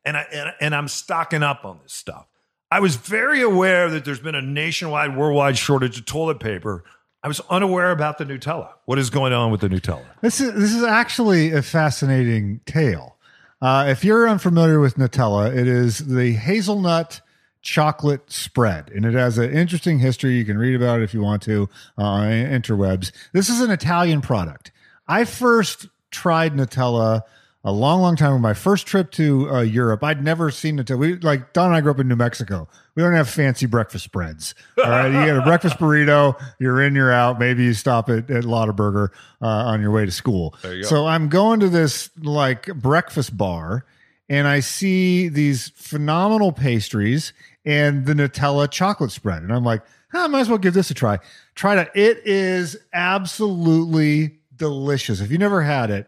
and 0.05 0.15
I 0.15 0.21
and, 0.31 0.53
and 0.61 0.75
I'm 0.75 0.87
stocking 0.87 1.43
up 1.43 1.65
on 1.65 1.79
this 1.83 1.91
stuff. 1.93 2.25
I 2.71 2.79
was 2.79 2.95
very 2.95 3.41
aware 3.41 3.89
that 3.89 4.05
there's 4.05 4.21
been 4.21 4.33
a 4.35 4.41
nationwide, 4.41 5.17
worldwide 5.17 5.57
shortage 5.57 5.99
of 5.99 6.05
toilet 6.05 6.39
paper. 6.39 6.85
I 7.21 7.27
was 7.27 7.41
unaware 7.49 7.91
about 7.91 8.17
the 8.17 8.23
Nutella. 8.25 8.69
What 8.85 8.97
is 8.97 9.09
going 9.09 9.33
on 9.33 9.51
with 9.51 9.59
the 9.61 9.67
Nutella? 9.67 10.05
This 10.21 10.39
is 10.39 10.53
this 10.53 10.73
is 10.73 10.83
actually 10.83 11.51
a 11.51 11.61
fascinating 11.61 12.61
tale. 12.65 13.17
Uh, 13.61 13.85
if 13.87 14.03
you're 14.03 14.27
unfamiliar 14.27 14.79
with 14.79 14.95
Nutella, 14.95 15.55
it 15.55 15.67
is 15.67 15.99
the 15.99 16.33
hazelnut 16.33 17.21
chocolate 17.61 18.31
spread, 18.31 18.89
and 18.89 19.05
it 19.05 19.13
has 19.13 19.37
an 19.37 19.51
interesting 19.51 19.99
history. 19.99 20.33
You 20.33 20.45
can 20.45 20.57
read 20.57 20.75
about 20.75 20.99
it 20.99 21.03
if 21.03 21.13
you 21.13 21.21
want 21.21 21.43
to 21.43 21.69
uh, 21.97 22.01
on 22.01 22.27
interwebs. 22.31 23.11
This 23.33 23.49
is 23.49 23.61
an 23.61 23.69
Italian 23.69 24.21
product. 24.21 24.71
I 25.07 25.25
first 25.25 25.87
tried 26.09 26.55
Nutella 26.55 27.21
a 27.63 27.71
long, 27.71 28.01
long 28.01 28.15
time 28.15 28.31
ago. 28.33 28.39
My 28.39 28.53
first 28.53 28.87
trip 28.87 29.11
to 29.11 29.49
uh, 29.51 29.61
Europe, 29.61 30.03
I'd 30.03 30.23
never 30.23 30.49
seen 30.49 30.77
Nutella. 30.77 30.97
We 30.97 31.15
like 31.17 31.53
Don 31.53 31.67
and 31.67 31.75
I 31.75 31.81
grew 31.81 31.91
up 31.91 31.99
in 31.99 32.07
New 32.07 32.15
Mexico. 32.15 32.67
We 32.95 33.03
don't 33.03 33.13
have 33.13 33.29
fancy 33.29 33.67
breakfast 33.67 34.03
spreads. 34.03 34.55
All 34.83 34.89
right, 34.89 35.07
you 35.07 35.25
get 35.25 35.37
a 35.37 35.41
breakfast 35.41 35.75
burrito. 35.79 36.41
You're 36.59 36.81
in, 36.81 36.95
you're 36.95 37.11
out. 37.11 37.39
Maybe 37.39 37.63
you 37.63 37.73
stop 37.73 38.09
at 38.09 38.29
at 38.31 38.45
Lotta 38.45 38.73
uh, 38.73 39.45
on 39.45 39.81
your 39.81 39.91
way 39.91 40.05
to 40.05 40.11
school. 40.11 40.55
There 40.61 40.75
you 40.75 40.83
go. 40.83 40.89
So 40.89 41.05
I'm 41.05 41.29
going 41.29 41.59
to 41.59 41.69
this 41.69 42.09
like 42.21 42.65
breakfast 42.75 43.37
bar, 43.37 43.85
and 44.27 44.47
I 44.47 44.59
see 44.61 45.29
these 45.29 45.69
phenomenal 45.75 46.51
pastries 46.51 47.33
and 47.63 48.07
the 48.07 48.13
Nutella 48.13 48.69
chocolate 48.71 49.11
spread, 49.11 49.43
and 49.43 49.53
I'm 49.53 49.63
like, 49.63 49.83
"Huh, 50.11 50.23
I 50.23 50.27
might 50.27 50.41
as 50.41 50.49
well 50.49 50.57
give 50.57 50.73
this 50.73 50.89
a 50.89 50.95
try. 50.95 51.19
Try 51.53 51.79
it. 51.79 51.91
It 51.93 52.25
is 52.25 52.75
absolutely 52.91 54.39
delicious. 54.55 55.21
If 55.21 55.31
you 55.31 55.37
never 55.37 55.61
had 55.61 55.91
it, 55.91 56.07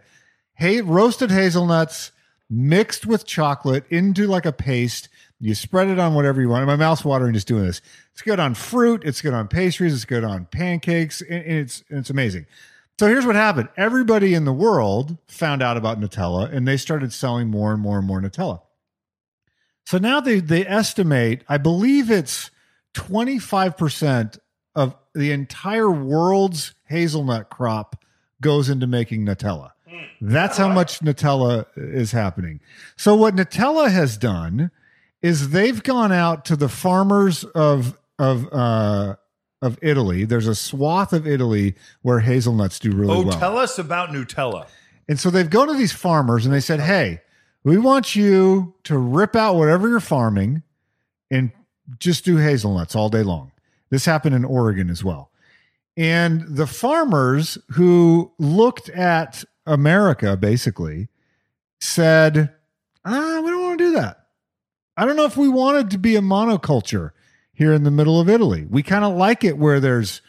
hey, 0.55 0.81
roasted 0.81 1.31
hazelnuts 1.31 2.11
mixed 2.49 3.05
with 3.05 3.25
chocolate 3.25 3.85
into 3.89 4.27
like 4.27 4.45
a 4.45 4.51
paste. 4.51 5.09
You 5.39 5.55
spread 5.55 5.87
it 5.89 5.99
on 5.99 6.13
whatever 6.13 6.41
you 6.41 6.49
want. 6.49 6.65
My 6.67 6.75
mouth's 6.75 7.03
watering 7.03 7.33
just 7.33 7.47
doing 7.47 7.65
this. 7.65 7.81
It's 8.11 8.21
good 8.21 8.39
on 8.39 8.53
fruit. 8.53 9.03
It's 9.03 9.21
good 9.21 9.33
on 9.33 9.47
pastries. 9.47 9.93
It's 9.93 10.05
good 10.05 10.23
on 10.23 10.45
pancakes. 10.45 11.21
And 11.21 11.43
it's 11.45 11.83
it's 11.89 12.09
amazing. 12.09 12.45
So 12.99 13.07
here's 13.07 13.25
what 13.25 13.35
happened. 13.35 13.69
Everybody 13.75 14.35
in 14.35 14.45
the 14.45 14.53
world 14.53 15.17
found 15.27 15.63
out 15.63 15.77
about 15.77 15.99
Nutella 15.99 16.53
and 16.53 16.67
they 16.67 16.77
started 16.77 17.11
selling 17.11 17.49
more 17.49 17.73
and 17.73 17.81
more 17.81 17.97
and 17.97 18.07
more 18.07 18.21
Nutella. 18.21 18.61
So 19.85 19.97
now 19.97 20.21
they 20.21 20.39
they 20.39 20.65
estimate, 20.65 21.43
I 21.49 21.57
believe 21.57 22.11
it's 22.11 22.51
25% 22.93 24.37
of 24.75 24.95
the 25.13 25.31
entire 25.31 25.89
world's 25.89 26.75
hazelnut 26.85 27.49
crop 27.49 28.03
goes 28.39 28.69
into 28.69 28.87
making 28.87 29.25
Nutella. 29.25 29.71
That's 30.21 30.57
how 30.57 30.69
much 30.69 30.99
Nutella 30.99 31.65
is 31.75 32.11
happening. 32.11 32.59
So 32.95 33.15
what 33.15 33.35
Nutella 33.35 33.89
has 33.91 34.17
done 34.17 34.71
is 35.21 35.49
they've 35.49 35.81
gone 35.83 36.11
out 36.11 36.45
to 36.45 36.55
the 36.55 36.69
farmers 36.69 37.43
of 37.43 37.97
of 38.19 38.47
uh 38.53 39.15
of 39.61 39.79
Italy. 39.81 40.25
There's 40.25 40.47
a 40.47 40.55
swath 40.55 41.13
of 41.13 41.25
Italy 41.25 41.75
where 42.01 42.19
hazelnuts 42.19 42.79
do 42.79 42.91
really 42.91 43.13
Oh, 43.15 43.21
well. 43.21 43.39
tell 43.39 43.57
us 43.57 43.79
about 43.79 44.09
Nutella. 44.09 44.67
And 45.07 45.19
so 45.19 45.29
they've 45.29 45.49
gone 45.49 45.67
to 45.67 45.73
these 45.73 45.93
farmers 45.93 46.45
and 46.45 46.53
they 46.53 46.59
said, 46.59 46.79
Hey, 46.81 47.21
we 47.63 47.77
want 47.77 48.15
you 48.15 48.73
to 48.83 48.97
rip 48.97 49.35
out 49.35 49.55
whatever 49.55 49.87
you're 49.87 49.99
farming 50.01 50.63
and 51.31 51.51
just 51.99 52.25
do 52.25 52.37
hazelnuts 52.37 52.93
all 52.95 53.09
day 53.09 53.23
long. 53.23 53.51
This 53.89 54.05
happened 54.05 54.35
in 54.35 54.43
Oregon 54.43 54.89
as 54.89 55.03
well. 55.03 55.31
And 55.95 56.43
the 56.57 56.67
farmers 56.67 57.57
who 57.71 58.31
looked 58.39 58.89
at 58.89 59.43
America 59.65 60.35
basically 60.37 61.09
said, 61.79 62.53
ah, 63.05 63.41
we 63.41 63.49
don't 63.49 63.63
want 63.63 63.77
to 63.79 63.85
do 63.85 63.91
that. 63.93 64.27
I 64.95 65.05
don't 65.05 65.15
know 65.15 65.25
if 65.25 65.37
we 65.37 65.47
wanted 65.47 65.89
to 65.91 65.97
be 65.97 66.15
a 66.15 66.21
monoculture 66.21 67.11
here 67.53 67.73
in 67.73 67.83
the 67.83 67.91
middle 67.91 68.19
of 68.19 68.29
Italy. 68.29 68.65
We 68.69 68.83
kind 68.83 69.03
of 69.03 69.15
like 69.15 69.43
it 69.43 69.57
where 69.57 69.79
there's 69.79 70.21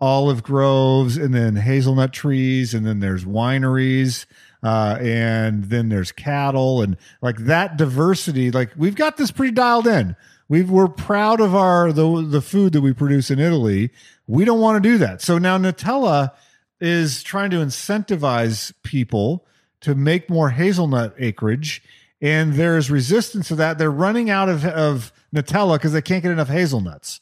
olive 0.00 0.42
groves 0.42 1.16
and 1.16 1.34
then 1.34 1.56
hazelnut 1.56 2.12
trees 2.12 2.74
and 2.74 2.86
then 2.86 3.00
there's 3.00 3.24
wineries. 3.24 4.26
uh, 4.62 4.98
and 5.00 5.64
then 5.64 5.88
there's 5.88 6.12
cattle 6.12 6.82
and 6.82 6.96
like 7.22 7.36
that 7.38 7.76
diversity. 7.76 8.50
Like 8.50 8.70
we've 8.76 8.94
got 8.94 9.16
this 9.16 9.30
pretty 9.30 9.52
dialed 9.52 9.86
in. 9.86 10.16
We've, 10.48 10.70
we're 10.70 10.88
proud 10.88 11.40
of 11.40 11.54
our 11.54 11.92
the 11.92 12.26
the 12.28 12.40
food 12.40 12.72
that 12.72 12.80
we 12.80 12.92
produce 12.92 13.30
in 13.30 13.38
Italy. 13.38 13.90
We 14.26 14.44
don't 14.44 14.60
want 14.60 14.82
to 14.82 14.88
do 14.88 14.98
that. 14.98 15.22
So 15.22 15.38
now 15.38 15.58
Nutella 15.58 16.32
is 16.80 17.22
trying 17.22 17.50
to 17.50 17.56
incentivize 17.56 18.72
people 18.82 19.46
to 19.80 19.94
make 19.94 20.28
more 20.28 20.50
hazelnut 20.50 21.14
acreage, 21.18 21.82
and 22.20 22.54
there 22.54 22.76
is 22.76 22.90
resistance 22.90 23.48
to 23.48 23.54
that. 23.56 23.78
They're 23.78 23.90
running 23.90 24.30
out 24.30 24.48
of 24.48 24.64
of 24.64 25.12
Nutella 25.34 25.76
because 25.76 25.92
they 25.92 26.02
can't 26.02 26.22
get 26.22 26.32
enough 26.32 26.48
hazelnuts. 26.48 27.20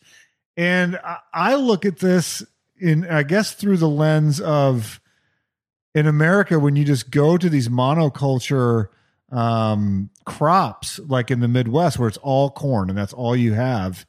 And 0.56 0.96
I, 1.04 1.18
I 1.32 1.54
look 1.56 1.84
at 1.84 1.98
this 1.98 2.42
in, 2.78 3.06
I 3.06 3.22
guess, 3.22 3.52
through 3.52 3.76
the 3.78 3.88
lens 3.88 4.40
of 4.40 5.00
in 5.94 6.06
America 6.06 6.58
when 6.58 6.76
you 6.76 6.84
just 6.84 7.10
go 7.10 7.36
to 7.38 7.48
these 7.48 7.68
monoculture 7.68 8.88
um, 9.32 10.10
crops, 10.24 10.98
like 11.00 11.30
in 11.30 11.40
the 11.40 11.48
Midwest, 11.48 11.98
where 11.98 12.08
it's 12.08 12.18
all 12.18 12.50
corn 12.50 12.88
and 12.88 12.98
that's 12.98 13.12
all 13.12 13.34
you 13.34 13.54
have, 13.54 14.06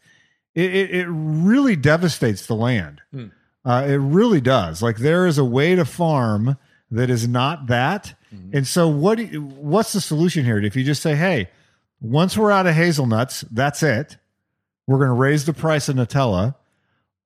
it, 0.53 0.73
it, 0.73 0.91
it 0.91 1.07
really 1.07 1.75
devastates 1.75 2.45
the 2.47 2.55
land. 2.55 3.01
Hmm. 3.11 3.27
Uh, 3.65 3.85
it 3.87 3.95
really 3.97 4.39
does. 4.41 4.81
Like 4.81 4.97
there 4.97 5.27
is 5.27 5.37
a 5.37 5.43
way 5.45 5.75
to 5.75 5.83
farm 5.85 6.57
that 6.91 7.09
is 7.09 7.27
not 7.27 7.67
that. 7.67 8.13
And 8.53 8.65
so, 8.67 8.87
what? 8.87 9.19
you- 9.19 9.41
What's 9.41 9.93
the 9.93 10.01
solution 10.01 10.45
here? 10.45 10.57
If 10.59 10.75
you 10.75 10.83
just 10.83 11.01
say, 11.01 11.15
"Hey, 11.15 11.49
once 12.01 12.37
we're 12.37 12.51
out 12.51 12.67
of 12.67 12.75
hazelnuts, 12.75 13.41
that's 13.51 13.81
it. 13.83 14.17
We're 14.85 14.97
going 14.97 15.09
to 15.09 15.13
raise 15.13 15.45
the 15.45 15.53
price 15.53 15.89
of 15.89 15.95
Nutella," 15.95 16.55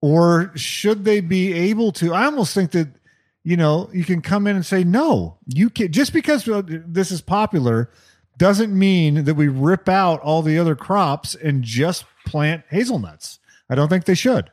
or 0.01 0.51
should 0.55 1.05
they 1.05 1.19
be 1.21 1.53
able 1.53 1.91
to? 1.93 2.13
I 2.13 2.25
almost 2.25 2.53
think 2.53 2.71
that 2.71 2.87
you 3.43 3.57
know 3.57 3.89
you 3.93 4.03
can 4.03 4.21
come 4.21 4.47
in 4.47 4.55
and 4.55 4.65
say, 4.65 4.83
"No, 4.83 5.37
you 5.47 5.69
can." 5.69 5.91
Just 5.91 6.13
because 6.13 6.45
this 6.45 7.11
is 7.11 7.21
popular 7.21 7.89
doesn't 8.37 8.77
mean 8.77 9.25
that 9.25 9.35
we 9.35 9.47
rip 9.47 9.87
out 9.89 10.19
all 10.21 10.41
the 10.41 10.57
other 10.57 10.75
crops 10.75 11.35
and 11.35 11.63
just 11.63 12.05
plant 12.25 12.63
hazelnuts. 12.69 13.39
I 13.69 13.75
don't 13.75 13.89
think 13.89 14.05
they 14.05 14.15
should. 14.15 14.49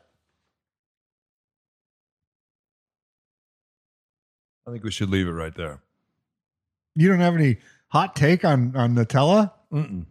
I 4.68 4.72
think 4.72 4.84
we 4.84 4.90
should 4.90 5.08
leave 5.10 5.26
it 5.26 5.32
right 5.32 5.54
there. 5.54 5.80
You 6.94 7.08
don't 7.08 7.20
have 7.20 7.34
any 7.34 7.56
hot 7.88 8.14
take 8.14 8.44
on 8.44 8.76
on 8.76 8.94
Nutella? 8.94 9.52
Mm-mm. 9.72 10.04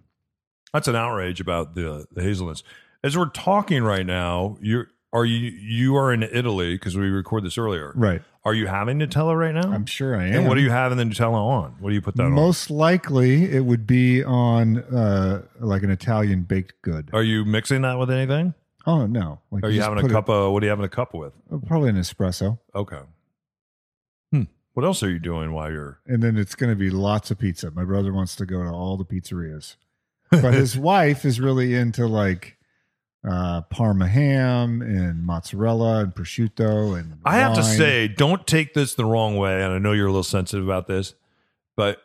That's 0.73 0.87
an 0.87 0.95
outrage 0.95 1.39
about 1.39 1.75
the 1.75 2.07
the 2.11 2.21
hazelnuts. 2.23 2.63
As 3.03 3.15
we're 3.17 3.29
talking 3.29 3.83
right 3.83 4.05
now, 4.05 4.57
you're 4.61 4.87
are 5.13 5.25
you 5.25 5.51
you 5.51 5.95
are 5.95 6.11
in 6.11 6.23
Italy 6.23 6.73
because 6.75 6.95
we 6.97 7.07
record 7.09 7.43
this 7.43 7.57
earlier, 7.57 7.93
Right. 7.95 8.21
Are 8.43 8.53
you 8.53 8.67
having 8.67 8.97
Nutella 8.97 9.37
right 9.37 9.53
now? 9.53 9.69
I'm 9.73 9.85
sure 9.85 10.15
I 10.15 10.27
am. 10.27 10.33
And 10.35 10.47
what 10.47 10.55
do 10.55 10.61
you 10.61 10.69
have 10.69 10.93
in 10.93 10.97
the 10.97 11.03
Nutella 11.03 11.33
on? 11.33 11.75
What 11.81 11.89
do 11.89 11.95
you 11.95 12.01
put 12.01 12.15
that 12.15 12.23
on? 12.23 12.31
Most 12.31 12.69
likely, 12.69 13.43
it 13.43 13.65
would 13.65 13.85
be 13.85 14.23
on 14.23 14.77
uh, 14.79 15.41
like 15.59 15.83
an 15.83 15.89
Italian 15.91 16.43
baked 16.43 16.81
good. 16.81 17.09
Are 17.11 17.23
you 17.23 17.43
mixing 17.43 17.81
that 17.81 17.99
with 17.99 18.09
anything? 18.09 18.53
Oh 18.85 19.05
no! 19.05 19.41
Like 19.51 19.65
Are 19.65 19.69
you 19.69 19.81
having 19.81 19.97
a 19.99 20.01
put 20.01 20.11
it- 20.11 20.13
cup 20.13 20.29
of 20.29 20.53
what 20.53 20.63
are 20.63 20.65
you 20.65 20.69
having 20.69 20.85
a 20.85 20.89
cup 20.89 21.13
with? 21.13 21.33
uh, 21.51 21.57
probably 21.67 21.89
an 21.89 21.97
espresso, 21.97 22.57
Okay. 22.73 22.99
What 24.77 24.85
else 24.85 25.01
are 25.01 25.09
you 25.09 25.17
doing 25.17 25.53
while 25.53 25.71
you're 25.71 25.99
and 26.05 26.21
then 26.21 26.37
it's 26.37 26.53
going 26.53 26.69
to 26.69 26.75
be 26.75 26.91
lots 26.91 27.31
of 27.31 27.39
pizza. 27.39 27.71
My 27.71 27.83
brother 27.83 28.13
wants 28.13 28.35
to 28.35 28.45
go 28.45 28.61
to 28.61 28.69
all 28.69 28.95
the 28.95 29.05
pizzerias, 29.05 29.75
but 30.29 30.53
his 30.53 30.77
wife 30.91 31.25
is 31.25 31.39
really 31.39 31.73
into 31.73 32.05
like 32.05 32.57
uh, 33.27 33.61
Parma 33.61 34.07
ham 34.07 34.83
and 34.83 35.25
mozzarella 35.25 36.01
and 36.03 36.13
prosciutto 36.13 36.95
and. 36.95 37.17
I 37.25 37.37
have 37.37 37.55
to 37.55 37.61
wine. 37.61 37.75
say, 37.77 38.07
don't 38.07 38.45
take 38.45 38.75
this 38.75 38.93
the 38.93 39.03
wrong 39.03 39.35
way, 39.35 39.63
and 39.63 39.73
I 39.73 39.79
know 39.79 39.93
you're 39.93 40.05
a 40.05 40.11
little 40.11 40.21
sensitive 40.21 40.63
about 40.63 40.85
this, 40.85 41.15
but 41.75 41.97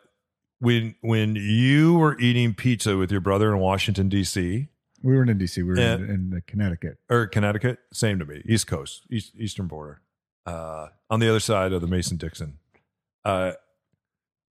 when 0.59 0.95
when 1.01 1.35
you 1.35 1.93
were 1.99 2.17
eating 2.19 2.55
pizza 2.55 2.97
with 2.97 3.11
your 3.11 3.21
brother 3.21 3.53
in 3.53 3.59
Washington 3.59 4.09
D.C. 4.09 4.67
we 5.03 5.13
weren't 5.15 5.29
in 5.29 5.37
DC. 5.37 5.57
We 5.57 5.63
were 5.63 5.77
Yeah. 5.77 5.93
in, 5.97 6.03
in 6.33 6.43
Connecticut. 6.47 6.97
or 7.07 7.27
Connecticut, 7.27 7.77
same 7.93 8.17
to 8.17 8.25
me, 8.25 8.41
East 8.45 8.65
Coast, 8.65 9.03
East, 9.11 9.33
Eastern 9.37 9.67
border, 9.67 10.01
uh, 10.47 10.87
on 11.11 11.19
the 11.19 11.29
other 11.29 11.39
side 11.39 11.71
of 11.71 11.79
the 11.81 11.87
Mason 11.87 12.17
Dixon, 12.17 12.57
uh, 13.25 13.53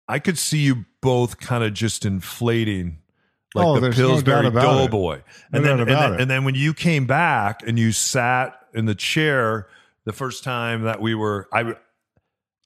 I 0.07 0.19
could 0.19 0.38
see 0.38 0.60
you 0.60 0.86
both 1.01 1.39
kind 1.39 1.63
of 1.63 1.73
just 1.73 2.05
inflating. 2.05 2.97
Like 3.53 3.65
Oh, 3.65 3.79
the 3.79 3.89
no 3.89 3.95
Pillsbury 3.95 4.49
doubt. 4.49 4.53
Doughboy, 4.62 5.17
No 5.17 5.57
and 5.57 5.65
then, 5.65 5.79
and 5.81 5.89
then 5.89 6.13
and 6.21 6.29
then 6.31 6.43
when 6.45 6.55
you 6.55 6.73
came 6.73 7.05
back 7.05 7.62
and 7.67 7.77
you 7.77 7.91
sat 7.91 8.57
in 8.73 8.86
the 8.86 8.95
chair 8.95 9.67
the 10.05 10.13
first 10.13 10.43
time 10.45 10.84
that 10.84 11.01
we 11.01 11.13
were, 11.15 11.49
I 11.51 11.75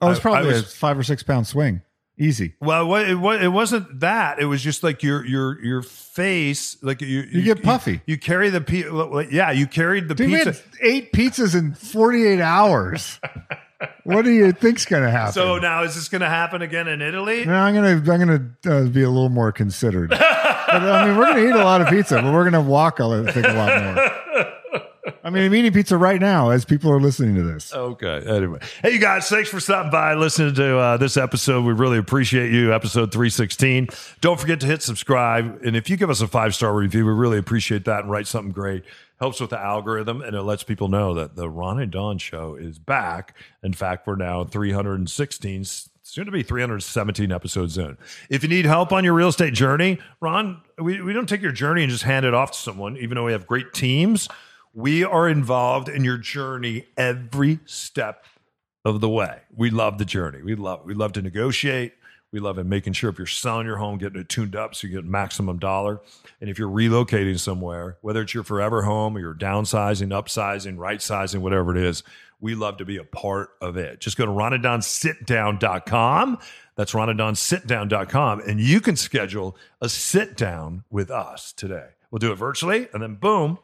Oh, 0.02 0.10
I- 0.12 0.20
probably 0.20 0.50
I 0.52 0.54
was- 0.54 0.62
a 0.62 0.76
five 0.76 0.98
or 1.00 1.04
six 1.04 1.24
pound 1.24 1.48
swing, 1.48 1.82
easy. 2.20 2.54
Well, 2.62 2.86
what- 2.88 3.10
it, 3.10 3.18
it 3.42 3.48
wasn't 3.52 4.02
that. 4.02 4.40
It 4.40 4.46
was 4.46 4.62
just 4.62 4.84
like 4.84 5.02
your 5.02 5.26
your 5.26 5.60
your 5.64 5.82
face, 5.82 6.78
like 6.84 7.02
you 7.02 7.22
You 7.32 7.42
get 7.42 7.64
puffy. 7.64 8.02
You, 8.06 8.20
carry 8.20 8.50
the 8.52 8.62
pizza. 8.62 9.28
Yeah, 9.32 9.50
you 9.52 9.66
carried 9.66 10.08
the 10.08 10.14
Dude, 10.14 10.30
we 10.30 10.36
pizza. 10.44 10.52
had 10.52 10.62
eight 10.84 11.14
pizzas 11.14 11.56
in 11.58 11.74
48 11.74 12.40
hours. 12.42 13.20
what 14.04 14.24
do 14.24 14.32
you 14.32 14.52
think's 14.52 14.86
going 14.86 15.04
to 15.04 15.12
happen? 15.12 15.34
So 15.34 15.58
now 15.58 15.84
is 15.84 15.96
this 15.96 16.10
going 16.10 16.22
to 16.22 16.30
happen 16.30 16.62
again 16.62 16.88
in 16.88 17.02
Italy? 17.02 17.46
no, 17.46 17.54
I'm 17.54 17.74
gonna 17.74 17.90
I'm 17.90 18.04
gonna 18.04 18.52
uh, 18.66 18.86
be 18.86 19.04
a 19.04 19.10
little 19.10 19.30
more 19.30 19.52
considered. 19.52 20.10
but, 20.10 20.22
I 20.22 21.08
mean, 21.08 21.18
we're 21.18 21.26
gonna 21.26 21.48
eat 21.48 21.56
a 21.56 21.64
lot 21.64 21.82
of 21.82 21.88
pizza, 21.88 22.22
but 22.22 22.34
we're 22.34 22.44
gonna 22.44 22.62
walk 22.62 23.00
a 23.00 23.06
lot, 23.06 23.34
think 23.34 23.48
a 23.48 23.54
lot 23.54 23.96
more. 23.96 24.52
I 25.24 25.32
mean, 25.32 25.44
I'm 25.44 25.56
eating 25.56 25.74
pizza 25.74 25.98
right 25.98 26.22
now 26.22 26.52
as 26.52 26.66
people 26.66 26.92
are 26.92 27.00
listening 27.00 27.34
to 27.36 27.42
this. 27.42 27.74
Okay. 27.74 28.24
Anyway, 28.28 28.60
hey, 28.84 28.92
you 28.92 29.00
guys, 29.00 29.28
thanks 29.28 29.50
for 29.50 29.60
stopping 29.60 29.90
by, 29.92 30.12
and 30.12 30.22
listening 30.22 30.54
to 30.54 30.78
uh, 30.78 30.98
this 30.98 31.18
episode. 31.18 31.66
We 31.66 31.74
really 31.74 31.98
appreciate 31.98 32.52
you. 32.52 32.74
Episode 32.74 33.12
316. 33.12 33.90
Don't 34.22 34.40
forget 34.40 34.60
to 34.60 34.68
hit 34.68 34.84
subscribe. 34.84 35.62
And 35.64 35.76
if 35.76 35.90
you 35.90 35.98
give 35.98 36.12
us 36.12 36.22
a 36.22 36.28
five 36.28 36.54
star 36.54 36.76
review, 36.76 37.06
we 37.08 37.12
really 37.12 37.40
appreciate 37.40 37.86
that 37.86 38.02
and 38.02 38.12
write 38.12 38.28
something 38.28 38.52
great. 38.52 38.84
Helps 39.20 39.40
with 39.40 39.50
the 39.50 39.60
algorithm 39.60 40.22
and 40.22 40.36
it 40.36 40.42
lets 40.42 40.64
people 40.64 40.88
know 40.88 41.14
that 41.14 41.36
the 41.36 41.50
Ron 41.50 41.80
and 41.80 41.92
Don 41.92 42.18
show 42.18 42.56
is 42.56 42.80
back. 42.80 43.36
In 43.64 43.74
fact, 43.74 44.08
we're 44.08 44.16
now 44.16 44.44
316, 44.44 45.64
soon 46.04 46.26
to 46.26 46.32
be 46.32 46.44
317 46.44 47.32
episodes 47.32 47.78
in. 47.78 47.98
If 48.30 48.44
you 48.44 48.50
need 48.50 48.66
help 48.66 48.92
on 48.92 49.04
your 49.04 49.14
real 49.14 49.30
estate 49.30 49.54
journey, 49.54 50.00
Ron, 50.20 50.62
we, 50.78 51.02
we 51.02 51.14
don't 51.14 51.30
take 51.30 51.42
your 51.42 51.54
journey 51.54 51.84
and 51.84 51.92
just 51.92 52.04
hand 52.04 52.26
it 52.26 52.34
off 52.34 52.52
to 52.52 52.58
someone, 52.58 52.98
even 52.98 53.16
though 53.16 53.26
we 53.26 53.32
have 53.32 53.48
great 53.48 53.74
teams. 53.74 54.28
We 54.74 55.06
are 55.06 55.30
involved 55.30 55.88
in 55.88 56.04
your 56.04 56.18
journey 56.18 56.86
every 56.98 57.60
step 57.66 58.26
of 58.84 59.02
the 59.02 59.10
way. 59.10 59.40
We 59.56 59.70
love 59.70 59.98
the 59.98 60.06
journey. 60.06 60.42
We 60.44 60.56
love 60.56 60.86
we 60.86 60.94
love 60.94 61.14
to 61.14 61.22
negotiate. 61.22 61.94
We 62.36 62.42
love 62.42 62.58
in 62.58 62.68
making 62.68 62.92
sure 62.92 63.10
if 63.10 63.18
you're 63.18 63.28
selling 63.28 63.66
your 63.66 63.78
home, 63.78 63.98
getting 63.98 64.20
it 64.20 64.28
tuned 64.28 64.58
up 64.58 64.76
so 64.76 64.88
you 64.88 64.94
get 64.94 65.06
maximum 65.06 65.58
dollar. 65.58 66.02
And 66.42 66.50
if 66.50 66.60
you're 66.60 66.68
relocating 66.68 67.40
somewhere, 67.40 67.96
whether 68.02 68.24
it's 68.24 68.34
your 68.34 68.44
forever 68.44 68.82
home 68.82 69.16
or 69.16 69.22
you're 69.22 69.34
downsizing, 69.34 70.10
upsizing, 70.10 70.78
right 70.78 71.02
sizing, 71.02 71.42
whatever 71.42 71.74
it 71.74 71.82
is, 71.82 72.04
we 72.42 72.54
love 72.54 72.76
to 72.80 72.86
be 72.86 72.98
a 72.98 73.06
part 73.06 73.52
of 73.62 73.78
it. 73.78 74.02
Just 74.02 74.18
go 74.18 74.26
to 74.26 74.32
ronanddonsitdown.com. 74.34 76.40
That's 76.76 76.92
ronanddonsitdown.com. 76.92 78.42
And 78.42 78.60
you 78.60 78.82
can 78.82 78.98
schedule 78.98 79.56
a 79.80 79.88
sit 79.88 80.36
down 80.36 80.84
with 80.92 81.10
us 81.10 81.54
today. 81.54 81.88
We'll 82.12 82.20
do 82.20 82.34
it 82.34 82.36
virtually 82.36 82.90
and 82.94 83.02
then 83.02 83.16
boom, 83.16 83.60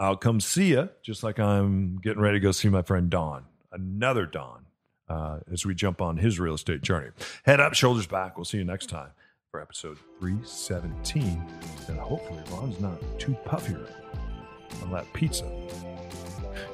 I'll 0.00 0.16
come 0.16 0.40
see 0.40 0.70
you, 0.70 0.88
just 1.00 1.22
like 1.22 1.38
I'm 1.38 1.98
getting 1.98 2.20
ready 2.20 2.40
to 2.40 2.42
go 2.42 2.50
see 2.50 2.70
my 2.70 2.82
friend 2.82 3.08
Don, 3.08 3.44
another 3.70 4.26
Don, 4.26 4.66
uh, 5.10 5.40
as 5.52 5.66
we 5.66 5.74
jump 5.74 6.00
on 6.00 6.16
his 6.16 6.38
real 6.38 6.54
estate 6.54 6.82
journey. 6.82 7.10
Head 7.44 7.60
up, 7.60 7.74
shoulders 7.74 8.06
back. 8.06 8.36
We'll 8.36 8.44
see 8.44 8.58
you 8.58 8.64
next 8.64 8.86
time 8.88 9.10
for 9.50 9.60
episode 9.60 9.98
317. 10.20 11.42
And 11.88 11.98
hopefully, 11.98 12.40
Ron's 12.52 12.80
not 12.80 12.96
too 13.18 13.34
puffy 13.44 13.74
on 14.82 14.92
that 14.92 15.12
pizza. 15.12 15.50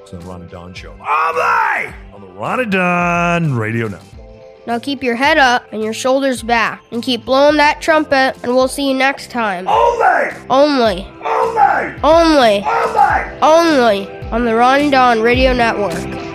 It's 0.03 0.11
the 0.11 0.19
Ron 0.21 0.43
and 0.43 0.51
Don 0.51 0.75
Show. 0.75 0.93
All 0.93 0.99
right! 1.01 1.93
On 2.13 2.21
the 2.21 2.29
Ron 2.29 2.61
and 2.61 2.73
Don 2.73 3.55
Radio 3.55 3.89
Network. 3.89 4.13
Now 4.67 4.81
keep 4.81 5.03
your 5.03 5.15
head 5.15 5.39
up 5.39 5.65
and 5.73 5.83
your 5.83 5.93
shoulders 5.93 6.43
back 6.43 6.83
and 6.91 7.03
keep 7.03 7.25
blowing 7.25 7.57
that 7.57 7.81
trumpet, 7.81 8.35
and 8.43 8.55
we'll 8.55 8.69
see 8.69 8.89
you 8.89 8.95
next 8.95 9.31
time. 9.31 9.67
Only! 9.69 10.33
Only! 10.51 11.07
Only! 11.25 12.01
Only! 12.03 12.63
Only! 12.63 13.41
Only 13.43 14.21
on 14.31 14.45
the 14.45 14.55
Ron 14.55 14.81
and 14.81 14.93
Don 14.93 15.23
Radio 15.23 15.53
Network. 15.53 16.26